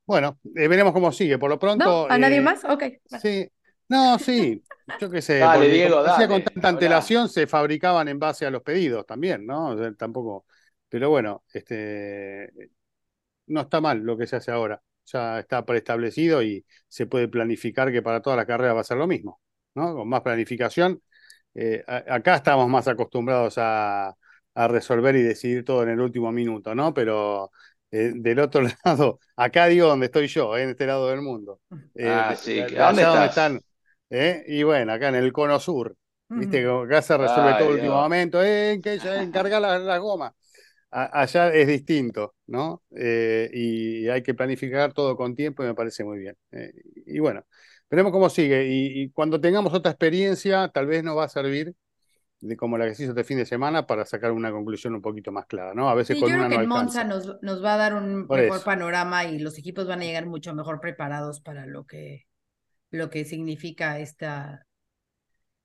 Bueno, 0.05 0.39
eh, 0.55 0.67
veremos 0.67 0.93
cómo 0.93 1.11
sigue. 1.11 1.37
Por 1.37 1.49
lo 1.49 1.59
pronto. 1.59 2.09
¿A 2.09 2.17
nadie 2.17 2.37
eh, 2.37 2.41
más? 2.41 2.63
Ok. 2.65 2.83
Sí. 3.21 3.49
No, 3.89 4.17
sí. 4.19 4.63
Yo 4.99 5.09
qué 5.09 5.21
sé. 5.21 5.39
Dale, 5.39 5.69
Diego, 5.69 6.03
dale, 6.03 6.27
con 6.27 6.43
tanta 6.43 6.69
antelación 6.69 7.29
se 7.29 7.47
fabricaban 7.47 8.07
en 8.07 8.19
base 8.19 8.45
a 8.45 8.51
los 8.51 8.63
pedidos 8.63 9.05
también, 9.05 9.45
¿no? 9.45 9.75
tampoco. 9.95 10.45
Pero 10.89 11.09
bueno, 11.09 11.43
este 11.53 12.51
no 13.47 13.61
está 13.61 13.81
mal 13.81 13.99
lo 13.99 14.17
que 14.17 14.27
se 14.27 14.37
hace 14.37 14.51
ahora. 14.51 14.81
Ya 15.05 15.39
está 15.39 15.65
preestablecido 15.65 16.41
y 16.41 16.65
se 16.87 17.07
puede 17.07 17.27
planificar 17.27 17.91
que 17.91 18.01
para 18.01 18.21
toda 18.21 18.35
la 18.35 18.45
carrera 18.45 18.73
va 18.73 18.81
a 18.81 18.85
ser 18.85 18.97
lo 18.97 19.07
mismo, 19.07 19.41
¿no? 19.75 19.93
Con 19.93 20.07
más 20.07 20.21
planificación 20.21 21.01
eh, 21.55 21.83
acá 21.87 22.35
estamos 22.35 22.67
más 22.69 22.87
acostumbrados 22.87 23.55
a, 23.57 24.15
resolver 24.55 25.15
y 25.15 25.23
decidir 25.23 25.65
todo 25.65 25.81
en 25.83 25.89
el 25.89 25.99
último 25.99 26.31
minuto, 26.31 26.75
¿no? 26.75 26.93
Pero 26.93 27.51
eh, 27.93 28.11
del 28.15 28.39
otro 28.39 28.63
lado, 28.83 29.19
acá 29.35 29.67
digo 29.67 29.87
donde 29.87 30.07
estoy 30.07 30.25
yo, 30.25 30.57
en 30.57 30.69
este 30.69 30.87
lado 30.87 31.09
del 31.09 31.21
mundo. 31.21 31.61
ah, 32.03 32.35
sí, 32.35 32.59
¿dónde 32.59 33.03
están? 33.25 33.61
Y 34.47 34.63
bueno, 34.63 34.93
acá 34.93 35.09
en 35.09 35.15
el 35.15 35.31
cono 35.31 35.59
sur. 35.59 35.95
Viste, 36.27 36.67
acá 36.67 37.03
se 37.03 37.15
resuelve 37.15 37.53
todo 37.59 37.69
el 37.69 37.75
último 37.75 37.93
momento, 37.93 38.43
eh, 38.43 38.79
que 38.81 38.95
encarga 38.95 39.59
las 39.59 39.81
la 39.83 39.99
gomas. 39.99 40.33
Allá 40.89 41.53
es 41.53 41.67
distinto, 41.67 42.33
¿no? 42.47 42.81
y 42.91 44.07
hay 44.07 44.23
que 44.23 44.33
planificar 44.33 44.93
todo 44.93 45.15
con 45.15 45.35
tiempo 45.35 45.63
y 45.63 45.67
me 45.67 45.75
parece 45.75 46.03
muy 46.03 46.17
bien. 46.17 46.35
y 47.05 47.19
bueno, 47.19 47.45
veremos 47.91 48.11
cómo 48.11 48.27
sigue. 48.29 48.65
Y, 48.67 49.11
cuando 49.11 49.39
tengamos 49.39 49.71
otra 49.71 49.91
experiencia, 49.91 50.67
tal 50.69 50.87
vez 50.87 51.03
nos 51.03 51.15
va 51.15 51.25
a 51.25 51.29
servir 51.29 51.75
de 52.43 52.57
como 52.57 52.77
la 52.77 52.85
que 52.85 52.93
se 52.93 53.03
hizo 53.03 53.13
este 53.13 53.23
fin 53.23 53.37
de 53.37 53.45
semana 53.45 53.87
para 53.87 54.05
sacar 54.05 54.33
una 54.33 54.51
conclusión 54.51 54.93
un 54.93 55.01
poquito 55.01 55.31
más 55.31 55.45
clara, 55.45 55.73
¿no? 55.73 55.89
A 55.89 55.95
veces 55.95 56.19
con 56.19 56.29
yo 56.29 56.35
una 56.35 56.47
creo 56.47 56.59
que 56.59 56.67
no 56.67 56.75
Monza 56.75 57.05
nos, 57.05 57.41
nos, 57.41 57.63
va 57.63 57.75
a 57.75 57.77
dar 57.77 57.93
un 57.93 58.27
mejor 58.27 58.63
panorama 58.65 59.23
y 59.23 59.39
los 59.39 59.57
equipos 59.57 59.87
van 59.87 60.01
a 60.01 60.03
llegar 60.03 60.25
mucho 60.25 60.53
mejor 60.53 60.81
preparados 60.81 61.39
para 61.39 61.65
lo 61.65 61.85
que, 61.85 62.25
lo 62.91 63.09
que 63.09 63.23
significa 63.23 63.97
esta 63.99 64.67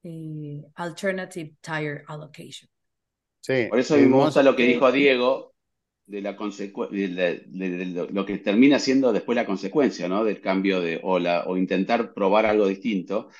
eh, 0.05 0.62
Alternative 0.76 1.57
Tire 1.61 2.05
Allocation. 2.07 2.70
Sí, 3.41 3.66
Por 3.68 3.81
eso 3.81 3.97
me 3.97 4.07
gusta 4.07 4.45
lo 4.45 4.55
que 4.55 4.64
dijo 4.64 4.93
Diego, 4.93 5.55
de, 6.07 6.22
la 6.22 6.35
de, 6.35 8.09
lo 8.12 8.24
que 8.24 8.39
termina 8.39 8.79
siendo 8.79 9.12
después 9.12 9.35
la 9.35 9.47
consecuencia, 9.47 10.09
¿no? 10.09 10.22
Del 10.24 10.41
cambio 10.41 10.81
de, 10.81 11.01
o, 11.03 11.16
o 11.16 11.57
intentar 11.57 12.14
probar 12.14 12.47
algo 12.47 12.68
distinto, 12.68 13.31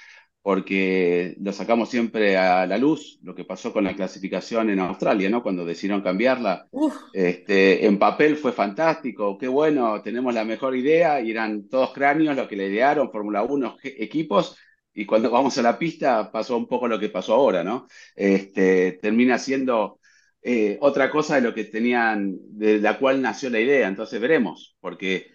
porque 0.43 1.37
lo 1.41 1.53
sacamos 1.53 1.91
siempre 1.91 2.37
a 2.37 2.67
la 2.67 2.79
luz, 2.79 3.19
lo 3.23 3.35
que 3.35 3.45
pasó 3.45 3.73
con 3.73 3.85
la 3.85 3.95
clasificación 3.95 4.71
en 4.71 4.81
Australia, 4.81 5.29
¿no? 5.29 5.43
Cuando 5.43 5.65
decidieron 5.65 6.01
cambiarla. 6.01 6.69
Este, 7.13 7.85
en 7.85 7.99
papel 7.99 8.37
fue 8.37 8.53
fantástico, 8.53 9.37
qué 9.37 9.49
bueno, 9.49 10.01
tenemos 10.03 10.33
la 10.33 10.45
mejor 10.45 10.77
idea, 10.77 11.21
y 11.21 11.31
eran 11.31 11.69
todos 11.69 11.93
cráneos 11.93 12.37
los 12.37 12.49
que 12.49 12.57
le 12.57 12.69
idearon, 12.69 13.11
Fórmula 13.11 13.43
1 13.43 13.77
equipos, 13.83 14.57
y 14.95 15.07
cuando 15.07 15.31
vamos 15.31 15.57
a 15.59 15.63
la 15.63 15.79
pista 15.79 16.31
pasó 16.33 16.57
un 16.57 16.67
poco 16.67 16.89
lo 16.89 16.99
que 16.99 17.09
pasó 17.09 17.35
ahora, 17.35 17.63
¿no? 17.63 17.87
Este, 18.17 18.99
termina 19.01 19.39
siendo 19.39 20.01
eh, 20.43 20.79
otra 20.81 21.11
cosa 21.11 21.37
de 21.37 21.43
lo 21.43 21.55
que 21.55 21.65
tenían, 21.65 22.37
de 22.51 22.79
la 22.81 22.99
cual 22.99 23.21
nació 23.23 23.51
la 23.51 23.61
idea. 23.61 23.87
Entonces 23.87 24.21
veremos, 24.21 24.77
porque 24.81 25.29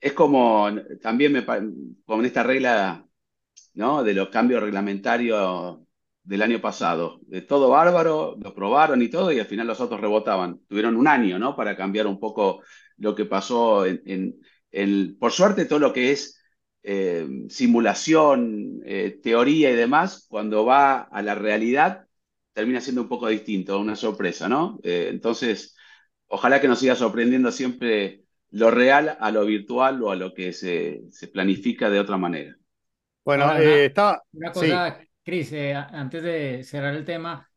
es 0.00 0.12
como 0.14 0.68
también 1.00 1.32
me, 1.32 1.44
con 2.04 2.24
esta 2.24 2.42
regla 2.42 3.03
¿no? 3.74 4.02
de 4.02 4.14
los 4.14 4.28
cambios 4.28 4.62
reglamentarios 4.62 5.78
del 6.22 6.42
año 6.42 6.60
pasado. 6.60 7.20
De 7.26 7.42
todo 7.42 7.70
bárbaro, 7.70 8.36
lo 8.40 8.54
probaron 8.54 9.02
y 9.02 9.08
todo, 9.08 9.32
y 9.32 9.40
al 9.40 9.46
final 9.46 9.66
los 9.66 9.80
otros 9.80 10.00
rebotaban. 10.00 10.60
Tuvieron 10.68 10.96
un 10.96 11.06
año 11.08 11.38
¿no? 11.38 11.56
para 11.56 11.76
cambiar 11.76 12.06
un 12.06 12.18
poco 12.18 12.62
lo 12.96 13.14
que 13.14 13.24
pasó 13.26 13.86
en, 13.86 14.40
en, 14.70 15.18
por 15.18 15.32
suerte, 15.32 15.64
todo 15.66 15.78
lo 15.78 15.92
que 15.92 16.12
es 16.12 16.40
eh, 16.82 17.26
simulación, 17.48 18.80
eh, 18.84 19.18
teoría 19.22 19.70
y 19.70 19.74
demás, 19.76 20.26
cuando 20.28 20.64
va 20.64 21.02
a 21.02 21.22
la 21.22 21.34
realidad, 21.34 22.06
termina 22.52 22.80
siendo 22.80 23.02
un 23.02 23.08
poco 23.08 23.28
distinto, 23.28 23.78
una 23.80 23.96
sorpresa, 23.96 24.48
¿no? 24.48 24.78
Eh, 24.82 25.08
entonces, 25.10 25.76
ojalá 26.26 26.60
que 26.60 26.68
nos 26.68 26.78
siga 26.80 26.94
sorprendiendo 26.94 27.50
siempre 27.52 28.24
lo 28.50 28.70
real 28.70 29.16
a 29.20 29.30
lo 29.30 29.44
virtual 29.44 30.02
o 30.02 30.10
a 30.10 30.16
lo 30.16 30.34
que 30.34 30.52
se, 30.52 31.02
se 31.10 31.28
planifica 31.28 31.90
de 31.90 32.00
otra 32.00 32.16
manera. 32.16 32.56
Bueno, 33.24 33.56
eh, 33.56 33.86
está... 33.86 34.22
Una 34.32 34.52
cosa, 34.52 35.00
Cris, 35.22 35.52
eh, 35.52 35.74
antes 35.74 36.22
de 36.22 36.62
cerrar 36.64 36.94
el 36.94 37.04
tema, 37.04 37.48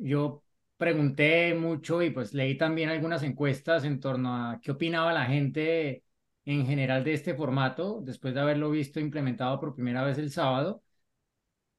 yo 0.00 0.44
pregunté 0.76 1.54
mucho 1.54 2.02
y 2.02 2.10
pues 2.10 2.34
leí 2.34 2.56
también 2.56 2.88
algunas 2.90 3.22
encuestas 3.22 3.84
en 3.84 4.00
torno 4.00 4.34
a 4.50 4.60
qué 4.60 4.72
opinaba 4.72 5.12
la 5.12 5.26
gente 5.26 6.04
en 6.44 6.66
general 6.66 7.04
de 7.04 7.14
este 7.14 7.34
formato, 7.34 8.00
después 8.02 8.34
de 8.34 8.40
haberlo 8.40 8.70
visto 8.70 8.98
implementado 9.00 9.60
por 9.60 9.74
primera 9.74 10.04
vez 10.04 10.18
el 10.18 10.30
sábado. 10.30 10.82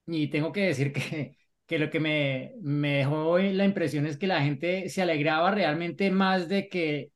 Y 0.06 0.28
tengo 0.28 0.52
que 0.52 0.62
decir 0.66 0.92
que 0.92 1.36
que 1.66 1.78
lo 1.78 1.88
que 1.88 1.98
me, 1.98 2.52
me 2.60 2.98
dejó 2.98 3.38
la 3.38 3.64
impresión 3.64 4.04
es 4.06 4.18
que 4.18 4.26
la 4.26 4.42
gente 4.42 4.90
se 4.90 5.00
alegraba 5.00 5.50
realmente 5.50 6.10
más 6.10 6.46
de 6.46 6.68
que 6.68 7.10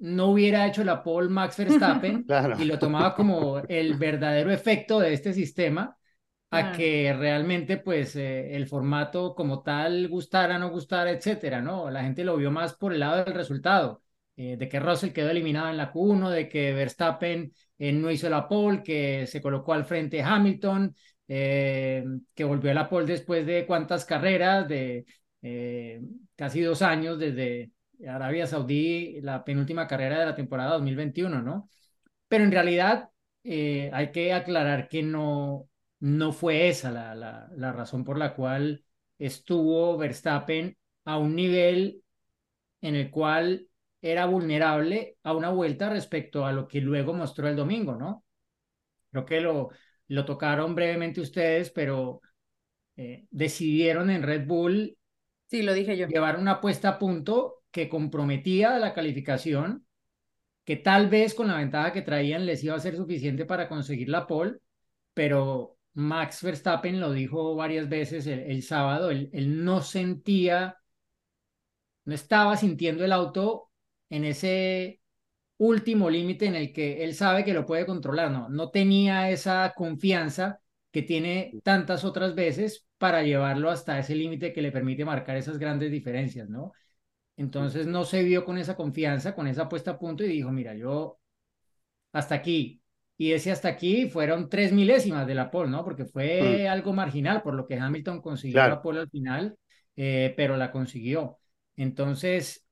no 0.00 0.26
hubiera 0.26 0.66
hecho 0.66 0.84
la 0.84 1.02
pole 1.02 1.28
Max 1.28 1.56
Verstappen 1.56 2.26
y 2.58 2.64
lo 2.64 2.78
tomaba 2.78 3.14
como 3.14 3.58
el 3.68 3.94
verdadero 3.94 4.50
efecto 4.50 5.00
de 5.00 5.12
este 5.12 5.32
sistema 5.32 5.96
a 6.50 6.72
que 6.72 7.12
realmente 7.12 7.76
pues 7.76 8.16
eh, 8.16 8.56
el 8.56 8.66
formato 8.66 9.34
como 9.34 9.62
tal 9.62 10.08
gustara, 10.08 10.58
no 10.58 10.70
gustara, 10.70 11.10
etcétera, 11.10 11.60
¿no? 11.60 11.90
La 11.90 12.02
gente 12.02 12.24
lo 12.24 12.36
vio 12.38 12.50
más 12.50 12.74
por 12.74 12.94
el 12.94 13.00
lado 13.00 13.22
del 13.22 13.34
resultado, 13.34 14.02
eh, 14.34 14.56
de 14.56 14.68
que 14.68 14.80
Russell 14.80 15.12
quedó 15.12 15.28
eliminado 15.28 15.68
en 15.68 15.76
la 15.76 15.92
Q1, 15.92 16.30
de 16.30 16.48
que 16.48 16.72
Verstappen 16.72 17.52
eh, 17.78 17.92
no 17.92 18.10
hizo 18.10 18.30
la 18.30 18.48
pole, 18.48 18.82
que 18.82 19.26
se 19.26 19.42
colocó 19.42 19.74
al 19.74 19.84
frente 19.84 20.22
Hamilton, 20.22 20.94
eh, 21.28 22.04
que 22.34 22.44
volvió 22.44 22.70
a 22.70 22.74
la 22.74 22.88
pole 22.88 23.06
después 23.06 23.46
de 23.46 23.66
cuántas 23.66 24.04
carreras, 24.04 24.66
de 24.66 25.04
eh, 25.42 26.00
casi 26.34 26.62
dos 26.62 26.82
años 26.82 27.18
desde 27.18 27.70
Arabia 28.06 28.46
Saudí, 28.46 29.20
la 29.22 29.44
penúltima 29.44 29.86
carrera 29.86 30.20
de 30.20 30.26
la 30.26 30.34
temporada 30.34 30.72
2021, 30.74 31.42
¿no? 31.42 31.68
Pero 32.28 32.44
en 32.44 32.52
realidad 32.52 33.10
eh, 33.44 33.90
hay 33.92 34.12
que 34.12 34.32
aclarar 34.32 34.88
que 34.88 35.02
no, 35.02 35.68
no 36.00 36.32
fue 36.32 36.68
esa 36.68 36.90
la, 36.90 37.14
la, 37.14 37.48
la 37.56 37.72
razón 37.72 38.04
por 38.04 38.18
la 38.18 38.34
cual 38.34 38.84
estuvo 39.18 39.96
Verstappen 39.98 40.76
a 41.04 41.18
un 41.18 41.34
nivel 41.36 42.02
en 42.80 42.94
el 42.96 43.10
cual 43.10 43.68
era 44.00 44.26
vulnerable 44.26 45.16
a 45.22 45.32
una 45.34 45.50
vuelta 45.50 45.90
respecto 45.90 46.46
a 46.46 46.52
lo 46.52 46.68
que 46.68 46.80
luego 46.80 47.12
mostró 47.14 47.48
el 47.48 47.56
domingo, 47.56 47.96
¿no? 47.96 48.24
Creo 49.10 49.24
que 49.24 49.40
lo, 49.40 49.70
lo 50.08 50.24
tocaron 50.24 50.74
brevemente 50.74 51.20
ustedes, 51.20 51.70
pero 51.70 52.20
eh, 52.96 53.26
decidieron 53.30 54.10
en 54.10 54.22
Red 54.22 54.46
Bull 54.46 54.96
sí, 55.48 55.62
lo 55.62 55.72
dije 55.72 55.96
yo. 55.96 56.06
llevar 56.06 56.38
una 56.38 56.60
puesta 56.60 56.90
a 56.90 56.98
punto 56.98 57.57
que 57.70 57.88
comprometía 57.88 58.78
la 58.78 58.94
calificación, 58.94 59.86
que 60.64 60.76
tal 60.76 61.08
vez 61.08 61.34
con 61.34 61.48
la 61.48 61.56
ventaja 61.56 61.92
que 61.92 62.02
traían 62.02 62.46
les 62.46 62.62
iba 62.64 62.74
a 62.76 62.80
ser 62.80 62.96
suficiente 62.96 63.44
para 63.46 63.68
conseguir 63.68 64.08
la 64.08 64.26
pole, 64.26 64.58
pero 65.14 65.78
Max 65.94 66.42
Verstappen 66.42 67.00
lo 67.00 67.12
dijo 67.12 67.54
varias 67.56 67.88
veces 67.88 68.26
el, 68.26 68.62
sábado, 68.62 69.10
él, 69.10 69.30
él 69.32 69.64
no 69.64 69.82
sentía, 69.82 70.76
no 72.04 72.14
estaba 72.14 72.56
sintiendo 72.56 73.04
el 73.04 73.12
auto 73.12 73.70
en 74.10 74.24
ese 74.24 75.00
último 75.58 76.08
límite 76.10 76.46
en 76.46 76.54
el 76.54 76.72
que 76.72 77.04
él 77.04 77.14
sabe 77.14 77.44
que 77.44 77.54
lo 77.54 77.66
puede 77.66 77.86
controlar, 77.86 78.30
no, 78.30 78.48
no 78.48 78.70
tenía 78.70 79.30
esa 79.30 79.72
confianza 79.76 80.60
que 80.90 81.02
tiene 81.02 81.52
tantas 81.62 82.04
otras 82.04 82.34
veces 82.34 82.86
para 82.96 83.22
llevarlo 83.22 83.70
hasta 83.70 83.98
ese 83.98 84.14
límite 84.14 84.52
que 84.52 84.62
le 84.62 84.72
permite 84.72 85.04
marcar 85.04 85.36
esas 85.36 85.58
grandes 85.58 85.90
diferencias, 85.90 86.48
¿no? 86.48 86.72
Entonces 87.38 87.86
no 87.86 88.04
se 88.04 88.22
vio 88.22 88.44
con 88.44 88.58
esa 88.58 88.76
confianza, 88.76 89.34
con 89.34 89.46
esa 89.46 89.68
puesta 89.68 89.92
a 89.92 89.98
punto 89.98 90.24
y 90.24 90.28
dijo, 90.28 90.50
mira, 90.50 90.74
yo 90.74 91.18
hasta 92.12 92.34
aquí. 92.34 92.82
Y 93.16 93.32
ese 93.32 93.50
hasta 93.50 93.68
aquí 93.68 94.10
fueron 94.10 94.48
tres 94.48 94.72
milésimas 94.72 95.26
de 95.26 95.34
la 95.34 95.50
pole, 95.50 95.70
¿no? 95.70 95.84
Porque 95.84 96.04
fue 96.04 96.64
mm. 96.66 96.70
algo 96.70 96.92
marginal, 96.92 97.42
por 97.42 97.54
lo 97.54 97.66
que 97.66 97.78
Hamilton 97.78 98.20
consiguió 98.20 98.68
la 98.68 98.82
pole 98.82 99.00
al 99.00 99.10
final, 99.10 99.56
eh, 99.96 100.34
pero 100.36 100.56
la 100.56 100.70
consiguió. 100.70 101.38
Entonces, 101.76 102.68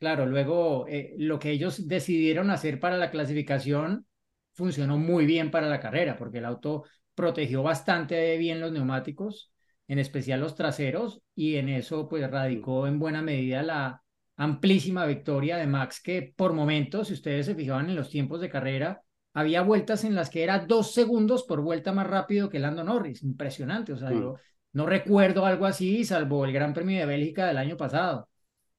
Claro, 0.00 0.24
luego 0.24 0.86
eh, 0.88 1.14
lo 1.18 1.38
que 1.38 1.50
ellos 1.50 1.86
decidieron 1.86 2.50
hacer 2.50 2.80
para 2.80 2.96
la 2.96 3.10
clasificación 3.10 4.06
funcionó 4.54 4.96
muy 4.96 5.26
bien 5.26 5.50
para 5.50 5.68
la 5.68 5.78
carrera, 5.78 6.16
porque 6.16 6.38
el 6.38 6.46
auto 6.46 6.84
protegió 7.14 7.62
bastante 7.62 8.38
bien 8.38 8.60
los 8.60 8.72
neumáticos, 8.72 9.49
en 9.90 9.98
especial 9.98 10.38
los 10.38 10.54
traseros, 10.54 11.20
y 11.34 11.56
en 11.56 11.68
eso 11.68 12.08
pues 12.08 12.30
radicó 12.30 12.86
en 12.86 13.00
buena 13.00 13.22
medida 13.22 13.60
la 13.64 14.04
amplísima 14.36 15.04
victoria 15.04 15.56
de 15.56 15.66
Max, 15.66 16.00
que 16.00 16.32
por 16.36 16.52
momentos, 16.52 17.08
si 17.08 17.14
ustedes 17.14 17.46
se 17.46 17.56
fijaban 17.56 17.90
en 17.90 17.96
los 17.96 18.08
tiempos 18.08 18.40
de 18.40 18.48
carrera, 18.48 19.02
había 19.34 19.62
vueltas 19.62 20.04
en 20.04 20.14
las 20.14 20.30
que 20.30 20.44
era 20.44 20.60
dos 20.60 20.94
segundos 20.94 21.42
por 21.42 21.60
vuelta 21.60 21.92
más 21.92 22.06
rápido 22.06 22.48
que 22.48 22.60
Lando 22.60 22.84
Norris, 22.84 23.24
impresionante, 23.24 23.92
o 23.92 23.96
sea, 23.96 24.12
yo 24.12 24.36
no 24.72 24.86
recuerdo 24.86 25.44
algo 25.44 25.66
así, 25.66 26.04
salvo 26.04 26.44
el 26.44 26.52
Gran 26.52 26.72
Premio 26.72 27.00
de 27.00 27.06
Bélgica 27.06 27.48
del 27.48 27.58
año 27.58 27.76
pasado. 27.76 28.28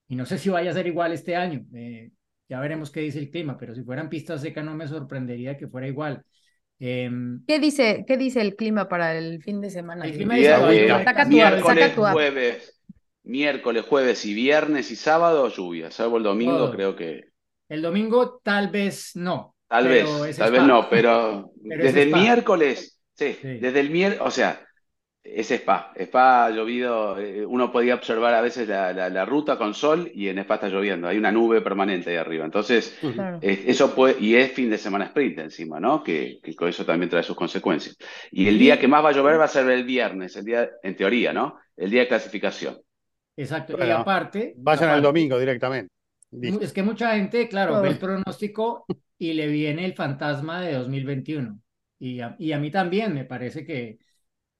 Y 0.07 0.15
no 0.15 0.25
sé 0.25 0.37
si 0.37 0.49
vaya 0.49 0.71
a 0.71 0.73
ser 0.73 0.87
igual 0.87 1.11
este 1.11 1.35
año. 1.35 1.65
Eh, 1.73 2.11
ya 2.47 2.61
veremos 2.61 2.89
qué 2.89 3.01
dice 3.01 3.19
el 3.19 3.29
clima, 3.29 3.57
pero 3.57 3.75
si 3.75 3.83
fueran 3.83 4.07
pistas 4.07 4.39
secas 4.39 4.63
no 4.63 4.75
me 4.75 4.87
sorprendería 4.87 5.57
que 5.57 5.67
fuera 5.67 5.89
igual. 5.89 6.23
Em, 6.83 7.45
¿Qué, 7.45 7.59
dice, 7.59 8.05
¿Qué 8.07 8.17
dice 8.17 8.41
el 8.41 8.55
clima 8.55 8.89
para 8.89 9.15
el 9.15 9.43
fin 9.43 9.61
de 9.61 9.69
semana? 9.69 10.03
El 10.03 10.13
clima 10.13 10.33
dice, 10.33 10.87
saca 10.87 11.25
miércoles, 11.25 11.93
jueves, 11.95 12.81
miércoles, 13.21 13.85
jueves 13.87 14.25
y 14.25 14.33
viernes 14.33 14.89
y 14.89 14.95
sábado 14.95 15.47
lluvia, 15.49 15.91
salvo 15.91 16.17
el 16.17 16.23
domingo 16.23 16.71
creo 16.71 16.95
que... 16.95 17.25
El 17.69 17.83
domingo 17.83 18.41
tal 18.43 18.69
vez 18.69 19.11
no. 19.15 19.55
Tal 19.67 19.87
vez, 19.87 20.35
tal 20.35 20.51
vez 20.51 20.63
no, 20.63 20.89
pero, 20.89 21.51
desde 21.55 22.01
el 22.01 22.13
miércoles, 22.13 22.99
sí, 23.13 23.37
desde 23.43 23.79
el 23.79 23.91
miércoles, 23.91 24.27
o 24.27 24.31
sea, 24.31 24.67
es 25.23 25.51
Spa. 25.51 25.93
Spa 25.95 26.45
ha 26.45 26.49
llovido, 26.49 27.19
eh, 27.19 27.45
uno 27.45 27.71
podía 27.71 27.95
observar 27.95 28.33
a 28.33 28.41
veces 28.41 28.67
la, 28.67 29.25
ruta 29.25 29.57
con 29.57 29.73
sol 29.73 30.11
y 30.13 30.27
en 30.27 30.39
Spa 30.39 30.55
está 30.55 30.69
lloviendo. 30.69 31.07
Hay 31.07 31.17
una 31.17 31.31
nube 31.31 31.61
permanente 31.61 32.09
ahí 32.09 32.15
arriba. 32.17 32.45
Entonces, 32.45 32.97
eso 33.41 33.93
puede, 33.93 34.19
y 34.19 34.35
es 34.35 34.51
fin 34.51 34.69
de 34.69 34.77
semana 34.77 35.05
sprint 35.05 35.39
encima, 35.39 35.79
¿no? 35.79 36.03
Que, 36.03 36.39
con 36.57 36.69
eso 36.69 36.85
también 36.85 37.09
trae 37.09 37.23
sus 37.23 37.35
consecuencias. 37.35 37.97
Y 38.31 38.47
el 38.47 38.57
día 38.57 38.79
que 38.79 38.87
más 38.87 39.03
va 39.03 39.09
a 39.09 39.13
llover 39.13 39.39
va 39.39 39.45
a 39.45 39.49
ser 39.49 39.69
el 39.69 39.83
viernes, 39.83 40.35
el 40.35 40.45
día, 40.45 40.69
en 40.81 40.95
teoría, 40.95 41.33
¿no? 41.33 41.57
El 41.77 41.91
día 41.91 42.01
de 42.01 42.07
clasificación. 42.07 42.79
Exacto. 43.37 43.77
y 43.77 43.89
aparte. 43.89 44.53
Vayan 44.57 44.89
al 44.89 45.01
domingo 45.01 45.39
directamente. 45.39 45.93
Es 46.31 46.73
que 46.73 46.81
mucha 46.81 47.15
gente, 47.15 47.47
claro, 47.47 47.81
ve 47.81 47.89
el 47.89 47.97
pronóstico 47.97 48.85
y 49.17 49.33
le 49.33 49.47
viene 49.47 49.85
el 49.85 49.93
fantasma 49.93 50.61
de 50.61 50.73
2021. 50.73 51.59
Y 51.99 52.21
y 52.39 52.51
a 52.51 52.57
mí 52.57 52.71
también 52.71 53.13
me 53.13 53.25
parece 53.25 53.65
que 53.65 53.99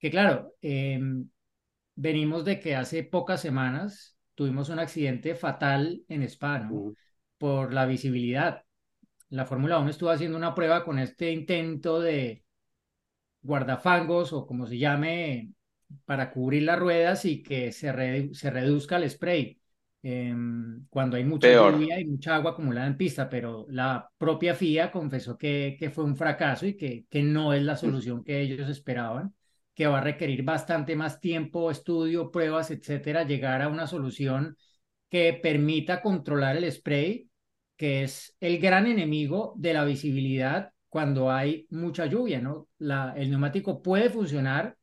que 0.02 0.10
claro, 0.10 0.56
em, 0.62 1.30
venimos 1.95 2.43
de 2.43 2.60
que 2.60 2.76
hace 2.76 3.04
pocas 3.04 3.39
semanas 3.39 4.18
tuvimos 4.34 4.70
un 4.70 4.80
accidente 4.80 5.36
fatal 5.36 6.04
en 6.10 6.24
Spa, 6.24 6.68
Por 7.38 7.74
la 7.74 7.86
visibilidad. 7.86 8.64
La 9.30 9.45
Fórmula 9.45 9.80
1 9.80 9.89
estuvo 9.89 10.10
haciendo 10.10 10.38
una 10.38 10.56
prueba 10.56 10.84
con 10.84 10.99
este 10.99 11.32
intento 11.32 11.99
de 11.99 12.43
guardafangos 13.43 14.34
o 14.34 14.45
como 14.45 14.66
se 14.66 14.78
llame 14.78 15.52
para 16.06 16.32
cubrir 16.32 16.64
las 16.64 16.80
ruedas 16.80 17.26
y 17.26 17.43
que 17.43 17.72
se, 17.72 18.34
se 18.34 18.49
reduzca 18.49 18.97
el 18.97 19.10
spray. 19.10 19.60
Em, 20.04 20.88
cuando 20.89 21.16
hay 21.16 21.24
mucha 21.24 21.47
lluvia 21.52 21.99
y 21.99 22.06
mucha 22.06 22.36
agua 22.36 22.52
acumulada 22.52 22.88
en 22.88 22.97
pista, 22.97 23.30
pero 23.30 23.68
la 23.70 24.10
propia 24.18 24.56
FIA 24.56 24.91
confesó 24.91 25.38
que, 25.38 25.78
que 25.80 25.91
fue 25.91 26.04
un 26.06 26.16
fracaso 26.16 26.66
y 26.66 26.76
que, 26.76 27.06
que 27.08 27.22
no 27.22 27.54
es 27.54 27.62
la 27.62 27.78
solución 27.78 28.24
que 28.24 28.41
ellos 28.41 28.68
esperaban 28.68 29.36
que 29.74 29.88
va 29.88 29.99
a 29.99 30.01
requerir 30.01 30.43
bastante 30.43 30.95
más 30.95 31.19
tiempo, 31.19 31.72
estudio, 31.72 32.32
pruebas, 32.32 32.72
etcétera, 32.72 33.24
llegar 33.24 33.61
a 33.61 33.69
una 33.69 33.88
solución 33.88 34.57
que 35.09 35.34
permita 35.41 36.01
controlar 36.01 36.57
el 36.57 36.72
spray, 36.72 37.30
que 37.78 38.03
es 38.03 38.36
el 38.39 38.59
gran 38.59 38.88
enemigo 38.88 39.53
de 39.57 39.74
la 39.74 39.86
visibilidad 39.86 40.74
cuando 40.91 41.32
hay 41.32 41.67
mucha 41.69 42.05
lluvia, 42.05 42.41
¿no? 42.41 42.67
La, 42.78 43.13
el 43.15 43.30
neumático 43.30 43.82
puede 43.82 44.09
funcionar, 44.09 44.78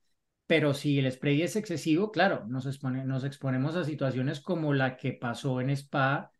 pero 0.47 0.73
si 0.73 0.99
el 0.99 1.13
spray 1.13 1.43
es 1.43 1.57
excesivo, 1.57 2.11
claro, 2.11 2.47
nos, 2.49 2.65
expone, 2.67 3.05
nos 3.05 3.25
exponemos 3.25 3.77
a 3.77 3.85
situaciones 3.85 4.41
como 4.41 4.73
la 4.73 4.97
que 4.97 5.13
pasó 5.13 5.61
en 5.61 5.69
Spa 5.71 6.33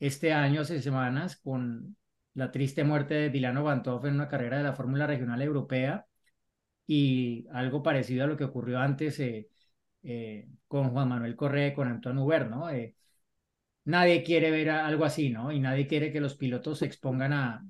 este 0.00 0.32
año, 0.32 0.62
hace 0.62 0.82
semanas, 0.82 1.36
con 1.36 1.96
la 2.34 2.50
triste 2.50 2.82
muerte 2.84 3.14
de 3.14 3.30
Dilano 3.30 3.62
Bantov 3.64 4.04
en 4.06 4.14
una 4.14 4.28
carrera 4.28 4.58
de 4.58 4.64
la 4.64 4.72
Fórmula 4.74 5.06
Regional 5.06 5.42
Europea, 5.42 6.07
y 6.88 7.46
algo 7.52 7.84
parecido 7.84 8.24
a 8.24 8.28
lo 8.28 8.38
que 8.38 8.44
ocurrió 8.46 8.80
antes 8.80 9.20
eh, 9.20 9.50
eh, 10.04 10.48
con 10.68 10.90
Juan 10.90 11.10
Manuel 11.10 11.36
Correa 11.36 11.68
y 11.68 11.74
con 11.74 11.88
Antonio 11.88 12.24
Uber, 12.24 12.48
¿no? 12.50 12.70
Eh, 12.70 12.96
nadie 13.84 14.22
quiere 14.24 14.50
ver 14.50 14.70
algo 14.70 15.04
así, 15.06 15.30
¿no? 15.30 15.52
Y 15.52 15.60
nadie 15.60 15.86
quiere 15.88 16.12
que 16.12 16.20
los 16.20 16.36
pilotos 16.36 16.78
se 16.80 16.86
expongan 16.86 17.32
a, 17.34 17.66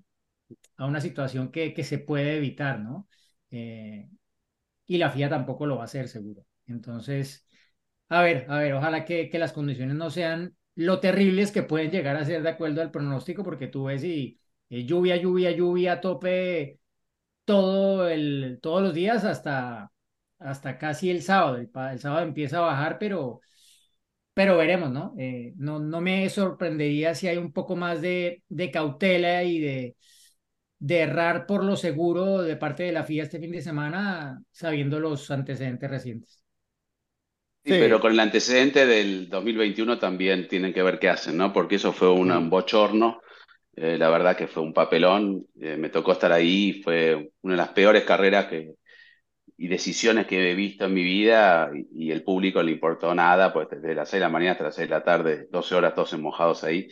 a 0.79 0.87
una 0.87 1.01
situación 1.01 1.51
que, 1.53 1.75
que 1.75 1.85
se 1.85 1.99
puede 1.99 2.37
evitar, 2.39 2.81
¿no? 2.81 3.09
y 4.87 4.99
la 4.99 5.09
FIA 5.11 5.29
tampoco 5.29 5.67
lo 5.67 5.77
va 5.77 5.83
a 5.83 5.85
hacer, 5.85 6.09
seguro. 6.09 6.45
Entonces, 6.67 7.47
a 8.09 8.23
ver, 8.23 8.47
a 8.49 8.59
ver, 8.59 8.75
ojalá 8.75 9.05
que, 9.05 9.29
que 9.31 9.39
las 9.39 9.53
condiciones 9.53 9.97
no 9.97 10.11
sean 10.11 10.57
lo 10.75 11.01
terribles 11.01 11.53
que 11.53 11.63
pueden 11.63 11.91
llegar 11.91 12.17
a 12.17 12.25
ser 12.25 12.43
de 12.43 12.51
acuerdo 12.51 12.83
al 12.83 12.91
pronóstico, 12.91 13.43
porque 13.45 13.67
tú 13.69 13.85
ves 13.85 14.05
y 14.05 14.39
lluvia, 14.71 15.17
lluvia, 15.17 15.51
lluvia, 15.53 16.01
tope 16.01 16.81
todo 17.49 18.07
el, 18.11 18.59
todos 18.61 18.83
los 18.83 18.93
días 18.93 19.25
hasta, 19.25 19.91
hasta 20.39 20.77
casi 20.77 21.11
el 21.11 21.23
sábado. 21.23 21.57
El, 21.57 21.71
sábado 21.99 22.21
empieza 22.21 22.59
a 22.59 22.61
bajar, 22.61 22.99
pero, 22.99 23.41
pero 24.35 24.59
veremos, 24.59 24.91
¿no? 24.91 25.15
Eh, 25.19 25.55
¿no? 25.57 25.79
No 25.79 26.03
me 26.03 26.29
sorprendería 26.29 27.15
si 27.15 27.27
hay 27.27 27.39
un 27.39 27.55
poco 27.55 27.75
más 27.75 28.03
de, 28.03 28.43
de 28.51 28.71
cautela 28.71 29.45
y 29.45 29.61
de, 29.61 29.97
de 30.79 30.99
errar 30.99 31.47
por 31.47 31.65
lo 31.65 31.75
seguro 31.77 32.43
de 32.43 32.57
parte 32.57 32.83
de 32.83 32.93
la 32.93 33.05
FIA 33.05 33.23
este 33.23 33.41
fin 33.41 33.53
de 33.53 33.63
semana, 33.63 34.43
sabiendo 34.53 35.01
los 35.01 35.31
antecedentes 35.31 35.89
recientes. 35.89 36.45
Sí, 37.65 37.71
pero 37.71 37.99
con 37.99 38.13
el 38.13 38.21
antecedente 38.21 38.85
del 38.85 39.31
2021 39.31 39.99
también 39.99 40.49
tienen 40.49 40.75
que 40.75 40.83
ver 40.83 40.99
qué 40.99 41.09
hacen, 41.09 41.39
¿no? 41.39 41.51
Porque 41.51 41.77
eso 41.77 41.95
fue 41.95 42.11
un 42.11 42.51
bochorno 42.51 43.23
eh, 43.81 43.97
la 43.97 44.11
verdad 44.11 44.37
que 44.37 44.49
fue 44.49 44.63
un 44.65 44.73
papelón, 44.75 45.47
eh, 45.61 45.77
me 45.77 45.89
tocó 45.89 46.11
estar 46.13 46.33
ahí, 46.33 46.83
fue 46.83 47.31
una 47.43 47.55
de 47.55 47.59
las 47.59 47.69
peores 47.69 48.03
carreras 48.03 48.47
que, 48.47 48.75
y 49.57 49.69
decisiones 49.69 50.27
que 50.27 50.51
he 50.51 50.55
visto 50.57 50.87
en 50.87 50.95
mi 50.95 51.05
vida 51.05 51.71
y, 51.93 52.11
el 52.11 52.25
público 52.25 52.61
le 52.61 52.73
importó 52.73 53.15
nada, 53.15 53.53
pues 53.53 53.69
desde 53.71 53.95
las 53.95 54.09
6 54.11 54.21
de 54.21 54.27
la 54.27 54.29
mañana 54.31 54.53
hasta 54.53 54.65
las 54.65 54.75
6 54.75 54.89
de 54.89 54.95
la 54.95 55.05
tarde, 55.05 55.47
12 55.53 55.75
horas 55.77 55.95
todos 55.95 56.19
mojados 56.19 56.65
ahí. 56.65 56.89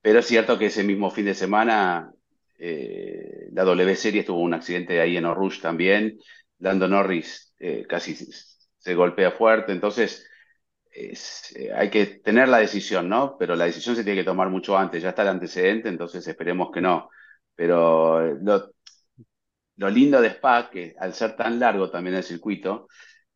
Pero 0.00 0.20
es 0.20 0.26
cierto 0.26 0.58
que 0.58 0.66
ese 0.66 0.84
mismo 0.84 1.10
fin 1.10 1.26
de 1.26 1.34
semana 1.34 2.10
eh, 2.58 3.48
la 3.52 3.64
W 3.64 3.94
Series 3.94 4.24
tuvo 4.24 4.40
un 4.40 4.54
accidente 4.54 5.00
ahí 5.00 5.18
en 5.18 5.26
Orush 5.26 5.60
también, 5.60 6.18
Lando 6.58 6.88
Norris 6.88 7.54
casi 7.88 8.16
se 8.16 8.94
golpea 8.94 9.32
fuerte, 9.32 9.72
entonces 9.72 10.26
es, 10.92 11.52
eh, 11.56 11.72
hay 11.74 11.90
que 11.90 12.06
tener 12.06 12.48
la 12.48 12.58
decisión, 12.58 13.08
¿no? 13.08 13.36
Pero 13.38 13.56
la 13.56 13.64
decisión 13.66 13.96
se 13.96 14.04
tiene 14.04 14.20
que 14.20 14.24
tomar 14.26 14.50
mucho 14.50 14.76
antes, 14.76 15.02
ya 15.02 15.10
está 15.10 15.22
el 15.22 15.28
antecedente, 15.28 15.88
entonces 15.88 16.26
esperemos 16.26 16.70
que 16.72 16.80
no. 16.80 17.08
Pero 17.54 18.24
eh, 18.26 18.36
lo, 18.42 18.72
lo 19.76 19.90
lindo 19.90 20.20
de 20.20 20.28
Spa, 20.28 20.70
que 20.70 20.94
al 20.98 21.14
ser 21.14 21.36
tan 21.36 21.58
largo 21.58 21.90
también 21.90 22.16
el 22.16 22.22
circuito, 22.22 22.88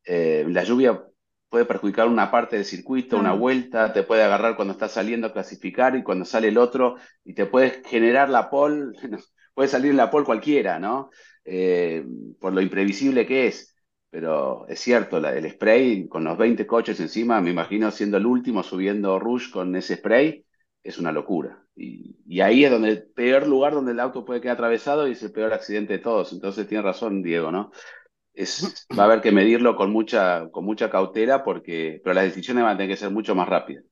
eh, 0.03 0.45
la 0.49 0.63
lluvia 0.63 1.03
puede 1.49 1.65
perjudicar 1.65 2.07
una 2.07 2.29
parte 2.31 2.57
del 2.57 2.65
circuito, 2.65 3.17
una 3.17 3.33
vuelta, 3.33 3.93
te 3.93 4.03
puede 4.03 4.23
agarrar 4.23 4.55
cuando 4.55 4.73
estás 4.73 4.91
saliendo 4.93 5.27
a 5.27 5.33
clasificar 5.33 5.95
y 5.95 6.03
cuando 6.03 6.25
sale 6.25 6.49
el 6.49 6.57
otro, 6.57 6.97
y 7.23 7.33
te 7.33 7.45
puedes 7.45 7.81
generar 7.87 8.29
la 8.29 8.49
pole, 8.49 8.91
puede 9.53 9.69
salir 9.69 9.95
la 9.95 10.11
pole 10.11 10.25
cualquiera, 10.25 10.79
¿no? 10.79 11.09
por 12.41 12.53
lo 12.53 12.61
imprevisible 12.61 13.25
que 13.25 13.47
es. 13.47 13.76
Pero 14.09 14.67
es 14.67 14.79
cierto, 14.79 15.17
el 15.17 15.49
spray 15.51 16.07
con 16.07 16.23
los 16.23 16.37
20 16.37 16.65
coches 16.65 16.99
encima, 16.99 17.41
me 17.41 17.51
imagino 17.51 17.91
siendo 17.91 18.17
el 18.17 18.25
último 18.25 18.63
subiendo 18.63 19.19
Rush 19.19 19.51
con 19.51 19.75
ese 19.75 19.97
spray, 19.97 20.45
es 20.83 20.97
una 20.97 21.11
locura. 21.11 21.63
Y, 21.75 22.41
ahí 22.41 22.63
es 22.63 22.71
donde 22.71 22.89
el 22.89 23.03
peor 23.03 23.47
lugar 23.47 23.73
donde 23.73 23.91
el 23.91 23.99
auto 23.99 24.25
puede 24.25 24.41
quedar 24.41 24.55
atravesado 24.55 25.07
y 25.07 25.11
es 25.11 25.23
el 25.23 25.31
peor 25.31 25.53
accidente 25.53 25.93
de 25.93 25.99
todos. 25.99 26.31
Entonces 26.33 26.67
tiene 26.67 26.83
razón 26.83 27.21
Diego, 27.21 27.51
¿no? 27.51 27.71
Es, 28.33 28.87
va 28.97 29.03
a 29.03 29.05
haber 29.05 29.21
que 29.21 29.31
medirlo 29.31 29.75
con 29.75 29.91
mucha, 29.91 30.49
con 30.49 30.63
mucha 30.63 30.89
cautela, 30.89 31.43
porque, 31.43 32.01
pero 32.03 32.13
las 32.13 32.25
decisiones 32.25 32.63
van 32.63 32.75
a 32.75 32.77
tener 32.77 32.91
que 32.91 32.99
ser 32.99 33.11
mucho 33.11 33.35
más 33.35 33.49
rápidas. 33.49 33.83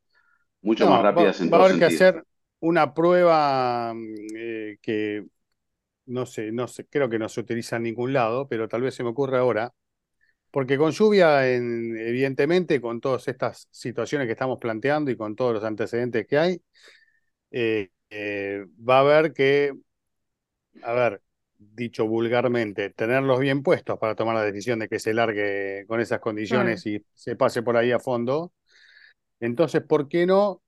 Mucho 0.62 0.90
más 0.90 1.02
rápidas 1.02 1.40
va, 1.40 1.44
en 1.44 1.52
Va 1.52 1.58
a 1.58 1.66
haber 1.66 1.78
que 1.78 1.86
hacer 1.86 2.24
una 2.60 2.94
prueba 2.94 3.94
eh, 4.36 4.78
que 4.82 5.26
no 6.08 6.26
sé, 6.26 6.52
no 6.52 6.68
sé, 6.68 6.88
creo 6.88 7.10
que 7.10 7.20
no 7.20 7.30
se 7.30 7.42
utiliza 7.42 7.76
en 7.76 7.84
ningún 7.84 8.14
lado, 8.14 8.48
pero 8.48 8.68
tal 8.68 8.82
vez 8.82 8.96
se 8.96 9.04
me 9.04 9.10
ocurre 9.10 9.38
ahora, 9.38 9.74
porque 10.56 10.78
con 10.78 10.92
lluvia, 10.92 11.46
evidentemente, 11.50 12.80
con 12.80 13.02
todas 13.02 13.28
estas 13.28 13.68
situaciones 13.72 14.26
que 14.26 14.32
estamos 14.32 14.58
planteando 14.58 15.12
y 15.12 15.18
con 15.18 15.36
todos 15.36 15.56
los 15.56 15.66
antecedentes 15.66 16.26
que 16.26 16.38
hay, 16.38 16.62
eh, 17.52 17.90
eh, 18.10 18.66
va 18.80 19.00
a 19.00 19.02
haber 19.02 19.34
que, 19.34 19.74
a 20.82 20.94
ver, 20.94 21.22
dicho 21.58 22.08
vulgarmente, 22.08 22.90
tenerlos 22.92 23.42
bien 23.42 23.64
puestos 23.64 24.00
para 24.00 24.16
tomar 24.16 24.34
la 24.34 24.44
decisión 24.44 24.80
de 24.80 24.88
que 24.88 24.98
se 24.98 25.14
largue 25.14 25.84
con 25.90 26.00
esas 26.00 26.22
condiciones 26.22 26.86
y 26.86 27.06
se 27.14 27.36
pase 27.36 27.62
por 27.62 27.76
ahí 27.76 27.92
a 27.92 28.00
fondo. 28.00 28.54
Entonces, 29.42 29.82
¿por 29.82 30.08
qué 30.08 30.26
no? 30.26 30.62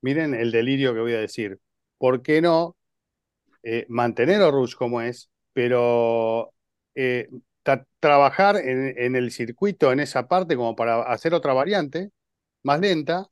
Miren 0.00 0.34
el 0.34 0.50
delirio 0.50 0.94
que 0.94 1.00
voy 1.00 1.12
a 1.12 1.20
decir. 1.20 1.60
¿Por 1.96 2.22
qué 2.22 2.42
no 2.42 2.76
eh, 3.62 3.86
mantener 3.88 4.42
a 4.42 4.50
Rush 4.50 4.74
como 4.74 5.00
es, 5.00 5.30
pero 5.52 6.52
trabajar 8.00 8.56
en, 8.56 9.16
el 9.16 9.30
circuito, 9.30 9.92
en 9.92 10.00
esa 10.00 10.26
parte, 10.26 10.56
como 10.56 10.74
para 10.74 11.02
hacer 11.02 11.34
otra 11.34 11.52
variante 11.52 12.10
más 12.62 12.80
lenta, 12.80 13.28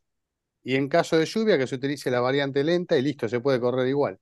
y 0.62 0.76
en 0.76 0.88
caso 0.88 1.16
de 1.16 1.26
lluvia 1.26 1.58
que 1.58 1.66
se 1.66 1.74
utilice 1.74 2.10
la 2.10 2.20
variante 2.20 2.62
lenta 2.62 2.96
y 2.96 3.02
listo, 3.02 3.28
se 3.28 3.40
puede 3.40 3.60
correr 3.60 3.88
igual. 3.88 4.18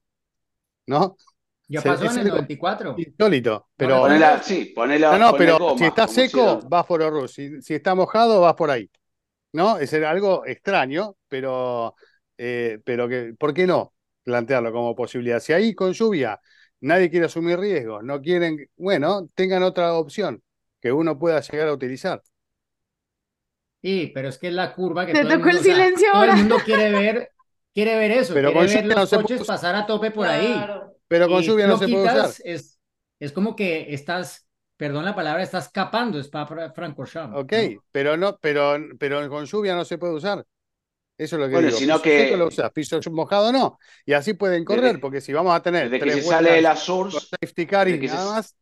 ¿No? 0.87 1.17
Ya 1.69 1.83
pasó 1.83 2.07
en 2.07 2.27
el 2.27 2.33
24. 2.33 2.95
Insólito, 2.97 3.69
pero. 3.77 4.01
Ponela, 4.01 4.43
sí, 4.43 4.73
ponela, 4.75 5.19
no, 5.19 5.33
no, 5.33 5.37
pero 5.37 5.77
si 5.77 5.85
está 5.85 6.09
seco, 6.09 6.61
vas 6.67 6.87
por 6.87 7.03
Horus. 7.03 7.35
Si, 7.35 7.61
si, 7.61 7.75
está 7.75 7.95
mojado, 7.95 8.41
vas 8.41 8.55
por 8.55 8.71
ahí. 8.71 8.91
¿No? 9.53 9.77
Es 9.79 9.93
algo 9.93 10.47
extraño, 10.47 11.17
pero, 11.29 11.95
eh, 12.39 12.81
pero 12.85 13.07
que, 13.07 13.35
¿por 13.39 13.53
qué 13.53 13.67
no 13.67 13.93
plantearlo 14.23 14.73
como 14.73 14.97
posibilidad? 14.97 15.41
Si 15.41 15.53
ahí 15.53 15.75
con 15.75 15.93
lluvia 15.93 16.41
nadie 16.81 17.11
quiere 17.11 17.27
asumir 17.27 17.59
riesgos, 17.59 18.03
no 18.03 18.21
quieren, 18.21 18.69
bueno, 18.77 19.29
tengan 19.35 19.63
otra 19.63 19.95
opción 19.95 20.43
que 20.81 20.93
uno 20.93 21.19
pueda 21.19 21.41
llegar 21.41 21.69
a 21.69 21.73
utilizar. 21.73 22.23
Sí, 23.83 24.11
pero 24.13 24.29
es 24.29 24.39
que 24.39 24.49
es 24.49 24.55
la 24.55 24.75
curva 24.75 25.07
que 25.07 25.13
Te 25.13 25.23
todo, 25.23 25.33
el 25.33 25.39
mundo, 25.39 25.59
el 25.59 25.65
silencio 25.65 26.09
todo 26.13 26.25
el 26.25 26.37
mundo 26.37 26.57
quiere 26.65 26.91
ver, 26.91 27.31
quiere 27.73 27.97
ver 27.97 28.11
eso, 28.11 28.35
pero 28.35 28.53
quiere 28.53 28.83
ver 28.83 28.87
los 28.87 29.11
coches 29.11 29.47
pasar 29.47 29.75
a 29.77 29.87
tope 29.87 30.11
por 30.11 30.27
ahí. 30.27 30.65
Pero 31.07 31.29
con 31.29 31.43
lluvia 31.43 31.67
no 31.67 31.79
se 31.79 31.89
puede 31.89 32.05
usar. 32.05 32.31
Es, 32.45 32.81
es 33.21 33.33
como 33.33 33.55
que 33.55 33.93
estás 33.95 34.49
perdón 34.79 35.05
la 35.05 35.15
palabra, 35.15 35.43
está 35.43 35.59
escapando 35.59 36.19
Spa-Francorchamps. 36.23 37.37
Ok, 37.37 37.53
pero 37.91 38.17
no, 38.17 38.39
pero, 38.39 38.77
pero 38.99 39.29
con 39.29 39.45
lluvia 39.45 39.75
no 39.75 39.85
se 39.85 39.99
puede 39.99 40.15
usar. 40.15 40.47
Eso 41.19 41.35
es 41.37 41.41
lo 41.41 41.47
que 41.49 41.53
Bueno, 41.55 41.67
digo. 41.69 41.79
sino 41.79 42.01
que- 42.01 42.37
lo 42.37 42.47
usas, 42.47 42.71
piso 42.71 42.99
mojado 43.11 43.51
no. 43.53 43.79
Y 44.07 44.13
así 44.13 44.35
pueden 44.35 44.65
correr, 44.65 44.85
Desde- 44.85 44.99
porque 45.01 45.21
si 45.21 45.33
vamos 45.33 45.55
a 45.55 45.61
tener 45.63 45.91
Desde 45.91 46.05
que 46.05 46.13
se 46.13 46.23
sale 46.23 46.53
de 46.53 46.63
la 46.63 46.77
Source, 46.77 47.19
safety 47.29 47.67
car 47.67 47.89
y 47.89 47.99
se- 48.09 48.15
nada 48.15 48.33
más, 48.35 48.55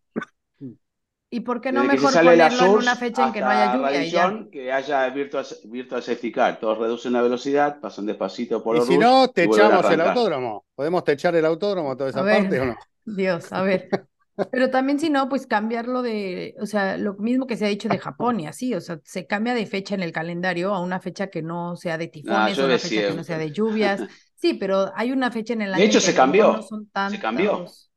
¿Y 1.28 1.40
por 1.40 1.60
qué 1.60 1.72
no 1.72 1.82
desde 1.82 1.96
mejor 1.96 2.12
sale 2.12 2.30
de 2.30 2.36
la 2.36 2.44
ponerlo 2.44 2.64
en 2.66 2.70
Source 2.72 2.86
una 2.88 2.96
fecha 2.96 3.26
en 3.26 3.32
que 3.32 3.40
no 3.40 3.48
haya 3.48 3.64
hasta 3.72 3.76
lluvia 3.88 4.04
y 4.04 4.10
ya? 4.10 4.46
Que 4.50 4.72
haya 4.72 5.08
virtual, 5.10 5.44
virtual 5.64 6.02
safety 6.02 6.32
car. 6.32 6.58
Todos 6.60 6.78
reducen 6.78 7.12
la 7.12 7.20
velocidad, 7.20 7.80
pasan 7.80 8.06
despacito 8.06 8.62
por 8.62 8.76
y 8.76 8.78
los 8.78 8.88
si 8.88 8.96
no, 8.96 9.22
y 9.22 9.24
a 9.24 9.28
techamos 9.32 9.90
el 9.90 10.00
autódromo. 10.00 10.64
¿Podemos 10.74 11.04
techar 11.04 11.34
el 11.34 11.44
autódromo 11.44 11.96
toda 11.96 12.10
esa 12.10 12.20
A 12.20 12.22
ver. 12.22 12.42
parte 12.42 12.60
o 12.60 12.64
no? 12.66 12.76
Dios, 13.04 13.52
a 13.52 13.62
ver. 13.62 13.88
Pero 14.50 14.70
también 14.70 14.98
si 15.00 15.10
no, 15.10 15.28
pues 15.28 15.46
cambiarlo 15.46 16.02
de, 16.02 16.54
o 16.60 16.66
sea, 16.66 16.96
lo 16.98 17.14
mismo 17.14 17.46
que 17.46 17.56
se 17.56 17.66
ha 17.66 17.68
dicho 17.68 17.88
de 17.88 17.98
Japón 17.98 18.40
y 18.40 18.46
así, 18.46 18.74
o 18.74 18.80
sea, 18.80 19.00
se 19.04 19.26
cambia 19.26 19.54
de 19.54 19.66
fecha 19.66 19.94
en 19.94 20.02
el 20.02 20.12
calendario 20.12 20.72
a 20.74 20.80
una 20.80 21.00
fecha 21.00 21.28
que 21.28 21.42
no 21.42 21.76
sea 21.76 21.98
de 21.98 22.08
tifones, 22.08 22.60
a 22.60 22.64
llueve 22.64 22.66
una 22.66 22.78
fecha 22.78 23.04
que 23.04 23.12
no 23.12 23.24
sea 23.24 23.38
de 23.38 23.52
lluvias. 23.52 24.04
Sí, 24.36 24.54
pero 24.54 24.92
hay 24.96 25.12
una 25.12 25.30
fecha 25.30 25.52
en 25.54 25.62
el 25.62 25.74
año 25.74 25.84
De 25.84 25.84
hecho, 25.84 26.00
que 26.00 26.08
se 26.08 26.14
a 26.14 26.14
cambió, 26.14 26.48
no 26.48 26.62
son 26.62 26.88
se 27.04 27.18
cambió. 27.20 27.52
tantos. 27.60 27.90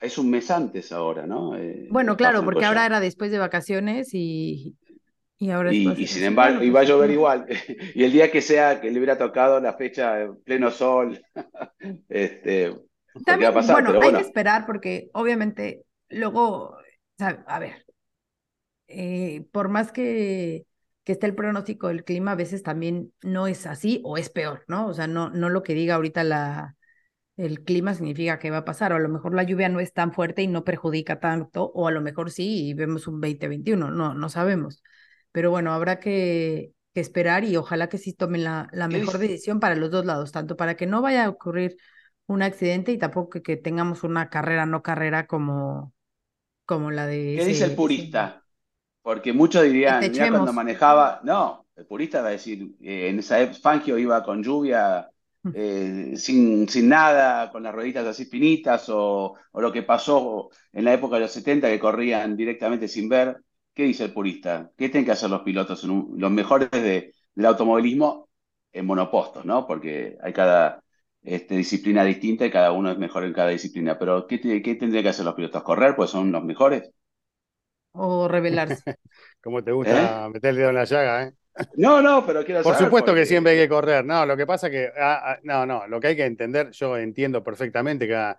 Es 0.00 0.18
un 0.18 0.28
mes 0.30 0.50
antes 0.50 0.92
ahora, 0.92 1.26
¿no? 1.26 1.56
Eh, 1.56 1.88
Bueno, 1.88 2.16
claro, 2.16 2.44
porque 2.44 2.64
ahora 2.64 2.86
era 2.86 3.00
después 3.00 3.30
de 3.30 3.38
vacaciones 3.38 4.10
y, 4.14 4.76
y 5.38 5.50
ahora 5.50 5.74
Y, 5.74 6.02
y 6.02 6.06
sin 6.08 6.24
embargo, 6.24 6.62
iba 6.64 6.80
a 6.80 6.82
pues, 6.82 6.84
llover 6.84 7.10
ujú. 7.10 7.12
igual. 7.12 7.46
Y 7.94 8.04
el 8.04 8.12
día 8.12 8.30
que 8.30 8.40
sea 8.42 8.80
que 8.80 8.90
le 8.90 8.98
hubiera 8.98 9.16
tocado 9.18 9.60
la 9.60 9.74
fecha 9.74 10.20
en 10.22 10.36
pleno 10.42 10.70
sol, 10.70 11.24
este, 12.08 12.76
va 13.14 13.22
También, 13.24 13.50
a 13.50 13.54
pasar, 13.54 13.74
bueno, 13.74 13.90
pero 13.90 14.02
hay 14.02 14.12
que 14.14 14.20
esperar 14.20 14.66
porque 14.66 15.10
obviamente 15.14 15.84
luego, 16.08 16.76
a 17.46 17.58
ver, 17.58 17.84
eh, 18.88 19.46
por 19.52 19.68
más 19.68 19.92
que, 19.92 20.66
que 21.04 21.12
esté 21.12 21.26
el 21.26 21.34
pronóstico 21.34 21.88
del 21.88 22.04
clima, 22.04 22.32
a 22.32 22.34
veces 22.36 22.62
también 22.62 23.12
no 23.22 23.46
es 23.46 23.66
así 23.66 24.00
o 24.04 24.16
es 24.18 24.30
peor, 24.30 24.64
¿no? 24.68 24.86
O 24.88 24.94
sea, 24.94 25.06
no, 25.06 25.30
no 25.30 25.48
lo 25.48 25.62
que 25.62 25.74
diga 25.74 25.94
ahorita 25.96 26.24
la, 26.24 26.76
el 27.36 27.64
clima 27.64 27.94
significa 27.94 28.38
que 28.38 28.50
va 28.50 28.58
a 28.58 28.64
pasar, 28.64 28.92
o 28.92 28.96
a 28.96 29.00
lo 29.00 29.08
mejor 29.08 29.34
la 29.34 29.44
lluvia 29.44 29.68
no 29.68 29.80
es 29.80 29.92
tan 29.92 30.12
fuerte 30.12 30.42
y 30.42 30.48
no 30.48 30.64
perjudica 30.64 31.20
tanto, 31.20 31.64
o 31.74 31.88
a 31.88 31.92
lo 31.92 32.00
mejor 32.00 32.30
sí 32.30 32.68
y 32.68 32.74
vemos 32.74 33.06
un 33.08 33.20
2021, 33.20 33.90
no, 33.90 34.14
no 34.14 34.28
sabemos. 34.28 34.82
Pero 35.32 35.50
bueno, 35.50 35.72
habrá 35.72 36.00
que, 36.00 36.72
que 36.94 37.00
esperar 37.00 37.44
y 37.44 37.56
ojalá 37.56 37.88
que 37.88 37.98
sí 37.98 38.12
tomen 38.14 38.44
la, 38.44 38.68
la 38.72 38.88
¿Qué 38.88 38.98
mejor 38.98 39.18
decisión 39.18 39.60
para 39.60 39.76
los 39.76 39.90
dos 39.90 40.04
lados, 40.06 40.32
tanto 40.32 40.56
para 40.56 40.76
que 40.76 40.86
no 40.86 41.02
vaya 41.02 41.24
a 41.26 41.28
ocurrir 41.30 41.76
un 42.32 42.42
accidente 42.42 42.92
y 42.92 42.98
tampoco 42.98 43.42
que, 43.42 43.56
tengamos 43.56 44.04
una 44.04 44.30
carrera 44.30 44.66
no 44.66 44.82
carrera 44.82 45.26
como, 45.26 45.94
como 46.66 46.90
la 46.92 47.06
de 47.06 47.16
¿Qué 47.32 47.44
dice 47.44 47.64
el 47.64 47.74
purista? 47.74 48.44
Porque 49.02 49.32
muchos 49.32 49.64
dirían, 49.64 50.10
Que 50.10 50.10
mira, 50.10 50.30
cuando 50.30 50.52
manejaba, 50.52 51.20
no, 51.24 51.66
el 51.76 51.86
purista 51.86 52.22
va 52.22 52.28
a 52.28 52.32
decir, 52.32 52.76
eh, 52.82 53.08
en 53.10 53.20
esa 53.20 53.40
época 53.40 53.60
Fangio 53.60 53.98
iba 53.98 54.22
con 54.24 54.42
lluvia, 54.42 55.10
Mm. 55.44 55.52
eh, 55.52 56.14
sin, 56.16 56.68
sin 56.68 56.88
nada, 56.88 57.50
con 57.52 57.62
las 57.64 57.74
rueditas 57.74 58.06
así 58.06 58.26
finitas, 58.26 58.88
o, 58.90 59.34
o 59.52 59.60
lo 59.60 59.72
que 59.72 59.82
pasó 59.82 60.50
en 60.72 60.84
la 60.84 60.94
época 60.94 61.16
de 61.16 61.22
los 61.22 61.32
70 61.32 61.68
que 61.68 61.80
corrían 61.80 62.36
directamente 62.36 62.88
sin 62.88 63.08
ver. 63.08 63.42
¿Qué 63.74 63.84
dice 63.84 64.04
el 64.04 64.12
purista? 64.14 64.70
¿Qué 64.76 64.88
tienen 64.90 65.06
que 65.06 65.12
hacer 65.12 65.30
los 65.30 65.42
pilotos, 65.42 65.84
en 65.84 65.90
un- 65.90 66.14
los 66.18 66.30
mejores 66.30 66.70
de- 66.72 67.14
del 67.34 67.46
automovilismo 67.46 68.28
en 68.72 68.86
monopostos, 68.86 69.44
¿no? 69.46 69.66
Porque 69.66 70.18
hay 70.22 70.32
cada 70.32 70.82
este, 71.22 71.56
disciplina 71.56 72.04
distinta 72.04 72.46
y 72.46 72.50
cada 72.50 72.72
uno 72.72 72.90
es 72.90 72.98
mejor 72.98 73.24
en 73.24 73.32
cada 73.32 73.50
disciplina. 73.50 73.98
Pero 73.98 74.26
¿qué, 74.26 74.40
qué 74.62 74.74
tendrían 74.76 75.04
que 75.04 75.10
hacer 75.10 75.24
los 75.24 75.34
pilotos? 75.34 75.62
¿Correr? 75.62 75.96
Pues 75.96 76.10
son 76.10 76.32
los 76.32 76.44
mejores. 76.44 76.92
o 77.92 78.28
rebelarse. 78.28 78.96
Como 79.42 79.62
te 79.64 79.72
gusta 79.72 80.28
meter 80.32 80.50
el 80.50 80.56
dedo 80.56 80.68
en 80.70 80.74
la 80.76 80.84
llaga, 80.84 81.22
¿eh? 81.24 81.32
No, 81.74 82.00
no, 82.02 82.24
pero 82.26 82.44
quiero 82.44 82.62
Por 82.62 82.74
saber 82.74 82.86
supuesto 82.86 83.14
que 83.14 83.26
siempre 83.26 83.52
hay 83.52 83.58
que 83.58 83.68
correr. 83.68 84.04
No, 84.04 84.24
lo 84.26 84.36
que 84.36 84.46
pasa 84.46 84.70
que, 84.70 84.90
ah, 84.98 85.32
ah, 85.32 85.38
no, 85.42 85.66
no, 85.66 85.86
lo 85.86 86.00
que 86.00 86.08
hay 86.08 86.16
que 86.16 86.24
entender, 86.24 86.70
yo 86.72 86.96
entiendo 86.96 87.42
perfectamente 87.42 88.06
que, 88.06 88.14
ah, 88.14 88.38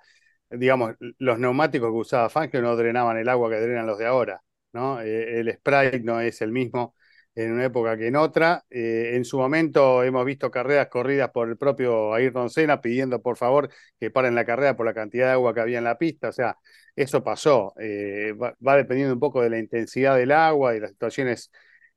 digamos, 0.50 0.94
los 1.20 1.40
neumáticos 1.40 1.90
que 1.90 1.98
usaba 1.98 2.30
Fangio 2.30 2.62
no 2.62 2.76
drenaban 2.76 3.18
el 3.18 3.30
agua 3.30 3.50
que 3.50 3.60
drenan 3.60 3.86
los 3.88 3.98
de 3.98 4.06
ahora, 4.08 4.44
¿no? 4.74 5.02
Eh, 5.02 5.40
el 5.40 5.52
spray 5.54 6.02
no 6.04 6.20
es 6.22 6.42
el 6.42 6.52
mismo 6.52 6.96
en 7.36 7.52
una 7.54 7.66
época 7.66 7.98
que 7.98 8.08
en 8.08 8.16
otra. 8.16 8.64
Eh, 8.70 9.12
en 9.16 9.26
su 9.26 9.38
momento 9.38 10.04
hemos 10.04 10.26
visto 10.26 10.52
carreras 10.52 10.88
corridas 10.90 11.32
por 11.32 11.50
el 11.50 11.58
propio 11.58 12.14
Ayrton 12.14 12.50
Senna 12.50 12.82
pidiendo 12.82 13.22
por 13.22 13.38
favor 13.38 13.70
que 14.00 14.12
paren 14.12 14.36
la 14.36 14.46
carrera 14.46 14.76
por 14.76 14.86
la 14.86 14.94
cantidad 14.94 15.28
de 15.28 15.32
agua 15.34 15.54
que 15.54 15.62
había 15.62 15.78
en 15.80 15.84
la 15.86 15.98
pista. 15.98 16.30
O 16.30 16.32
sea, 16.32 16.58
eso 16.96 17.24
pasó. 17.24 17.74
Eh, 17.80 18.34
va, 18.42 18.56
va 18.66 18.78
dependiendo 18.78 19.14
un 19.14 19.20
poco 19.20 19.42
de 19.42 19.50
la 19.50 19.60
intensidad 19.60 20.16
del 20.18 20.32
agua 20.32 20.76
y 20.76 20.80
las 20.80 20.92
situaciones 20.92 21.52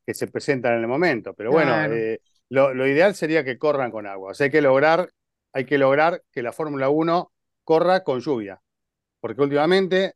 que 0.07 0.15
se 0.15 0.27
presentan 0.29 0.75
en 0.75 0.81
el 0.83 0.89
momento. 0.89 1.35
Pero 1.35 1.51
bueno, 1.53 1.73
Claro. 1.75 1.95
eh, 1.95 2.21
lo, 2.49 2.75
lo 2.75 2.87
ideal 2.87 3.15
sería 3.15 3.45
que 3.45 3.59
corran 3.59 3.91
con 3.91 4.07
agua. 4.07 4.31
O 4.33 4.35
sea, 4.35 4.45
hay 4.47 4.51
que 4.51 4.63
lograr, 4.63 5.11
hay 5.53 5.65
que 5.67 5.79
lograr 5.79 6.23
que 6.33 6.43
la 6.43 6.53
Fórmula 6.53 6.89
1 6.91 7.33
corra 7.65 8.03
con 8.05 8.21
lluvia. 8.21 8.61
Porque 9.21 9.43
últimamente 9.43 10.15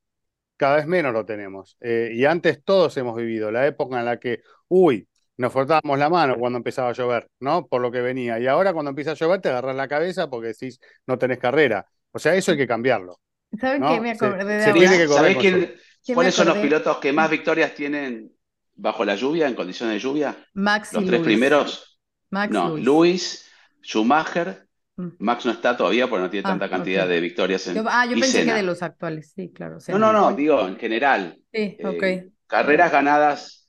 cada 0.56 0.76
vez 0.76 0.86
menos 0.86 1.12
lo 1.12 1.24
tenemos. 1.26 1.76
Y 1.80 2.24
antes 2.26 2.62
todos 2.64 2.96
hemos 2.98 3.16
vivido 3.16 3.50
la 3.50 3.66
época 3.66 3.98
en 4.00 4.06
la 4.06 4.20
que, 4.20 4.42
uy, 4.68 5.08
nos 5.40 5.52
frotábamos 5.52 5.98
la 5.98 6.10
mano 6.10 6.36
cuando 6.38 6.58
empezaba 6.58 6.90
a 6.90 6.92
llover, 6.92 7.28
¿no? 7.40 7.66
Por 7.66 7.80
lo 7.80 7.90
que 7.90 8.00
venía. 8.02 8.38
Y 8.38 8.46
ahora 8.46 8.72
cuando 8.74 8.90
empieza 8.90 9.12
a 9.12 9.14
llover 9.14 9.40
te 9.40 9.48
agarras 9.48 9.74
la 9.74 9.88
cabeza 9.88 10.28
porque 10.28 10.48
decís, 10.48 10.78
no 11.06 11.18
tenés 11.18 11.38
carrera. 11.38 11.86
O 12.12 12.18
sea, 12.18 12.34
eso 12.34 12.52
hay 12.52 12.58
que 12.58 12.66
cambiarlo. 12.66 13.20
¿Saben 13.58 13.80
¿no? 13.80 13.94
qué 13.94 14.00
me 14.00 14.10
acordé 14.10 14.44
de 14.44 14.60
se 14.60 14.70
ahora? 14.70 14.80
tiene 14.80 14.98
que 14.98 15.08
¿Sabés 15.08 15.36
quién- 15.38 15.54
lluvia. 15.54 15.68
¿Quién 16.04 16.14
me 16.14 16.14
cuáles 16.14 16.34
son 16.34 16.48
los 16.48 16.58
pilotos 16.58 16.98
que 16.98 17.12
más 17.12 17.30
victorias 17.30 17.74
tienen 17.74 18.32
bajo 18.74 19.04
la 19.04 19.14
lluvia, 19.16 19.48
en 19.48 19.54
condiciones 19.54 19.94
de 19.94 19.98
lluvia? 20.00 20.36
Max 20.54 20.92
Los 20.92 21.02
y 21.02 21.06
tres 21.06 21.20
Lewis. 21.20 21.26
primeros. 21.26 22.00
Max 22.30 22.52
No. 22.52 22.76
Luis, 22.76 23.50
Schumacher, 23.82 24.66
Mm. 24.96 25.08
Max 25.20 25.46
no 25.46 25.52
está 25.52 25.74
todavía 25.76 26.06
porque 26.08 26.22
no 26.24 26.30
tiene 26.30 26.46
Ah, 26.46 26.50
tanta 26.50 26.68
cantidad 26.68 27.08
de 27.08 27.20
victorias 27.20 27.66
en 27.66 27.76
Yo- 27.76 27.84
ah, 27.88 28.04
yo 28.04 28.16
y 28.16 28.20
pensé 28.20 28.44
que 28.44 28.52
de 28.52 28.62
los 28.62 28.82
actuales, 28.82 29.32
sí, 29.34 29.50
claro. 29.50 29.78
No, 29.88 29.98
no, 29.98 30.12
no, 30.12 30.32
digo 30.34 30.66
en 30.68 30.76
general. 30.76 31.38
Sí, 31.52 31.76
Eh, 31.78 31.86
ok. 31.86 32.32
carreras 32.46 32.92
ganadas 32.92 33.59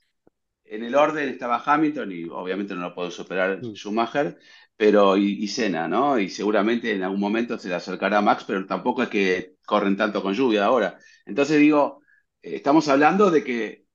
en 0.76 0.84
el 0.86 0.95
orden 0.95 1.30
estaba 1.30 1.61
Hamilton 1.65 2.11
y 2.11 2.24
obviamente 2.26 2.74
no 2.76 2.82
lo 2.82 2.95
puede 2.95 3.11
superar 3.11 3.61
Mm. 3.61 3.74
Schumacher, 3.76 4.38
pero 4.78 5.17
y, 5.17 5.43
y 5.43 5.47
Senna, 5.47 5.88
¿no? 5.88 6.17
Y 6.19 6.30
seguramente 6.30 6.91
en 6.93 7.03
algún 7.03 7.19
momento 7.19 7.57
se 7.59 7.69
le 7.69 7.76
acercará 7.76 8.19
a 8.19 8.22
Max, 8.22 8.43
pero 8.47 8.65
tampoco 8.65 9.03
es 9.03 9.09
que 9.09 9.55
corren 9.65 9.97
tanto 9.97 10.22
con 10.24 10.34
lluvia 10.34 10.65
ahora. 10.65 10.97
Entonces 11.26 11.59
digo, 11.59 12.01
eh, 12.41 12.55
estamos 12.55 12.88
hablando 12.88 13.32
de 13.32 13.43
que 13.43 13.86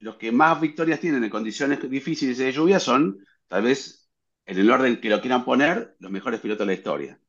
los 0.00 0.16
que 0.16 0.32
más 0.32 0.60
victorias 0.60 1.00
tienen 1.00 1.24
en 1.24 1.30
condiciones 1.30 1.88
difíciles 1.90 2.38
de 2.38 2.52
lluvia 2.52 2.80
son, 2.80 3.18
tal 3.48 3.62
vez, 3.64 4.08
en 4.44 4.58
el 4.58 4.70
orden 4.70 5.00
que 5.00 5.08
lo 5.10 5.20
quieran 5.20 5.44
poner, 5.44 5.96
los 6.00 6.10
mejores 6.12 6.40
pilotos 6.40 6.66
de 6.66 6.72
la 6.74 6.78
historia. 6.78 7.20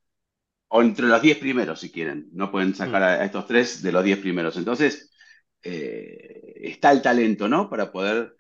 O 0.70 0.82
entre 0.82 1.08
los 1.08 1.22
10 1.22 1.38
primeros, 1.40 1.80
si 1.80 1.92
quieren. 1.92 2.30
No 2.34 2.52
pueden 2.52 2.76
sacar 2.76 3.04
a, 3.04 3.08
a 3.22 3.26
estos 3.26 3.48
tres 3.48 3.82
de 3.82 3.92
los 3.92 4.04
10 4.04 4.20
primeros. 4.20 4.58
Entonces, 4.58 5.12
eh, 5.64 6.54
está 6.62 6.92
el 6.94 7.02
talento, 7.04 7.50
¿no? 7.50 7.70
Para 7.70 7.92
poder 7.92 8.37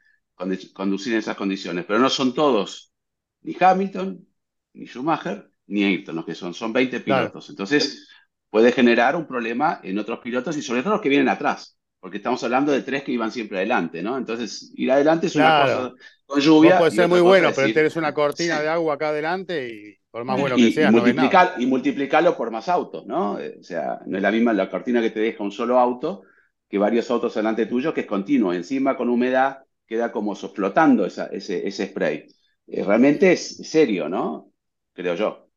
conducir 0.73 1.13
en 1.13 1.19
esas 1.19 1.35
condiciones. 1.37 1.85
Pero 1.85 1.99
no 1.99 2.09
son 2.09 2.33
todos, 2.33 2.93
ni 3.41 3.55
Hamilton, 3.59 4.27
ni 4.73 4.85
Schumacher, 4.87 5.49
ni 5.67 5.83
Ayrton, 5.83 6.15
los 6.15 6.25
que 6.25 6.35
son. 6.35 6.53
Son 6.53 6.71
20 6.73 6.99
Claro. 7.05 7.31
pilotos. 7.31 7.49
Entonces, 7.49 8.07
puede 8.49 8.71
generar 8.71 9.15
un 9.15 9.27
problema 9.27 9.79
en 9.83 9.99
otros 9.99 10.19
pilotos 10.19 10.55
y 10.57 10.61
sobre 10.61 10.81
todo 10.83 10.93
los 10.93 11.01
que 11.01 11.09
vienen 11.09 11.29
atrás. 11.29 11.77
Porque 11.99 12.17
estamos 12.17 12.43
hablando 12.43 12.71
de 12.71 12.83
tres 12.83 13.03
que 13.03 13.11
iban 13.11 13.31
siempre 13.31 13.57
adelante, 13.57 14.03
¿no? 14.03 14.17
Entonces, 14.17 14.71
ir 14.75 14.91
adelante 14.91 15.27
es 15.27 15.35
una 15.35 15.53
cosa 15.55 15.93
con 16.25 16.39
lluvia. 16.39 16.85
Y 16.87 16.91
ser 16.91 17.07
muy 17.07 17.21
bueno, 17.21 17.53
pero 17.53 17.71
tenés 17.71 17.95
una 17.95 18.13
cortina 18.13 18.61
de 18.61 18.69
agua 18.69 18.93
acá 18.95 19.09
adelante 19.09 19.69
y 19.69 19.95
por 20.11 20.23
más 20.25 20.37
bueno 20.37 20.59
y, 20.59 20.61
que 20.61 20.69
y 20.69 20.71
sea, 20.71 20.91
no 20.91 21.01
ves 21.01 21.15
nada. 21.15 21.31
multiplicar, 21.31 21.53
y 21.57 21.65
multiplicarlo 21.65 22.35
por 22.37 22.51
más 22.51 22.69
autos, 22.69 23.05
¿no? 23.05 23.39
Eh, 23.39 23.57
O 23.59 23.63
sea, 23.63 23.99
no 24.05 24.17
es 24.17 24.23
la 24.23 24.31
misma 24.31 24.53
la 24.53 24.69
cortina 24.69 25.01
que 25.01 25.11
te 25.11 25.19
deja 25.19 25.43
un 25.43 25.51
solo 25.51 25.79
auto 25.79 26.23
que 26.69 26.77
varios 26.77 27.09
autos 27.11 27.33
delante 27.35 27.65
tuyo, 27.65 27.93
que 27.93 28.01
es 28.01 28.07
continuo. 28.07 28.53
Encima, 28.53 28.97
con 28.97 29.09
humedad, 29.09 29.59
queda 29.87 30.11
como 30.11 30.35
flotando 30.35 31.05
esa- 31.05 31.27
ese, 31.27 31.67
ese 31.67 31.87
spray. 31.87 32.27
Eh, 32.67 32.83
realmente 32.83 33.31
es 33.33 33.57
serio, 33.69 34.09
¿no? 34.09 34.53
Creo 34.93 35.15
yo. 35.15 35.49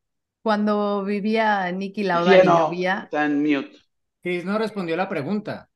Cuando 0.43 1.03
vivía 1.03 1.71
Nicky 1.71 2.03
Lauda 2.03 2.43
llovía, 2.43 3.03
está 3.05 3.25
en 3.25 3.41
mute. 3.41 3.77
Chris 4.21 4.45
no 4.45 4.57
respondió 4.57 4.95
la 4.97 5.09
pregunta. 5.09 5.69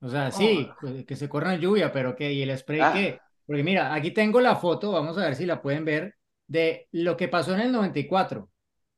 O 0.00 0.08
sea, 0.08 0.30
sí, 0.32 0.68
que- 0.80 1.04
que 1.06 1.16
se 1.16 1.28
corra 1.28 1.54
en 1.54 1.60
lluvia, 1.60 1.92
pero 1.92 2.16
¿qué? 2.16 2.32
¿Y 2.32 2.42
el 2.42 2.56
spray 2.58 2.80
Ah. 2.80 2.92
qué? 2.94 3.18
Porque 3.46 3.62
mira, 3.64 3.94
aquí 3.94 4.12
tengo 4.12 4.40
la 4.40 4.56
foto, 4.56 4.92
vamos 4.92 5.18
a 5.18 5.22
ver 5.22 5.36
si 5.36 5.46
la 5.46 5.60
pueden 5.62 5.84
ver, 5.84 6.16
de 6.46 6.88
lo 6.92 7.16
que 7.16 7.28
pasó 7.28 7.54
en 7.54 7.60
el 7.60 7.72
94. 7.72 8.50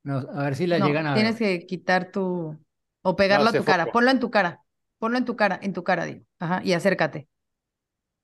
No, 0.04 0.18
a 0.18 0.44
ver 0.44 0.56
si 0.56 0.66
la 0.66 0.78
no, 0.78 0.86
llegan 0.86 1.06
a 1.06 1.14
tienes 1.14 1.34
ver. 1.34 1.38
que 1.38 1.66
quitar 1.66 2.10
tu 2.10 2.58
o 3.02 3.16
pegarlo 3.16 3.50
a 3.50 3.52
tu 3.56 3.64
cara. 3.64 3.90
Ponlo 3.92 4.10
en 4.10 4.20
tu 4.20 4.30
cara. 4.30 4.60
Ponlo 4.98 5.18
en 5.18 5.24
tu 5.24 5.36
cara, 5.36 5.58
en 5.62 5.72
tu 5.72 5.82
cara, 5.84 6.04
digo. 6.06 6.24
Ajá, 6.38 6.60
y 6.64 6.72
acércate. 6.74 7.28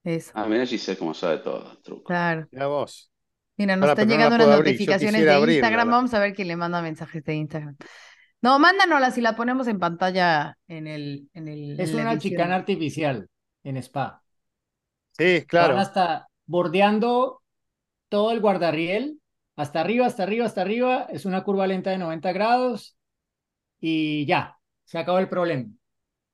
Eso, 0.04 0.30
Ah, 0.34 0.46
mira, 0.46 0.64
Giselle 0.66 0.98
cómo 0.98 1.12
sabe 1.14 1.38
todo, 1.38 1.76
truco. 1.82 2.04
claro. 2.04 2.46
Vos. 2.52 3.10
Mira, 3.56 3.76
nos 3.76 3.88
Ahora, 3.90 3.92
están 4.02 4.08
no 4.08 4.14
llegando 4.14 4.34
abrir. 4.52 4.52
Yo 4.52 4.58
notificaciones 4.72 5.24
de 5.24 5.32
abrirla, 5.32 5.54
Instagram. 5.54 5.88
la- 5.88 5.94
Vamos 5.96 6.14
a 6.14 6.18
ver 6.20 6.32
quién 6.34 6.48
le 6.48 6.56
manda 6.56 6.80
mensajes 6.82 7.24
de 7.24 7.34
Instagram. 7.34 7.76
No, 8.40 8.58
mándanoslas 8.60 9.18
y 9.18 9.20
la 9.20 9.34
ponemos 9.34 9.66
en 9.66 9.78
pantalla 9.80 10.56
en 10.68 10.86
el, 10.86 11.28
en 11.34 11.48
el, 11.48 11.80
Es 11.80 11.90
en 11.90 12.00
una 12.00 12.18
chicana 12.18 12.54
artificial. 12.54 13.28
en 13.64 13.76
Spa. 13.78 14.22
Sí, 15.18 15.44
claro. 15.46 15.74
Van 15.74 15.82
hasta 15.82 16.28
bordeando 16.46 17.42
todo 18.08 18.30
el 18.32 18.40
guardarriel, 18.40 19.20
hasta 19.56 19.80
arriba, 19.80 20.06
hasta 20.06 20.22
arriba, 20.22 20.46
hasta 20.46 20.60
arriba. 20.62 21.06
Es 21.10 21.24
una 21.26 21.42
curva 21.42 21.66
lenta 21.66 21.90
de 21.90 21.98
90 21.98 22.32
grados 22.32 22.96
y 23.80 24.24
ya, 24.26 24.56
se 24.84 24.98
acabó 24.98 25.18
el 25.18 25.28
problema. 25.28 25.66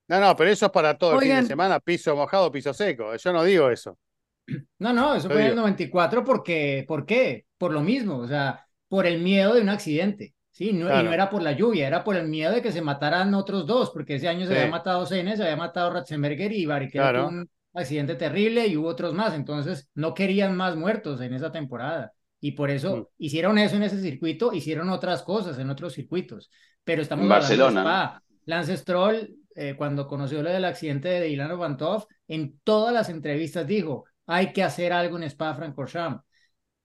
No, 0.09 0.21
no, 0.21 0.37
pero 0.37 0.51
eso 0.51 0.67
es 0.67 0.73
para 0.73 0.97
todo 0.97 1.15
el 1.15 1.21
fin 1.21 1.37
de 1.37 1.47
semana, 1.47 1.81
piso 1.81 2.15
mojado, 2.15 2.51
piso 2.51 2.75
seco. 2.75 3.17
Yo 3.17 3.33
no 3.33 3.45
digo 3.45 3.71
eso. 3.71 3.99
No, 4.79 4.93
no, 4.93 5.15
eso 5.15 5.31
fue 5.31 5.41
en 5.41 5.47
el 5.53 5.57
94 5.57 6.23
porque, 6.23 6.85
¿por 6.87 7.07
qué? 7.07 7.47
Por 7.57 7.73
lo 7.73 7.81
mismo, 7.81 8.19
o 8.19 8.29
sea, 8.29 8.67
por 8.89 9.07
el 9.07 9.23
miedo 9.23 9.55
de 9.55 9.63
un 9.63 9.71
accidente. 9.71 10.35
Sí, 10.51 10.73
no, 10.73 10.87
y 11.01 11.03
no 11.03 11.13
era 11.13 11.31
por 11.31 11.43
la 11.43 11.53
lluvia, 11.53 11.87
era 11.87 12.05
por 12.05 12.15
el 12.15 12.29
miedo 12.29 12.53
de 12.53 12.61
que 12.61 12.71
se 12.71 12.83
mataran 12.83 13.33
otros 13.33 13.67
dos, 13.67 13.91
porque 13.91 14.17
ese 14.17 14.29
año 14.29 14.47
se 14.47 14.55
había 14.55 14.71
matado 14.71 15.07
Sene, 15.07 15.37
se 15.37 15.43
había 15.43 15.57
matado 15.57 15.93
Ratzenberger 15.95 16.53
y 16.53 16.67
Barrichello 16.67 17.27
un 17.27 17.49
accidente 17.73 18.15
terrible 18.15 18.67
y 18.69 18.77
hubo 18.77 18.87
otros 18.89 19.15
más, 19.15 19.35
entonces 19.35 19.89
no 19.95 20.15
querían 20.15 20.57
más 20.57 20.77
muertos 20.77 21.21
en 21.23 21.35
esa 21.35 21.51
temporada. 21.51 22.13
Y 22.41 22.53
por 22.53 22.71
eso 22.71 22.97
mm. 22.97 23.07
hicieron 23.19 23.59
eso 23.59 23.77
en 23.77 23.83
ese 23.83 24.01
circuito, 24.01 24.53
hicieron 24.53 24.91
otras 24.91 25.23
cosas 25.23 25.59
en 25.59 25.71
otros 25.71 25.95
circuitos. 25.95 26.51
Pero 26.85 27.03
estamos 27.03 27.25
en 27.25 27.31
Barcelona. 27.31 28.23
Lance 28.45 28.77
Stroll, 28.77 29.35
eh, 29.55 29.75
cuando 29.77 30.07
conoció 30.09 30.43
lo 30.43 30.51
del 30.51 30.65
accidente 30.65 31.09
de 31.09 31.29
Ilan 31.29 31.59
Vantov, 31.59 32.07
en 32.29 32.59
todas 32.65 32.93
las 32.95 33.09
entrevistas 33.09 33.67
dijo, 33.67 34.05
hay 34.27 34.53
que 34.53 34.63
hacer 34.63 34.93
algo 34.93 35.17
en 35.17 35.25
Spa-Francorchamps. 35.25 36.23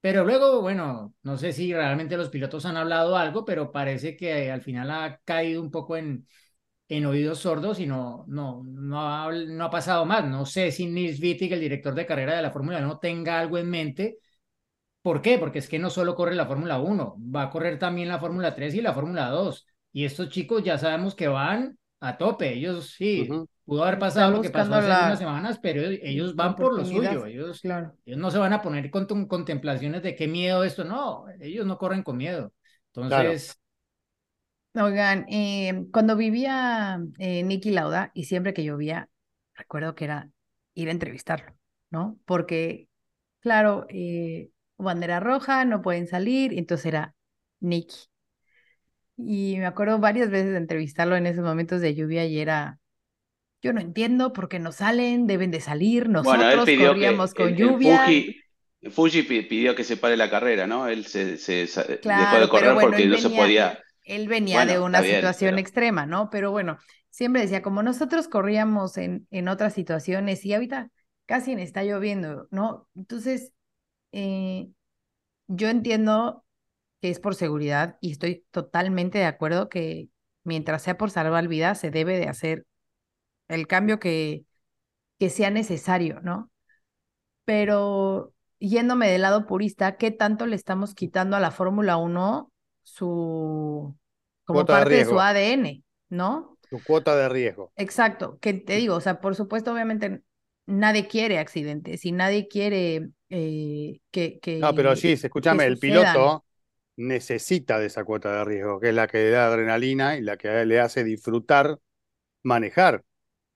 Pero 0.02 0.24
luego, 0.24 0.62
bueno, 0.62 1.14
no 1.24 1.38
sé 1.38 1.54
si 1.54 1.74
realmente 1.74 2.16
los 2.18 2.30
pilotos 2.30 2.66
han 2.66 2.78
hablado 2.78 3.18
algo, 3.18 3.44
pero 3.46 3.72
parece 3.72 4.16
que 4.16 4.52
al 4.52 4.62
final 4.62 4.92
ha 4.92 5.20
caído 5.26 5.62
un 5.62 5.72
poco 5.72 5.98
en, 5.98 6.28
en 6.90 7.06
oídos 7.06 7.40
sordos 7.40 7.80
y 7.80 7.88
no, 7.88 8.26
no, 8.28 8.64
no, 8.66 9.02
ha, 9.02 9.32
no 9.34 9.66
ha 9.66 9.72
pasado 9.72 10.06
más. 10.06 10.26
No 10.26 10.46
sé 10.46 10.72
si 10.72 10.88
Nils 10.88 11.22
Wittig, 11.22 11.54
el 11.54 11.62
director 11.62 11.96
de 11.96 12.06
carrera 12.06 12.36
de 12.38 12.44
la 12.44 12.52
Fórmula 12.52 12.80
1, 12.80 13.00
tenga 13.00 13.40
algo 13.40 13.58
en 13.58 13.70
mente. 13.70 14.20
¿Por 15.02 15.22
qué? 15.24 15.40
Porque 15.40 15.60
es 15.60 15.70
que 15.70 15.80
no 15.80 15.90
solo 15.90 16.16
corre 16.16 16.36
la 16.36 16.46
Fórmula 16.48 16.80
1, 16.80 17.18
va 17.36 17.44
a 17.44 17.52
correr 17.52 17.80
también 17.80 18.10
la 18.10 18.20
Fórmula 18.20 18.56
3 18.56 18.76
y 18.76 18.82
la 18.82 18.94
Fórmula 18.94 19.30
2. 19.30 19.68
Y 19.94 20.06
estos 20.06 20.30
chicos 20.30 20.64
ya 20.64 20.78
sabemos 20.78 21.16
que 21.16 21.28
van 21.30 21.79
a 22.00 22.18
tope. 22.18 22.54
Ellos 22.54 22.92
sí, 22.92 23.28
pudo 23.66 23.84
haber 23.84 24.00
pasado 24.00 24.32
lo 24.32 24.42
que 24.42 24.50
pasó 24.50 24.74
hace 24.74 24.88
unas 24.88 25.20
semanas, 25.20 25.60
pero 25.62 25.82
ellos 25.82 26.36
van 26.36 26.56
por 26.56 26.76
lo 26.76 26.86
suyo. 26.86 27.26
Ellos, 27.26 27.62
claro. 27.62 27.96
ellos 28.06 28.20
no 28.20 28.32
se 28.32 28.38
van 28.38 28.54
a 28.54 28.62
poner 28.62 28.90
con 28.90 29.06
contemplaciones 29.28 30.04
de 30.04 30.16
qué 30.16 30.28
miedo 30.28 30.64
esto. 30.64 30.84
No, 30.84 31.26
ellos 31.40 31.66
no 31.66 31.78
corren 31.78 32.04
con 32.04 32.18
miedo. 32.18 32.54
Entonces. 32.94 33.60
Oigan, 34.76 35.26
eh, 35.30 35.88
cuando 35.92 36.16
vivía 36.16 37.00
eh, 37.18 37.44
Nicky 37.44 37.72
Lauda 37.72 38.12
y 38.14 38.26
siempre 38.26 38.54
que 38.54 38.64
llovía, 38.64 39.10
recuerdo 39.56 39.96
que 39.96 40.06
era 40.06 40.30
ir 40.76 40.90
a 40.90 40.92
entrevistarlo, 40.92 41.58
¿no? 41.90 42.20
Porque, 42.26 42.88
claro, 43.40 43.88
eh, 43.90 44.52
bandera 44.78 45.20
roja, 45.20 45.66
no 45.66 45.82
pueden 45.82 46.08
salir, 46.08 46.54
entonces 46.54 46.86
era 46.86 47.16
Nicky. 47.60 48.10
Y 49.22 49.58
me 49.58 49.66
acuerdo 49.66 50.00
varias 50.00 50.30
veces 50.30 50.52
de 50.52 50.58
entrevistarlo 50.58 51.16
en 51.16 51.28
esos 51.28 51.44
momentos 51.44 51.82
de 51.82 51.94
lluvia 51.94 52.26
y 52.26 52.40
era, 52.40 52.80
yo 53.62 53.74
no 53.74 53.82
entiendo 53.82 54.32
por 54.34 54.48
qué 54.48 54.60
no 54.60 54.72
salen, 54.72 55.28
deben 55.28 55.52
de 55.52 55.60
salir, 55.60 56.10
nosotros 56.10 56.66
corríamos 56.66 57.34
con 57.34 57.56
lluvia. 57.56 58.06
Fuji, 58.92 59.24
pidió 59.24 59.76
que 59.76 59.84
se 59.84 59.98
pare 59.98 60.16
la 60.16 60.30
carrera, 60.30 60.66
¿no? 60.66 60.88
Él 60.88 61.06
se, 61.06 61.38
se 61.38 61.68
dejó 62.02 62.40
de 62.40 62.50
correr 62.50 62.78
porque 62.80 63.06
no 63.08 63.18
se 63.18 63.30
podía. 63.30 63.78
Él 64.06 64.28
venía 64.28 64.66
de 64.66 64.80
una 64.80 65.04
situación 65.04 65.60
extrema, 65.60 66.06
¿no? 66.06 66.30
Pero 66.30 66.52
bueno, 66.52 66.78
siempre 67.10 67.42
decía, 67.42 67.62
como 67.62 67.84
nosotros 67.84 68.28
corríamos 68.28 68.98
en, 68.98 69.28
en 69.32 69.50
otras 69.50 69.74
situaciones 69.74 70.46
y 70.46 70.54
ahorita 70.54 70.90
casi 71.26 71.56
me 71.56 71.64
está 71.64 71.84
lloviendo, 71.84 72.48
¿no? 72.52 72.88
Entonces, 72.96 73.52
eh, 74.14 74.70
yo 75.48 75.70
entiendo 75.70 76.46
que 77.02 77.10
es 77.10 77.20
por 77.20 77.36
seguridad 77.36 77.98
y 78.02 78.12
estoy 78.12 78.46
totalmente 78.52 79.18
de 79.20 79.26
acuerdo 79.26 79.70
que 79.70 80.10
mientras 80.44 80.82
sea 80.82 80.98
por 80.98 81.12
salvar 81.12 81.48
vidas 81.48 81.80
se 81.80 81.92
debe 81.92 82.18
de 82.20 82.28
hacer 82.28 82.66
el 83.48 83.68
cambio 83.68 84.00
que, 84.00 84.46
que 85.18 85.30
sea 85.30 85.50
necesario, 85.50 86.20
¿no? 86.22 86.52
Pero 87.46 88.34
yéndome 88.60 89.10
del 89.10 89.22
lado 89.22 89.46
purista, 89.46 89.98
¿qué 89.98 90.12
tanto 90.12 90.46
le 90.46 90.56
estamos 90.56 90.94
quitando 90.94 91.36
a 91.36 91.40
la 91.40 91.52
Fórmula 91.52 91.98
1 91.98 92.52
su 92.84 93.96
como 94.44 94.66
parte 94.66 94.96
de, 94.96 95.06
su 95.06 95.20
ADN, 95.20 95.84
¿no? 96.10 96.58
Su 96.70 96.84
cuota 96.84 97.16
de 97.16 97.30
riesgo. 97.30 97.72
Exacto, 97.76 98.38
que 98.40 98.54
te 98.54 98.76
digo, 98.76 98.96
o 98.96 99.02
sea, 99.02 99.22
por 99.22 99.36
supuesto, 99.36 99.72
obviamente 99.72 100.24
nadie 100.66 101.08
quiere 101.08 101.40
accidentes 101.40 102.06
y 102.06 102.12
nadie 102.12 102.48
quiere 102.48 103.10
eh, 103.30 104.00
que, 104.12 104.40
que, 104.40 104.60
No, 104.60 104.74
pero 104.74 104.96
sí, 104.96 105.14
escúchame, 105.14 105.66
el 105.66 105.78
piloto 105.78 106.46
necesita 107.00 107.80
de 107.80 107.88
esa 107.88 108.04
cuota 108.04 108.34
de 108.40 108.46
riesgo, 108.46 108.80
que 108.80 108.90
es 108.90 108.96
la 108.96 109.08
que 109.08 109.30
da 109.30 109.48
adrenalina 109.48 110.18
y 110.18 110.22
la 110.22 110.38
que 110.38 110.66
le 110.66 110.80
hace 110.82 111.04
disfrutar 111.04 111.80
manejar, 112.44 113.04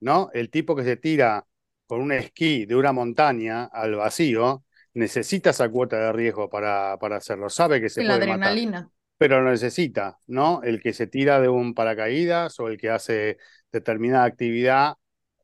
¿no? 0.00 0.30
El 0.32 0.50
tipo 0.50 0.74
que 0.74 0.84
se 0.84 0.96
tira 0.96 1.46
con 1.86 2.00
un 2.00 2.12
esquí 2.12 2.64
de 2.66 2.74
una 2.76 2.92
montaña 2.92 3.64
al 3.66 3.96
vacío 3.96 4.64
necesita 4.94 5.50
esa 5.50 5.68
cuota 5.68 5.98
de 5.98 6.12
riesgo 6.12 6.48
para, 6.48 6.96
para 6.98 7.16
hacerlo, 7.16 7.50
sabe 7.50 7.80
que 7.80 7.90
se 7.90 8.02
puede 8.02 8.14
adrenalina. 8.14 8.90
pero 9.18 9.42
lo 9.42 9.50
necesita, 9.50 10.18
¿no? 10.26 10.62
El 10.62 10.80
que 10.80 10.92
se 10.94 11.06
tira 11.06 11.40
de 11.40 11.48
un 11.48 11.74
paracaídas 11.74 12.58
o 12.60 12.68
el 12.68 12.78
que 12.78 12.90
hace 12.90 13.38
determinada 13.70 14.24
actividad 14.24 14.94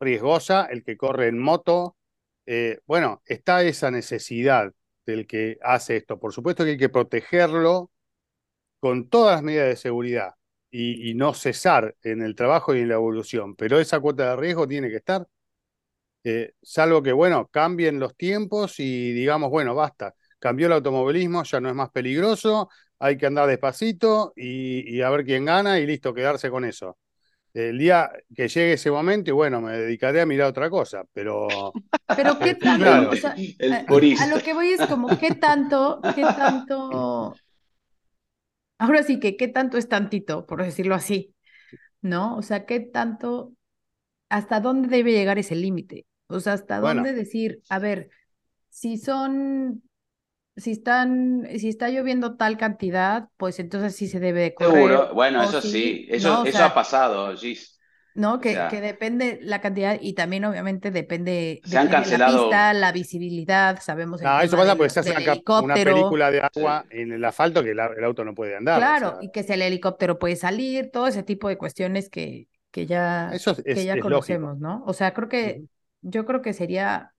riesgosa, 0.00 0.66
el 0.70 0.82
que 0.84 0.96
corre 0.96 1.28
en 1.28 1.38
moto, 1.38 1.96
eh, 2.46 2.80
bueno, 2.86 3.22
está 3.26 3.62
esa 3.62 3.90
necesidad 3.90 4.72
del 5.10 5.26
que 5.26 5.58
hace 5.62 5.96
esto. 5.96 6.18
Por 6.18 6.32
supuesto 6.32 6.64
que 6.64 6.70
hay 6.72 6.78
que 6.78 6.88
protegerlo 6.88 7.90
con 8.80 9.08
todas 9.10 9.36
las 9.36 9.42
medidas 9.42 9.68
de 9.68 9.76
seguridad 9.76 10.34
y, 10.70 11.14
no 11.14 11.34
cesar 11.34 11.96
en 12.02 12.22
el 12.22 12.34
trabajo 12.36 12.74
y 12.74 12.80
en 12.80 12.88
la 12.88 12.94
evolución, 12.94 13.56
pero 13.56 13.80
esa 13.80 14.00
cuota 14.00 14.30
de 14.30 14.36
riesgo 14.36 14.68
tiene 14.68 14.88
que 14.90 14.96
estar, 14.96 15.26
eh, 16.24 16.54
salvo 16.62 17.02
que, 17.02 17.12
bueno, 17.12 17.48
cambien 17.48 17.98
los 18.00 18.16
tiempos 18.16 18.80
y 18.80 19.12
digamos, 19.12 19.50
bueno, 19.50 19.74
basta, 19.74 20.14
cambió 20.38 20.66
el 20.66 20.74
automovilismo, 20.74 21.42
ya 21.44 21.60
no 21.60 21.68
es 21.68 21.74
más 21.74 21.90
peligroso, 21.90 22.70
hay 22.98 23.16
que 23.16 23.26
andar 23.26 23.48
despacito 23.48 24.32
y 24.36 25.00
a 25.02 25.10
ver 25.10 25.24
quién 25.24 25.44
gana 25.44 25.80
y 25.80 25.86
listo, 25.86 26.14
quedarse 26.14 26.50
con 26.50 26.64
eso 26.64 26.98
el 27.54 27.78
día 27.78 28.10
que 28.34 28.48
llegue 28.48 28.74
ese 28.74 28.90
momento, 28.90 29.30
y 29.30 29.32
bueno, 29.32 29.60
me 29.60 29.72
dedicaré 29.72 30.20
a 30.20 30.26
mirar 30.26 30.48
otra 30.48 30.70
cosa, 30.70 31.04
pero. 31.12 31.48
Pero 32.16 32.40
qué 32.40 32.56
tanto, 32.56 33.10
o 33.10 33.14
sea, 33.14 33.36
a, 33.36 34.26
lo 34.26 34.42
que 34.42 34.52
voy 34.52 34.70
es 34.70 34.84
como, 34.86 35.16
¿qué 35.16 35.36
tanto, 35.36 36.00
qué 36.16 36.22
tanto. 36.22 37.36
Ahora 38.78 39.04
sí 39.04 39.20
que, 39.20 39.36
¿qué 39.36 39.46
tanto 39.46 39.78
es 39.78 39.88
tantito, 39.88 40.44
por 40.44 40.60
decirlo 40.60 40.96
así? 40.96 41.36
¿No? 42.02 42.36
O 42.36 42.42
sea, 42.42 42.66
¿qué 42.66 42.80
tanto, 42.80 43.52
hasta 44.28 44.58
dónde 44.58 44.88
debe 44.88 45.12
llegar 45.12 45.38
ese 45.38 45.54
límite? 45.54 46.06
O 46.26 46.40
sea, 46.40 46.54
hasta 46.54 46.80
dónde 46.80 47.12
decir, 47.12 47.62
a 47.68 47.78
ver, 47.78 48.10
si 48.70 48.98
son 48.98 49.82
si 50.60 50.72
están, 50.72 51.48
si 51.58 51.68
está 51.68 51.88
lloviendo 51.88 52.36
tal 52.36 52.56
cantidad, 52.56 53.28
pues 53.36 53.58
entonces 53.58 53.96
sí 53.96 54.08
se 54.08 54.20
debe 54.20 54.42
de 54.42 54.54
correr. 54.54 54.74
Seguro, 54.74 55.14
bueno, 55.14 55.42
eso 55.42 55.60
sí, 55.60 56.06
eso, 56.10 56.44
eso 56.44 56.64
ha 56.64 56.74
pasado, 56.74 57.36
Gis. 57.36 57.78
No, 58.14 58.40
que, 58.40 58.58
que, 58.68 58.80
depende 58.80 59.38
la 59.40 59.60
cantidad 59.60 59.96
y 60.00 60.14
también 60.14 60.44
obviamente 60.44 60.90
depende, 60.90 61.60
de 61.64 61.84
la 61.84 62.02
pista, 62.02 62.74
la 62.74 62.90
visibilidad, 62.90 63.80
sabemos. 63.80 64.20
No, 64.20 64.40
eso 64.40 64.56
pasa 64.56 64.74
porque 64.74 64.90
se 64.90 65.00
hace 65.00 65.12
una, 65.12 65.74
película 65.74 66.30
de 66.30 66.40
agua 66.40 66.84
en 66.90 67.12
el 67.12 67.24
asfalto 67.24 67.62
que 67.62 67.70
el, 67.70 67.80
auto 67.80 68.24
no 68.24 68.34
puede 68.34 68.56
andar. 68.56 68.78
Claro, 68.78 69.18
y 69.20 69.30
que 69.30 69.44
si 69.44 69.52
el 69.52 69.62
helicóptero 69.62 70.18
puede 70.18 70.34
salir, 70.34 70.90
todo 70.90 71.06
ese 71.06 71.22
tipo 71.22 71.48
de 71.48 71.56
cuestiones 71.56 72.10
que, 72.10 72.48
que 72.72 72.86
ya, 72.86 73.30
que 73.64 73.84
ya 73.84 73.98
conocemos, 74.00 74.58
¿no? 74.58 74.82
O 74.86 74.92
sea, 74.92 75.14
creo 75.14 75.28
que, 75.28 75.62
yo 76.02 76.26
creo 76.26 76.42
que 76.42 76.52
sería 76.52 77.14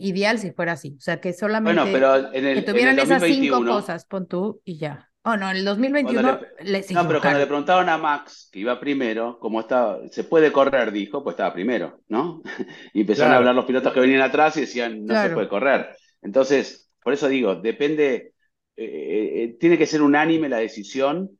ideal 0.00 0.38
si 0.38 0.50
fuera 0.50 0.72
así. 0.72 0.96
O 0.98 1.00
sea, 1.00 1.20
que 1.20 1.32
solamente 1.32 1.82
que 1.82 2.62
tuvieran 2.62 2.98
esas 2.98 3.22
cinco 3.22 3.64
cosas, 3.64 4.04
pon 4.06 4.26
tú 4.26 4.60
y 4.64 4.78
ya. 4.78 5.10
Oh, 5.22 5.36
no, 5.36 5.50
en 5.50 5.58
el 5.58 5.64
2021 5.66 6.40
le, 6.62 6.84
No, 6.92 7.06
pero 7.06 7.20
cuando 7.20 7.40
le 7.40 7.46
preguntaron 7.46 7.90
a 7.90 7.98
Max, 7.98 8.48
que 8.50 8.60
iba 8.60 8.80
primero, 8.80 9.38
cómo 9.38 9.60
estaba, 9.60 9.98
se 10.08 10.24
puede 10.24 10.50
correr, 10.50 10.92
dijo, 10.92 11.22
pues 11.22 11.34
estaba 11.34 11.52
primero, 11.52 12.00
¿no? 12.08 12.40
y 12.94 13.02
empezaron 13.02 13.34
a 13.34 13.36
hablar 13.36 13.54
los 13.54 13.66
pilotos 13.66 13.92
que 13.92 14.00
venían 14.00 14.22
atrás 14.22 14.56
y 14.56 14.62
decían, 14.62 15.04
no 15.04 15.20
se 15.20 15.30
puede 15.30 15.48
correr. 15.48 15.94
Entonces, 16.22 16.90
por 17.02 17.12
eso 17.12 17.28
digo, 17.28 17.54
depende, 17.56 18.32
eh, 18.76 18.84
eh, 18.84 19.42
eh, 19.42 19.56
tiene 19.60 19.76
que 19.76 19.86
ser 19.86 20.00
unánime 20.00 20.48
la 20.48 20.58
decisión. 20.58 21.38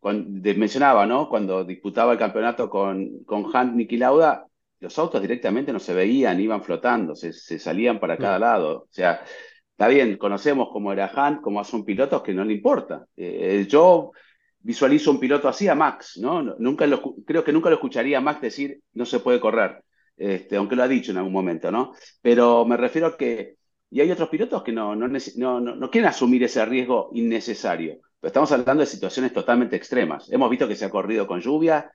cuando, 0.00 0.54
mencionaba, 0.56 1.04
¿no? 1.04 1.28
Cuando 1.28 1.64
disputaba 1.64 2.12
el 2.12 2.18
campeonato 2.18 2.70
con, 2.70 3.22
con 3.24 3.44
Hunt, 3.44 3.74
Niki 3.74 3.98
Lauda, 3.98 4.46
los 4.82 4.98
autos 4.98 5.22
directamente 5.22 5.72
no 5.72 5.78
se 5.78 5.94
veían, 5.94 6.40
iban 6.40 6.62
flotando, 6.62 7.14
se, 7.14 7.32
salían 7.32 8.00
para 8.00 8.18
cada 8.18 8.38
lado. 8.38 8.82
O 8.82 8.88
sea, 8.90 9.22
está 9.70 9.86
bien, 9.86 10.16
conocemos 10.18 10.70
cómo 10.72 10.92
era 10.92 11.10
Hunt, 11.14 11.40
cómo 11.40 11.62
son 11.62 11.84
pilotos 11.84 12.22
que 12.22 12.34
no 12.34 12.44
le 12.44 12.54
importa. 12.54 13.06
Eh, 13.16 13.64
yo 13.68 14.10
visualizo 14.58 15.12
un 15.12 15.20
piloto 15.20 15.48
así 15.48 15.68
a 15.68 15.76
Max, 15.76 16.18
¿no? 16.20 16.42
Nunca 16.42 16.86
lo, 16.86 17.14
creo 17.24 17.44
que 17.44 17.52
nunca 17.52 17.70
lo 17.70 17.76
escucharía 17.76 18.18
a 18.18 18.20
Max 18.20 18.40
decir 18.40 18.80
no 18.94 19.06
se 19.06 19.20
puede 19.20 19.38
correr, 19.38 19.84
este, 20.16 20.56
aunque 20.56 20.74
lo 20.74 20.82
ha 20.82 20.88
dicho 20.88 21.12
en 21.12 21.18
algún 21.18 21.32
momento, 21.32 21.70
¿no? 21.70 21.94
Pero 22.20 22.64
me 22.64 22.76
refiero 22.76 23.06
a 23.06 23.16
que, 23.16 23.56
y 23.88 24.00
hay 24.00 24.10
otros 24.10 24.28
pilotos 24.28 24.64
que 24.64 24.72
no, 24.72 24.96
no, 24.96 25.06
no, 25.06 25.60
no 25.60 25.90
quieren 25.90 26.08
asumir 26.08 26.42
ese 26.42 26.64
riesgo 26.66 27.10
innecesario, 27.12 28.00
pero 28.20 28.28
estamos 28.28 28.50
hablando 28.50 28.80
de 28.80 28.86
situaciones 28.86 29.32
totalmente 29.32 29.76
extremas. 29.76 30.30
Hemos 30.32 30.50
visto 30.50 30.66
que 30.66 30.76
se 30.76 30.84
ha 30.84 30.90
corrido 30.90 31.26
con 31.26 31.40
lluvia. 31.40 31.92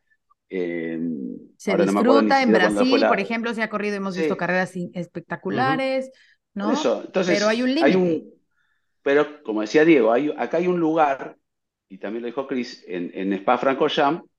Eh, 0.49 0.99
se 1.57 1.75
disfruta 1.75 2.41
en 2.41 2.51
Brasil, 2.51 3.05
por 3.07 3.19
ejemplo, 3.19 3.53
se 3.53 3.63
ha 3.63 3.69
corrido, 3.69 3.95
hemos 3.95 4.15
visto 4.15 4.37
carreras 4.37 4.73
espectaculares, 4.93 6.11
¿no? 6.53 6.71
Entonces, 7.05 7.39
pero 7.39 7.49
hay 7.49 7.61
un 7.61 7.73
límite. 7.75 8.23
Pero 9.03 9.43
como 9.43 9.61
decía 9.61 9.85
Diego, 9.85 10.11
hay, 10.11 10.33
acá 10.37 10.57
hay 10.57 10.67
un 10.67 10.79
lugar 10.79 11.37
y 11.89 11.97
también 11.99 12.23
lo 12.23 12.27
dijo 12.27 12.47
Chris, 12.47 12.83
en, 12.87 13.11
en 13.13 13.33
Spa-Francorchamps, 13.33 14.29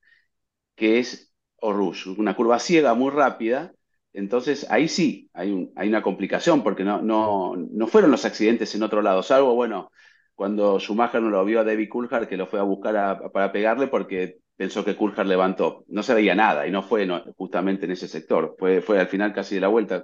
que 0.75 0.99
es 0.99 1.33
Oruge, 1.57 2.09
una 2.11 2.35
curva 2.35 2.59
ciega 2.59 2.93
muy 2.93 3.11
rápida. 3.11 3.73
Entonces 4.13 4.65
ahí 4.69 4.87
sí 4.87 5.29
hay, 5.33 5.71
hay 5.75 5.89
una 5.89 6.01
complicación 6.01 6.63
porque 6.63 6.83
no, 6.83 7.01
no, 7.01 7.55
no 7.55 7.87
fueron 7.87 8.11
los 8.11 8.25
accidentes 8.25 8.73
en 8.75 8.83
otro 8.83 9.01
lado, 9.01 9.23
salvo, 9.23 9.53
bueno, 9.55 9.91
cuando 10.35 10.79
Schumacher 10.79 11.21
no 11.21 11.29
lo 11.29 11.45
vio 11.45 11.59
a 11.59 11.63
David 11.63 11.89
Coulthard 11.89 12.27
que 12.27 12.37
lo 12.37 12.47
fue 12.47 12.59
a 12.59 12.63
buscar 12.63 13.31
para 13.31 13.51
pegarle 13.51 13.87
porque 13.87 14.38
pensó 14.59 14.83
que 14.83 14.97
Coulthard 14.97 15.25
levantó. 15.25 15.85
No 15.87 16.03
se 16.03 16.13
veía 16.13 16.35
nada 16.35 16.67
y 16.67 16.71
no 16.71 16.83
fue 16.83 17.07
justamente 17.37 17.85
en 17.85 17.91
ese 17.91 18.09
sector, 18.09 18.57
fue, 18.59 18.81
fue 18.81 18.99
al 18.99 19.07
final 19.07 19.33
casi 19.33 19.55
de 19.55 19.61
la 19.61 19.69
vuelta. 19.69 20.03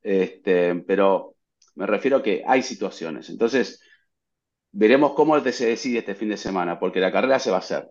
Este, 0.00 0.74
pero 0.86 1.34
me 1.74 1.86
refiero 1.86 2.16
a 2.16 2.22
que 2.22 2.42
hay 2.46 2.62
situaciones. 2.62 3.28
Entonces, 3.28 3.82
veremos 4.72 5.12
cómo 5.12 5.38
se 5.38 5.66
decide 5.66 5.98
este 5.98 6.14
fin 6.14 6.30
de 6.30 6.38
semana, 6.38 6.78
porque 6.78 6.98
la 6.98 7.12
carrera 7.12 7.38
se 7.38 7.50
va 7.50 7.56
a 7.56 7.58
hacer. 7.58 7.86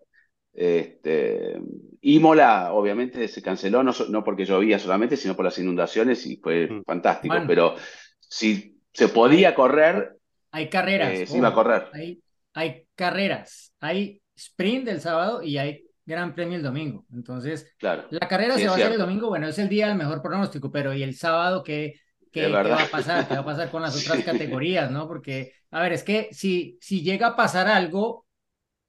Este, 0.52 1.60
Imola, 2.00 2.72
obviamente, 2.72 3.28
se 3.28 3.40
canceló, 3.40 3.84
no, 3.84 3.92
no, 4.08 4.24
porque 4.24 4.44
llovía 4.44 4.80
solamente, 4.80 5.16
sino 5.16 5.36
por 5.36 5.44
las 5.44 5.58
inundaciones 5.60 6.26
y 6.26 6.38
fue 6.38 6.66
mm. 6.66 6.82
fantástico. 6.82 7.36
Pero 7.46 7.76
si 8.18 8.80
se 8.92 9.06
podía 9.06 9.54
correr, 9.54 10.16
hay 10.50 10.68
carreras. 10.68 11.12
Eh, 11.14 11.26
se 11.28 11.38
iba 11.38 11.50
a 11.50 11.54
correr. 11.54 11.86
Hay, 11.92 12.20
hay, 12.52 12.84
carreras. 12.96 13.72
Hay 13.78 14.20
sprint 14.34 14.88
el 14.88 15.00
sábado 15.00 15.40
y 15.40 15.56
hay 15.58 15.83
Gran 16.06 16.34
Premio 16.34 16.56
el 16.56 16.62
domingo. 16.62 17.06
Entonces, 17.12 17.72
claro, 17.78 18.06
la 18.10 18.28
carrera 18.28 18.56
se 18.56 18.66
va 18.66 18.72
a 18.72 18.76
hacer 18.76 18.92
el 18.92 18.98
domingo. 18.98 19.28
Bueno, 19.28 19.48
es 19.48 19.58
el 19.58 19.68
día 19.68 19.88
del 19.88 19.96
mejor 19.96 20.20
pronóstico, 20.20 20.70
pero 20.70 20.92
¿y 20.92 21.02
el 21.02 21.16
sábado 21.16 21.62
qué, 21.62 21.94
qué, 22.30 22.48
va 22.48 22.82
a 22.82 22.86
pasar? 22.86 23.26
¿Qué 23.26 23.34
va 23.34 23.40
a 23.40 23.44
pasar 23.44 23.70
con 23.70 23.82
las 23.82 23.96
otras 23.96 24.22
categorías? 24.24 24.90
¿no? 24.90 25.08
Porque 25.08 25.52
a 25.74 25.82
ver, 25.82 25.92
es 25.92 26.04
que 26.04 26.28
si, 26.30 26.78
si 26.80 27.02
llega 27.02 27.26
a 27.26 27.36
pasar 27.36 27.66
algo, 27.66 28.26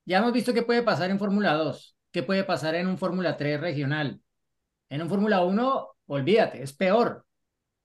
ya 0.06 0.20
hemos 0.20 0.34
visto 0.34 0.54
qué 0.54 0.62
puede 0.62 0.84
pasar 0.84 1.10
en 1.10 1.18
Fórmula 1.18 1.54
2, 1.54 1.98
qué 2.12 2.22
puede 2.22 2.44
pasar 2.44 2.76
en 2.76 2.86
un 2.86 3.00
Fórmula 3.00 3.38
3 3.38 3.60
regional. 3.60 4.22
En 4.90 5.02
un 5.02 5.10
Fórmula 5.10 5.42
1, 5.42 5.88
olvídate, 6.06 6.62
es 6.62 6.74
peor, 6.74 7.26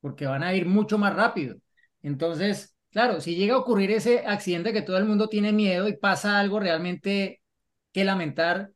porque 0.01 0.27
van 0.27 0.43
a 0.43 0.53
ir 0.55 0.67
mucho 0.67 0.99
más 0.99 1.17
rápido. 1.17 1.57
Entonces, 2.03 2.77
claro, 2.91 3.23
si 3.23 3.37
llega 3.37 3.55
a 3.55 3.59
ocurrir 3.59 3.91
ese 3.91 4.27
accidente 4.27 4.75
que 4.75 4.83
todo 4.83 4.99
el 4.99 5.07
mundo 5.07 5.31
tiene 5.31 5.51
miedo 5.51 5.89
y 5.89 5.97
pasa 5.97 6.39
algo 6.39 6.61
realmente 6.61 7.41
que 7.93 8.05
lamentar, 8.05 8.71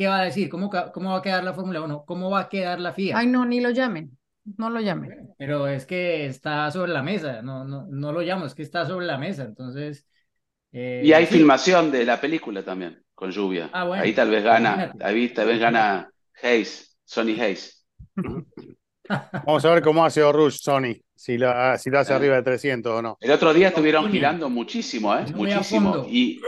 ¿qué 0.00 0.08
va 0.08 0.20
a 0.20 0.24
decir? 0.24 0.48
¿Cómo, 0.48 0.70
cómo 0.94 1.10
va 1.10 1.18
a 1.18 1.22
quedar 1.22 1.44
la 1.44 1.52
Fórmula 1.52 1.82
1? 1.82 2.04
¿Cómo 2.06 2.30
va 2.30 2.40
a 2.40 2.48
quedar 2.48 2.80
la 2.80 2.94
FIA? 2.94 3.18
Ay, 3.18 3.26
no, 3.26 3.44
ni 3.44 3.60
lo 3.60 3.68
llamen 3.68 4.16
no 4.56 4.70
lo 4.70 4.80
llame. 4.80 5.08
Pero 5.38 5.68
es 5.68 5.86
que 5.86 6.26
está 6.26 6.70
sobre 6.70 6.92
la 6.92 7.02
mesa, 7.02 7.42
no, 7.42 7.64
no, 7.64 7.86
no 7.88 8.12
lo 8.12 8.20
llamo, 8.20 8.46
es 8.46 8.54
que 8.54 8.62
está 8.62 8.86
sobre 8.86 9.06
la 9.06 9.18
mesa, 9.18 9.44
entonces... 9.44 10.06
Eh, 10.72 11.02
y 11.04 11.12
hay 11.12 11.26
filmación 11.26 11.90
de 11.90 12.04
la 12.04 12.20
película 12.20 12.62
también, 12.62 13.02
con 13.14 13.30
lluvia. 13.30 13.70
Ah, 13.72 13.90
ahí 13.94 14.12
tal 14.12 14.30
vez 14.30 14.44
gana, 14.44 14.92
ahí 15.00 15.28
tal 15.30 15.48
vez 15.48 15.58
gana 15.58 16.10
Hayes, 16.42 16.96
Sony 17.04 17.40
Hayes. 17.40 17.84
Vamos 19.44 19.64
a 19.64 19.70
ver 19.70 19.82
cómo 19.82 20.04
hace 20.04 20.22
Orush 20.22 20.60
Sony, 20.60 20.94
si 21.16 21.36
la, 21.36 21.76
si 21.76 21.90
la 21.90 22.00
hace 22.00 22.12
eh. 22.12 22.16
arriba 22.16 22.36
de 22.36 22.42
300 22.42 22.92
o 22.92 23.02
no. 23.02 23.18
El 23.20 23.32
otro 23.32 23.52
día 23.52 23.68
estuvieron 23.68 24.08
girando 24.10 24.48
muchísimo, 24.48 25.12
¿eh? 25.16 25.24
muchísimo. 25.34 26.06
Y 26.08 26.40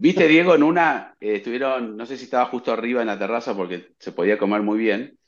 viste, 0.00 0.26
Diego, 0.26 0.54
en 0.54 0.62
una, 0.62 1.14
eh, 1.20 1.36
estuvieron, 1.36 1.96
no 1.96 2.06
sé 2.06 2.16
si 2.16 2.24
estaba 2.24 2.46
justo 2.46 2.72
arriba 2.72 3.02
en 3.02 3.08
la 3.08 3.18
terraza 3.18 3.54
porque 3.54 3.92
se 3.98 4.12
podía 4.12 4.38
comer 4.38 4.62
muy 4.62 4.78
bien, 4.78 5.18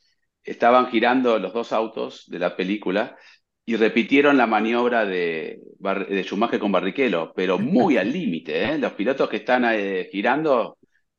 estaban 0.43 0.87
girando 0.87 1.39
los 1.39 1.53
dos 1.53 1.73
autos 1.73 2.25
de 2.29 2.39
la 2.39 2.57
película 2.57 3.16
y 3.64 3.77
repitieron 3.77 4.37
la 4.37 4.47
maniobra 4.47 5.05
de, 5.05 5.61
de 5.79 6.23
Schumacher 6.25 6.59
con 6.59 6.73
Barrichello, 6.73 7.33
pero 7.35 7.59
muy 7.59 7.97
al 7.97 8.11
límite. 8.11 8.64
¿eh? 8.64 8.79
Los 8.79 8.93
pilotos 8.95 9.29
que 9.29 9.37
están 9.37 9.64
eh, 9.66 10.09
girando 10.11 10.79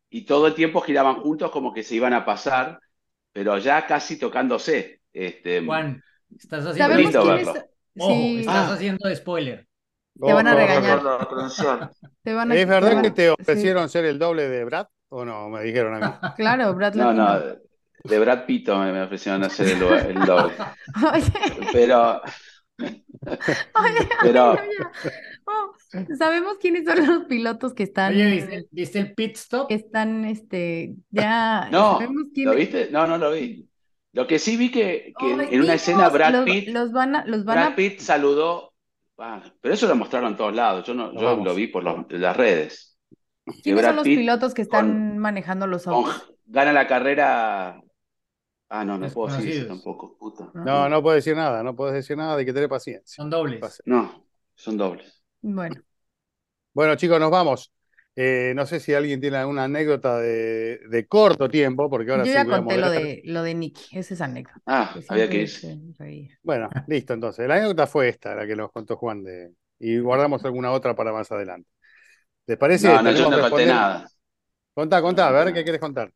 y 0.10 0.26
todo 0.26 0.47
el 0.47 0.56
tiempo 0.56 0.82
giraban 0.82 1.16
juntos 1.22 1.51
como 1.51 1.74
que 1.74 1.84
se 1.84 1.95
iban 1.95 2.14
a 2.14 2.26
pasar, 2.26 2.80
pero 3.32 3.58
ya 3.60 3.86
casi 3.86 4.18
tocándose. 4.18 5.01
Este, 5.14 5.64
Juan, 5.64 6.04
estás 6.38 6.66
haciendo, 6.66 7.26
verlo. 7.26 7.54
estás 7.95 8.72
haciendo 8.72 9.16
spoiler. 9.16 9.68
Te 10.20 10.34
van 10.34 10.47
a 10.47 10.55
regañar. 10.55 11.01
¿Es 12.51 12.68
verdad 12.68 13.01
que 13.01 13.11
te 13.11 13.30
ofrecieron 13.30 13.89
ser 13.89 14.05
el 14.05 14.20
doble 14.20 14.47
de 14.47 14.64
Brad? 14.66 14.88
¿O 15.09 15.26
no? 15.26 15.49
Me 15.49 15.64
dijeron 15.64 16.01
a 16.01 16.07
mí. 16.07 16.30
Claro, 16.38 16.74
Brad 16.74 16.95
No, 16.95 17.14
no, 17.14 17.39
de 18.03 18.20
Brad 18.20 18.45
Pitt 18.45 18.68
me, 18.68 19.01
ofrecieron 19.01 19.43
hacer 19.43 19.68
el, 19.70 19.82
el 19.82 20.18
Pero. 21.72 22.22
pero. 24.22 24.57
Oh, 25.45 25.74
sabemos 26.18 26.57
quiénes 26.59 26.84
son 26.86 27.07
los 27.07 27.26
pilotos 27.26 27.74
que 27.74 27.84
están. 27.84 28.14
Oye, 28.14 28.68
¿viste, 28.72 28.99
el 28.99 29.14
pit 29.14 29.36
stop? 29.38 29.70
Que 29.70 29.76
están, 29.76 30.26
este, 30.26 30.95
ya. 31.11 31.70
No, 31.72 31.99
¿lo 32.36 32.55
viste? 32.55 32.89
No, 32.91 33.07
no 33.07 33.18
lo 33.18 33.32
vi. 33.32 33.70
Lo 34.11 34.28
que 34.28 34.38
sí 34.38 34.57
vi 34.57 34.70
que, 34.70 35.14
que 35.18 35.32
en 35.32 35.61
una 35.61 35.76
escena 35.76 36.09
Brad 36.09 36.43
Pitt. 36.43 36.70
Los 36.70 36.91
van 36.91 37.16
a, 37.16 37.26
los 37.26 37.45
van 37.45 37.55
Brad 37.55 37.76
Pitt 37.76 37.99
saludó. 37.99 38.72
Ah, 39.18 39.43
pero 39.61 39.74
eso 39.74 39.88
lo 39.88 39.95
mostraron 39.95 40.32
en 40.32 40.38
todos 40.38 40.55
lados. 40.55 40.86
Yo, 40.86 40.93
no, 40.93 41.14
yo 41.14 41.36
lo 41.38 41.53
vi 41.55 41.68
por 41.68 41.84
las 41.84 42.38
redes. 42.38 42.97
¿Quiénes 43.61 43.86
son 43.86 43.95
los 43.97 44.03
pilotos 44.03 44.53
que 44.53 44.61
están 44.61 45.18
manejando 45.18 45.68
los 45.68 45.88
autos? 45.88 46.30
gana 46.45 46.74
la 46.74 46.88
carrera 46.88 47.82
Ah, 48.76 48.84
no, 48.84 48.97
no 48.97 49.07
puedo 49.07 49.36
decir 49.36 49.51
eso 49.51 49.68
tampoco, 49.68 50.18
puta. 50.18 50.49
No, 50.55 50.89
no 50.89 51.03
puedo 51.03 51.16
decir 51.16 51.36
nada, 51.36 51.61
no 51.61 51.76
puedes 51.76 51.93
decir 51.93 52.18
nada, 52.18 52.36
hay 52.36 52.43
que 52.43 52.53
tener 52.53 52.68
paciencia. 52.68 53.22
Son 53.22 53.30
dobles. 53.30 53.84
No, 53.86 54.26
son 54.55 54.78
dobles. 54.78 55.24
Bueno. 55.41 55.80
Bueno, 56.74 56.95
chicos, 56.95 57.20
nos 57.20 57.30
vamos. 57.30 57.72
Eh, 58.16 58.53
no 58.55 58.68
sé 58.68 58.80
si 58.80 58.93
alguien 58.93 59.20
tiene 59.20 59.38
alguna 59.38 59.64
anécdota 59.64 60.20
de, 60.20 61.05
corto 61.09 61.49
tiempo, 61.49 61.89
porque 61.89 62.11
ahora 62.11 62.24
Yo 62.24 62.34
ya 62.34 62.45
conté 62.45 62.78
lo 62.78 62.91
de, 62.91 63.22
lo 63.26 63.41
de 63.41 63.55
Nicky, 63.55 63.97
esa 63.97 64.14
es 64.14 64.22
anécdota. 64.22 64.61
Ah, 64.68 64.95
había 65.09 65.28
que 65.28 65.41
irse. 65.41 65.80
Bueno, 66.43 66.70
listo, 66.88 67.14
entonces. 67.14 67.47
La 67.47 67.55
anécdota 67.55 67.88
fue 67.88 68.09
esta, 68.09 68.36
la 68.36 68.45
que 68.45 68.55
nos 68.55 68.72
contó 68.72 68.97
Juan, 68.97 69.24
de, 69.24 69.53
y 69.80 69.97
guardamos 69.97 70.45
alguna 70.45 70.72
otra 70.72 70.95
para 70.95 71.11
más 71.11 71.32
adelante. 71.32 71.68
¿Les 72.45 72.57
parece? 72.57 72.88
No, 72.88 73.01
no, 73.01 73.11
yo 73.11 73.30
no 73.32 73.49
conté 73.49 73.66
nada. 73.66 74.07
Contá, 74.74 75.01
contá, 75.01 75.28
a 75.30 75.32
ver, 75.32 75.53
¿qué 75.53 75.64
quieres 75.64 75.82
contar? 75.82 76.11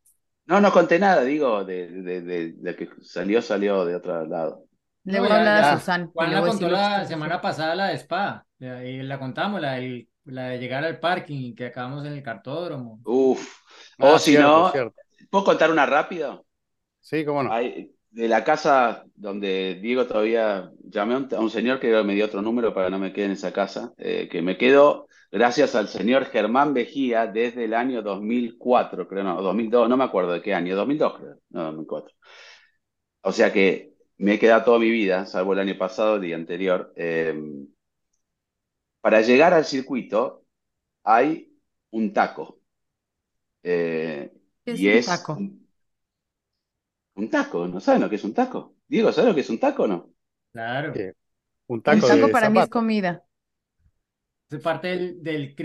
No, 0.45 0.61
no 0.61 0.71
conté 0.71 0.99
nada, 0.99 1.23
digo, 1.23 1.65
de, 1.65 1.89
de, 1.89 2.53
de, 2.53 2.75
que 2.75 2.89
salió, 3.01 3.41
salió 3.41 3.85
de 3.85 3.95
otro 3.95 4.25
lado. 4.25 4.65
Le 5.03 5.19
voy 5.19 5.29
a 5.29 5.37
hablar 5.37 5.63
a 5.63 5.79
Susan. 5.79 6.11
Juan 6.11 6.33
la 6.33 6.41
contó 6.41 6.69
la 6.69 7.05
semana 7.05 7.41
pasada 7.41 7.75
la 7.75 7.87
de 7.87 7.95
Spa, 7.95 8.45
y 8.59 9.01
la 9.03 9.19
contamos, 9.19 9.61
la, 9.61 9.79
la 10.27 10.49
de 10.49 10.59
llegar 10.59 10.83
al 10.83 10.99
parking, 10.99 11.55
que 11.55 11.67
acabamos 11.67 12.05
en 12.05 12.13
el 12.13 12.23
cartódromo. 12.23 12.99
Uf, 13.03 13.59
o 13.99 14.15
ah, 14.15 14.19
si 14.19 14.37
no, 14.37 14.71
¿puedo 15.29 15.43
contar 15.43 15.71
una 15.71 15.85
rápido? 15.85 16.45
Sí, 16.99 17.23
cómo 17.23 17.43
no. 17.43 17.55
de 17.55 18.27
la 18.27 18.43
casa 18.43 19.05
donde 19.15 19.79
Diego 19.81 20.05
todavía 20.05 20.71
llamé 20.83 21.15
a 21.15 21.39
un, 21.39 21.49
señor 21.49 21.79
que 21.79 22.03
me 22.03 22.15
dio 22.15 22.25
otro 22.25 22.41
número 22.41 22.73
para 22.73 22.87
que 22.87 22.91
no 22.91 22.99
me 22.99 23.13
quede 23.13 23.25
en 23.25 23.31
esa 23.31 23.53
casa, 23.53 23.93
eh, 23.97 24.27
que 24.29 24.41
me 24.41 24.57
quedo 24.57 25.07
gracias 25.31 25.75
al 25.75 25.87
señor 25.87 26.25
Germán 26.25 26.73
Vejía 26.73 27.27
desde 27.27 27.65
el 27.65 27.73
año 27.73 28.01
2004, 28.01 29.07
creo, 29.07 29.23
no, 29.23 29.41
2002, 29.41 29.87
no 29.89 29.97
me 29.97 30.03
acuerdo 30.03 30.33
de 30.33 30.41
qué 30.41 30.53
año, 30.53 30.75
2002 30.75 31.17
creo, 31.17 31.37
no, 31.49 31.63
2004. 31.63 32.15
O 33.21 33.31
sea 33.31 33.51
que 33.51 33.93
me 34.17 34.33
he 34.33 34.39
quedado 34.39 34.63
toda 34.63 34.79
mi 34.79 34.89
vida, 34.89 35.25
salvo 35.25 35.53
el 35.53 35.59
año 35.59 35.77
pasado, 35.77 36.15
el 36.15 36.21
día 36.21 36.35
anterior. 36.35 36.93
Em, 36.95 37.67
para 39.01 39.21
llegar 39.21 39.53
al 39.53 39.65
circuito 39.65 40.45
hay 41.03 41.53
un 41.91 42.13
taco. 42.13 42.59
Eh, 43.63 44.31
es 44.65 44.79
y 44.79 44.87
un 44.87 44.93
es 44.93 45.05
taco? 45.05 45.37
Un, 47.15 47.29
taco, 47.29 47.67
¿no 47.67 47.79
saben 47.79 48.01
lo 48.01 48.09
que 48.09 48.15
es 48.17 48.23
un 48.23 48.33
taco? 48.33 48.75
Diego, 48.87 49.11
¿sabes 49.11 49.29
lo 49.29 49.35
que 49.35 49.41
es 49.41 49.49
un 49.49 49.59
taco 49.59 49.83
o 49.83 49.87
no? 49.87 50.09
Claro. 50.51 50.93
Un 51.67 51.81
taco, 51.81 52.05
un 52.05 52.11
taco 52.11 52.31
para 52.31 52.49
mí 52.49 52.59
es 52.59 52.69
comida. 52.69 53.23
Es 54.49 54.61
parte 54.61 54.87
del, 54.87 55.23
del 55.23 55.55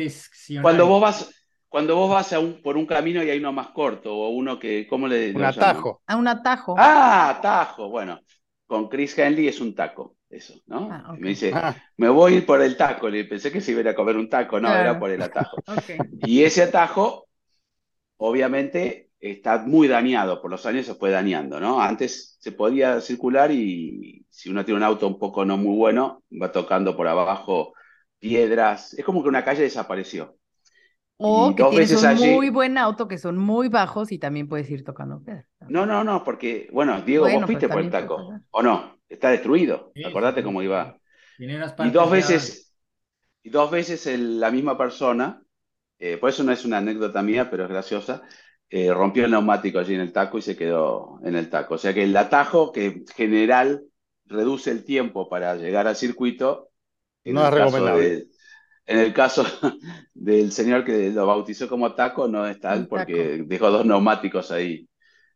Cuando 0.61 0.87
vos 0.87 1.01
vas, 1.01 1.31
cuando 1.69 1.95
vos 1.95 2.11
vas 2.11 2.33
a 2.33 2.41
un, 2.41 2.61
por 2.61 2.77
un 2.77 2.87
camino 2.87 3.23
y 3.23 3.31
hay 3.31 3.39
uno 3.39 3.53
más 3.53 3.69
corto, 3.69 4.15
o 4.15 4.31
uno 4.31 4.59
que, 4.59 4.87
¿cómo 4.89 5.07
le 5.07 5.35
Un 5.35 5.45
atajo. 5.45 6.03
A 6.07 6.17
un 6.17 6.27
atajo. 6.27 6.75
Ah, 6.77 7.31
atajo. 7.31 7.89
Bueno, 7.89 8.21
con 8.67 8.89
Chris 8.89 9.17
Henley 9.17 9.49
es 9.49 9.61
un 9.61 9.75
taco. 9.75 10.17
Eso, 10.33 10.55
¿no? 10.67 10.89
Ah, 10.91 11.15
me 11.19 11.31
dice, 11.31 11.53
Ah, 11.55 11.75
me 11.97 12.09
voy 12.09 12.33
a 12.35 12.37
ir 12.39 12.47
por 12.47 12.61
el 12.63 12.77
taco. 12.77 13.09
Le 13.09 13.25
pensé 13.25 13.53
que 13.53 13.61
se 13.61 13.73
iba 13.73 13.89
a 13.91 13.95
comer 13.95 14.17
un 14.17 14.29
taco, 14.29 14.59
no, 14.61 14.69
Claro. 14.69 14.81
era 14.83 14.99
por 14.99 15.11
el 15.11 15.23
atajo. 15.23 15.59
Y 16.23 16.43
ese 16.45 16.63
atajo, 16.63 17.29
obviamente, 18.19 19.11
está 19.21 19.59
muy 19.59 19.89
dañado, 19.89 20.41
por 20.43 20.51
los 20.51 20.67
años 20.67 20.87
se 20.87 20.95
fue 20.95 21.11
dañando, 21.11 21.61
¿no? 21.61 21.81
Antes 21.81 22.37
se 22.41 22.53
podía 22.53 23.01
circular 23.01 23.51
y 23.53 24.27
si 24.31 24.51
uno 24.51 24.65
tiene 24.65 24.79
un 24.79 24.85
auto 24.85 25.07
un 25.07 25.19
poco 25.19 25.45
no 25.45 25.57
muy 25.57 25.77
bueno, 25.77 26.23
va 26.41 26.51
tocando 26.53 26.97
por 26.97 27.09
abajo 27.09 27.75
piedras. 28.19 28.95
Es 28.95 29.05
como 29.05 29.23
que 29.23 29.29
una 29.29 29.45
calle 29.45 29.63
desapareció. 29.63 30.37
O 31.19 31.51
Y 31.51 31.55
que 31.55 31.65
tienes 31.65 31.91
veces 31.91 32.03
un 32.03 32.09
allí- 32.09 32.35
muy 32.35 32.51
buen 32.51 32.79
auto 32.79 33.07
que 33.07 33.19
son 33.19 33.37
muy 33.39 33.69
bajos 33.69 34.11
y 34.13 34.19
también 34.19 34.49
puedes 34.49 34.69
ir 34.71 34.83
tocando 34.85 35.23
piedras. 35.23 35.47
No, 35.69 35.87
no, 35.87 36.03
no, 36.03 36.25
porque, 36.25 36.69
bueno, 36.73 37.01
Diego, 37.03 37.25
Bueno, 37.25 37.41
vos 37.41 37.47
fuiste 37.47 37.69
pues 37.69 37.77
por 37.77 37.83
el 37.85 37.91
taco. 37.91 38.17
¿o 38.51 38.63
no? 38.63 38.99
Está 39.13 39.31
destruido. 39.31 39.95
Sí, 39.95 40.03
Acordate 40.03 40.43
sí, 40.43 40.43
cómo 40.43 40.63
iba. 40.63 40.99
Tiene 41.37 41.57
unas 41.57 41.77
Y 41.79 41.91
dos 41.91 42.11
ya- 42.11 42.11
veces, 42.11 42.75
y 43.43 43.51
dos 43.51 43.71
veces 43.71 44.07
el- 44.07 44.41
la 44.41 44.51
misma 44.51 44.79
persona, 44.79 45.43
eh, 45.99 46.19
por 46.19 46.31
eso 46.31 46.45
no 46.45 46.53
es 46.53 46.65
una 46.65 46.79
anécdota 46.79 47.23
mía, 47.23 47.51
pero 47.51 47.65
es 47.65 47.71
graciosa, 47.71 48.23
eh, 48.71 48.93
rompió 48.95 49.25
el 49.27 49.31
neumático 49.33 49.79
allí 49.79 49.95
en 49.95 50.01
el 50.03 50.13
taco 50.13 50.39
y 50.39 50.43
se 50.43 50.57
quedó 50.57 51.21
en 51.25 51.37
el 51.37 51.51
taco. 51.51 51.75
O 51.75 51.79
sea 51.79 51.95
que 51.95 52.05
el 52.05 52.17
atajo, 52.17 52.73
que 52.73 52.87
en 52.87 53.07
general 53.09 53.85
reduce 54.27 54.71
el 54.71 54.85
tiempo 54.85 55.29
para 55.29 55.57
llegar 55.57 55.87
al 55.89 55.97
circuito, 55.97 56.71
en 57.25 57.39
No 57.39 57.43
el 57.43 57.49
es 57.49 57.55
caso 57.55 57.91
recomendable. 57.91 57.91
de- 57.91 58.29
en 58.87 58.99
el 58.99 59.13
caso 59.15 59.45
del 60.15 60.53
señor 60.53 60.85
que 60.85 61.11
lo 61.11 61.27
bautizó 61.27 61.69
como 61.69 61.95
taco, 61.95 62.29
no 62.29 62.47
es 62.47 62.61
tal 62.61 62.89
porque 62.89 63.45
dejó 63.47 63.71
dos 63.71 63.87
neumáticos 63.87 64.51
ahí. 64.51 64.89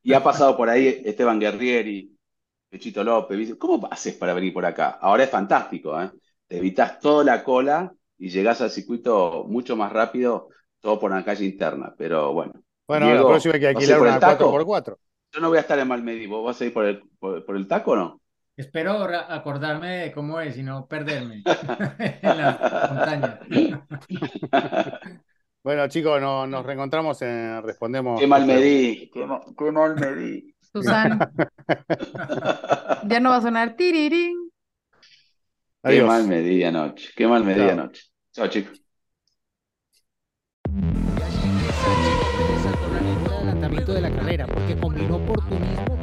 Y 0.03 0.13
ha 0.15 0.23
pasado 0.23 0.57
por 0.57 0.69
ahí 0.71 1.03
Esteban 1.05 1.41
Guerrieri, 1.41 2.16
Pechito 2.69 3.03
López. 3.05 3.55
¿Cómo 3.59 3.87
haces 3.91 4.15
para 4.15 4.35
venir 4.35 4.53
por 4.53 4.65
acá? 4.67 4.91
Ahora 5.01 5.25
es 5.25 5.31
fantástico, 5.31 6.01
¿eh? 6.01 6.11
Te 6.47 6.59
evitas 6.59 6.99
toda 7.01 7.25
la 7.25 7.43
cola 7.45 7.93
y 8.19 8.29
llegás 8.29 8.61
al 8.61 8.71
circuito 8.71 9.45
mucho 9.49 9.77
más 9.77 9.93
rápido, 9.93 10.49
todo 10.81 10.99
por 10.99 11.11
una 11.11 11.25
calle 11.25 11.45
interna. 11.45 11.95
Pero 11.97 12.33
bueno, 12.33 12.63
Bueno, 12.89 13.13
Diego, 13.13 13.25
la 13.25 13.25
próxima 13.27 13.55
hay 13.55 13.61
que 13.61 13.69
¿vas 13.73 13.89
a 13.89 13.93
ir 13.93 13.99
alquilar 13.99 13.99
por 13.99 14.09
el 14.09 14.19
una 14.19 14.21
taco? 14.21 14.65
4x4. 14.65 14.99
yo 15.33 15.41
no 15.41 15.49
voy 15.51 15.59
a 15.59 15.63
estar 15.63 15.79
en 15.79 15.89
Malmedy. 15.89 16.27
¿Vos 16.27 16.45
vas 16.45 16.61
a 16.61 16.65
ir 16.67 16.73
por 16.75 16.85
el, 16.87 17.03
por, 17.19 17.45
por 17.47 17.57
el 17.57 17.69
taco 17.69 17.93
o 17.93 17.97
no? 17.97 18.23
Espero 18.57 18.93
acordarme 19.05 19.89
de 19.99 20.13
cómo 20.13 20.41
es 20.41 20.57
y 20.57 20.63
no 20.63 20.87
perderme 20.89 21.47
en 22.23 22.37
la 22.39 22.67
montaña. 22.89 23.39
Bueno, 25.63 25.89
chicos, 25.89 26.21
no- 26.21 26.47
nos 26.47 26.65
reencontramos 26.65 27.21
en 27.23 27.63
Respondemos. 27.63 28.23
Qué 28.23 28.27
mal 28.27 28.47
me 28.47 28.57
di, 28.61 29.11
qué, 29.13 29.27
qué 29.59 29.71
mal 29.73 29.97
me 29.97 30.15
di. 30.15 30.56
Susan, 30.73 31.19
ya 33.09 33.21
no 33.21 33.31
va 33.31 33.37
a 33.37 33.43
sonar 33.43 33.77
tirirín. 33.77 34.51
Qué 35.83 36.03
mal 36.03 36.27
me 36.27 36.43
di 36.43 36.65
anoche, 36.65 37.11
qué 37.17 37.27
mal 37.27 37.45
me 37.45 37.55
di 37.55 37.61
Chao. 37.61 37.71
anoche. 37.71 38.03
Chao, 38.33 38.49
chicos. 38.49 38.83
de 43.93 44.01
la 44.01 44.11
carrera 44.11 44.47
porque 44.47 44.77
combinó 44.77 45.17
oportunidades 45.17 45.96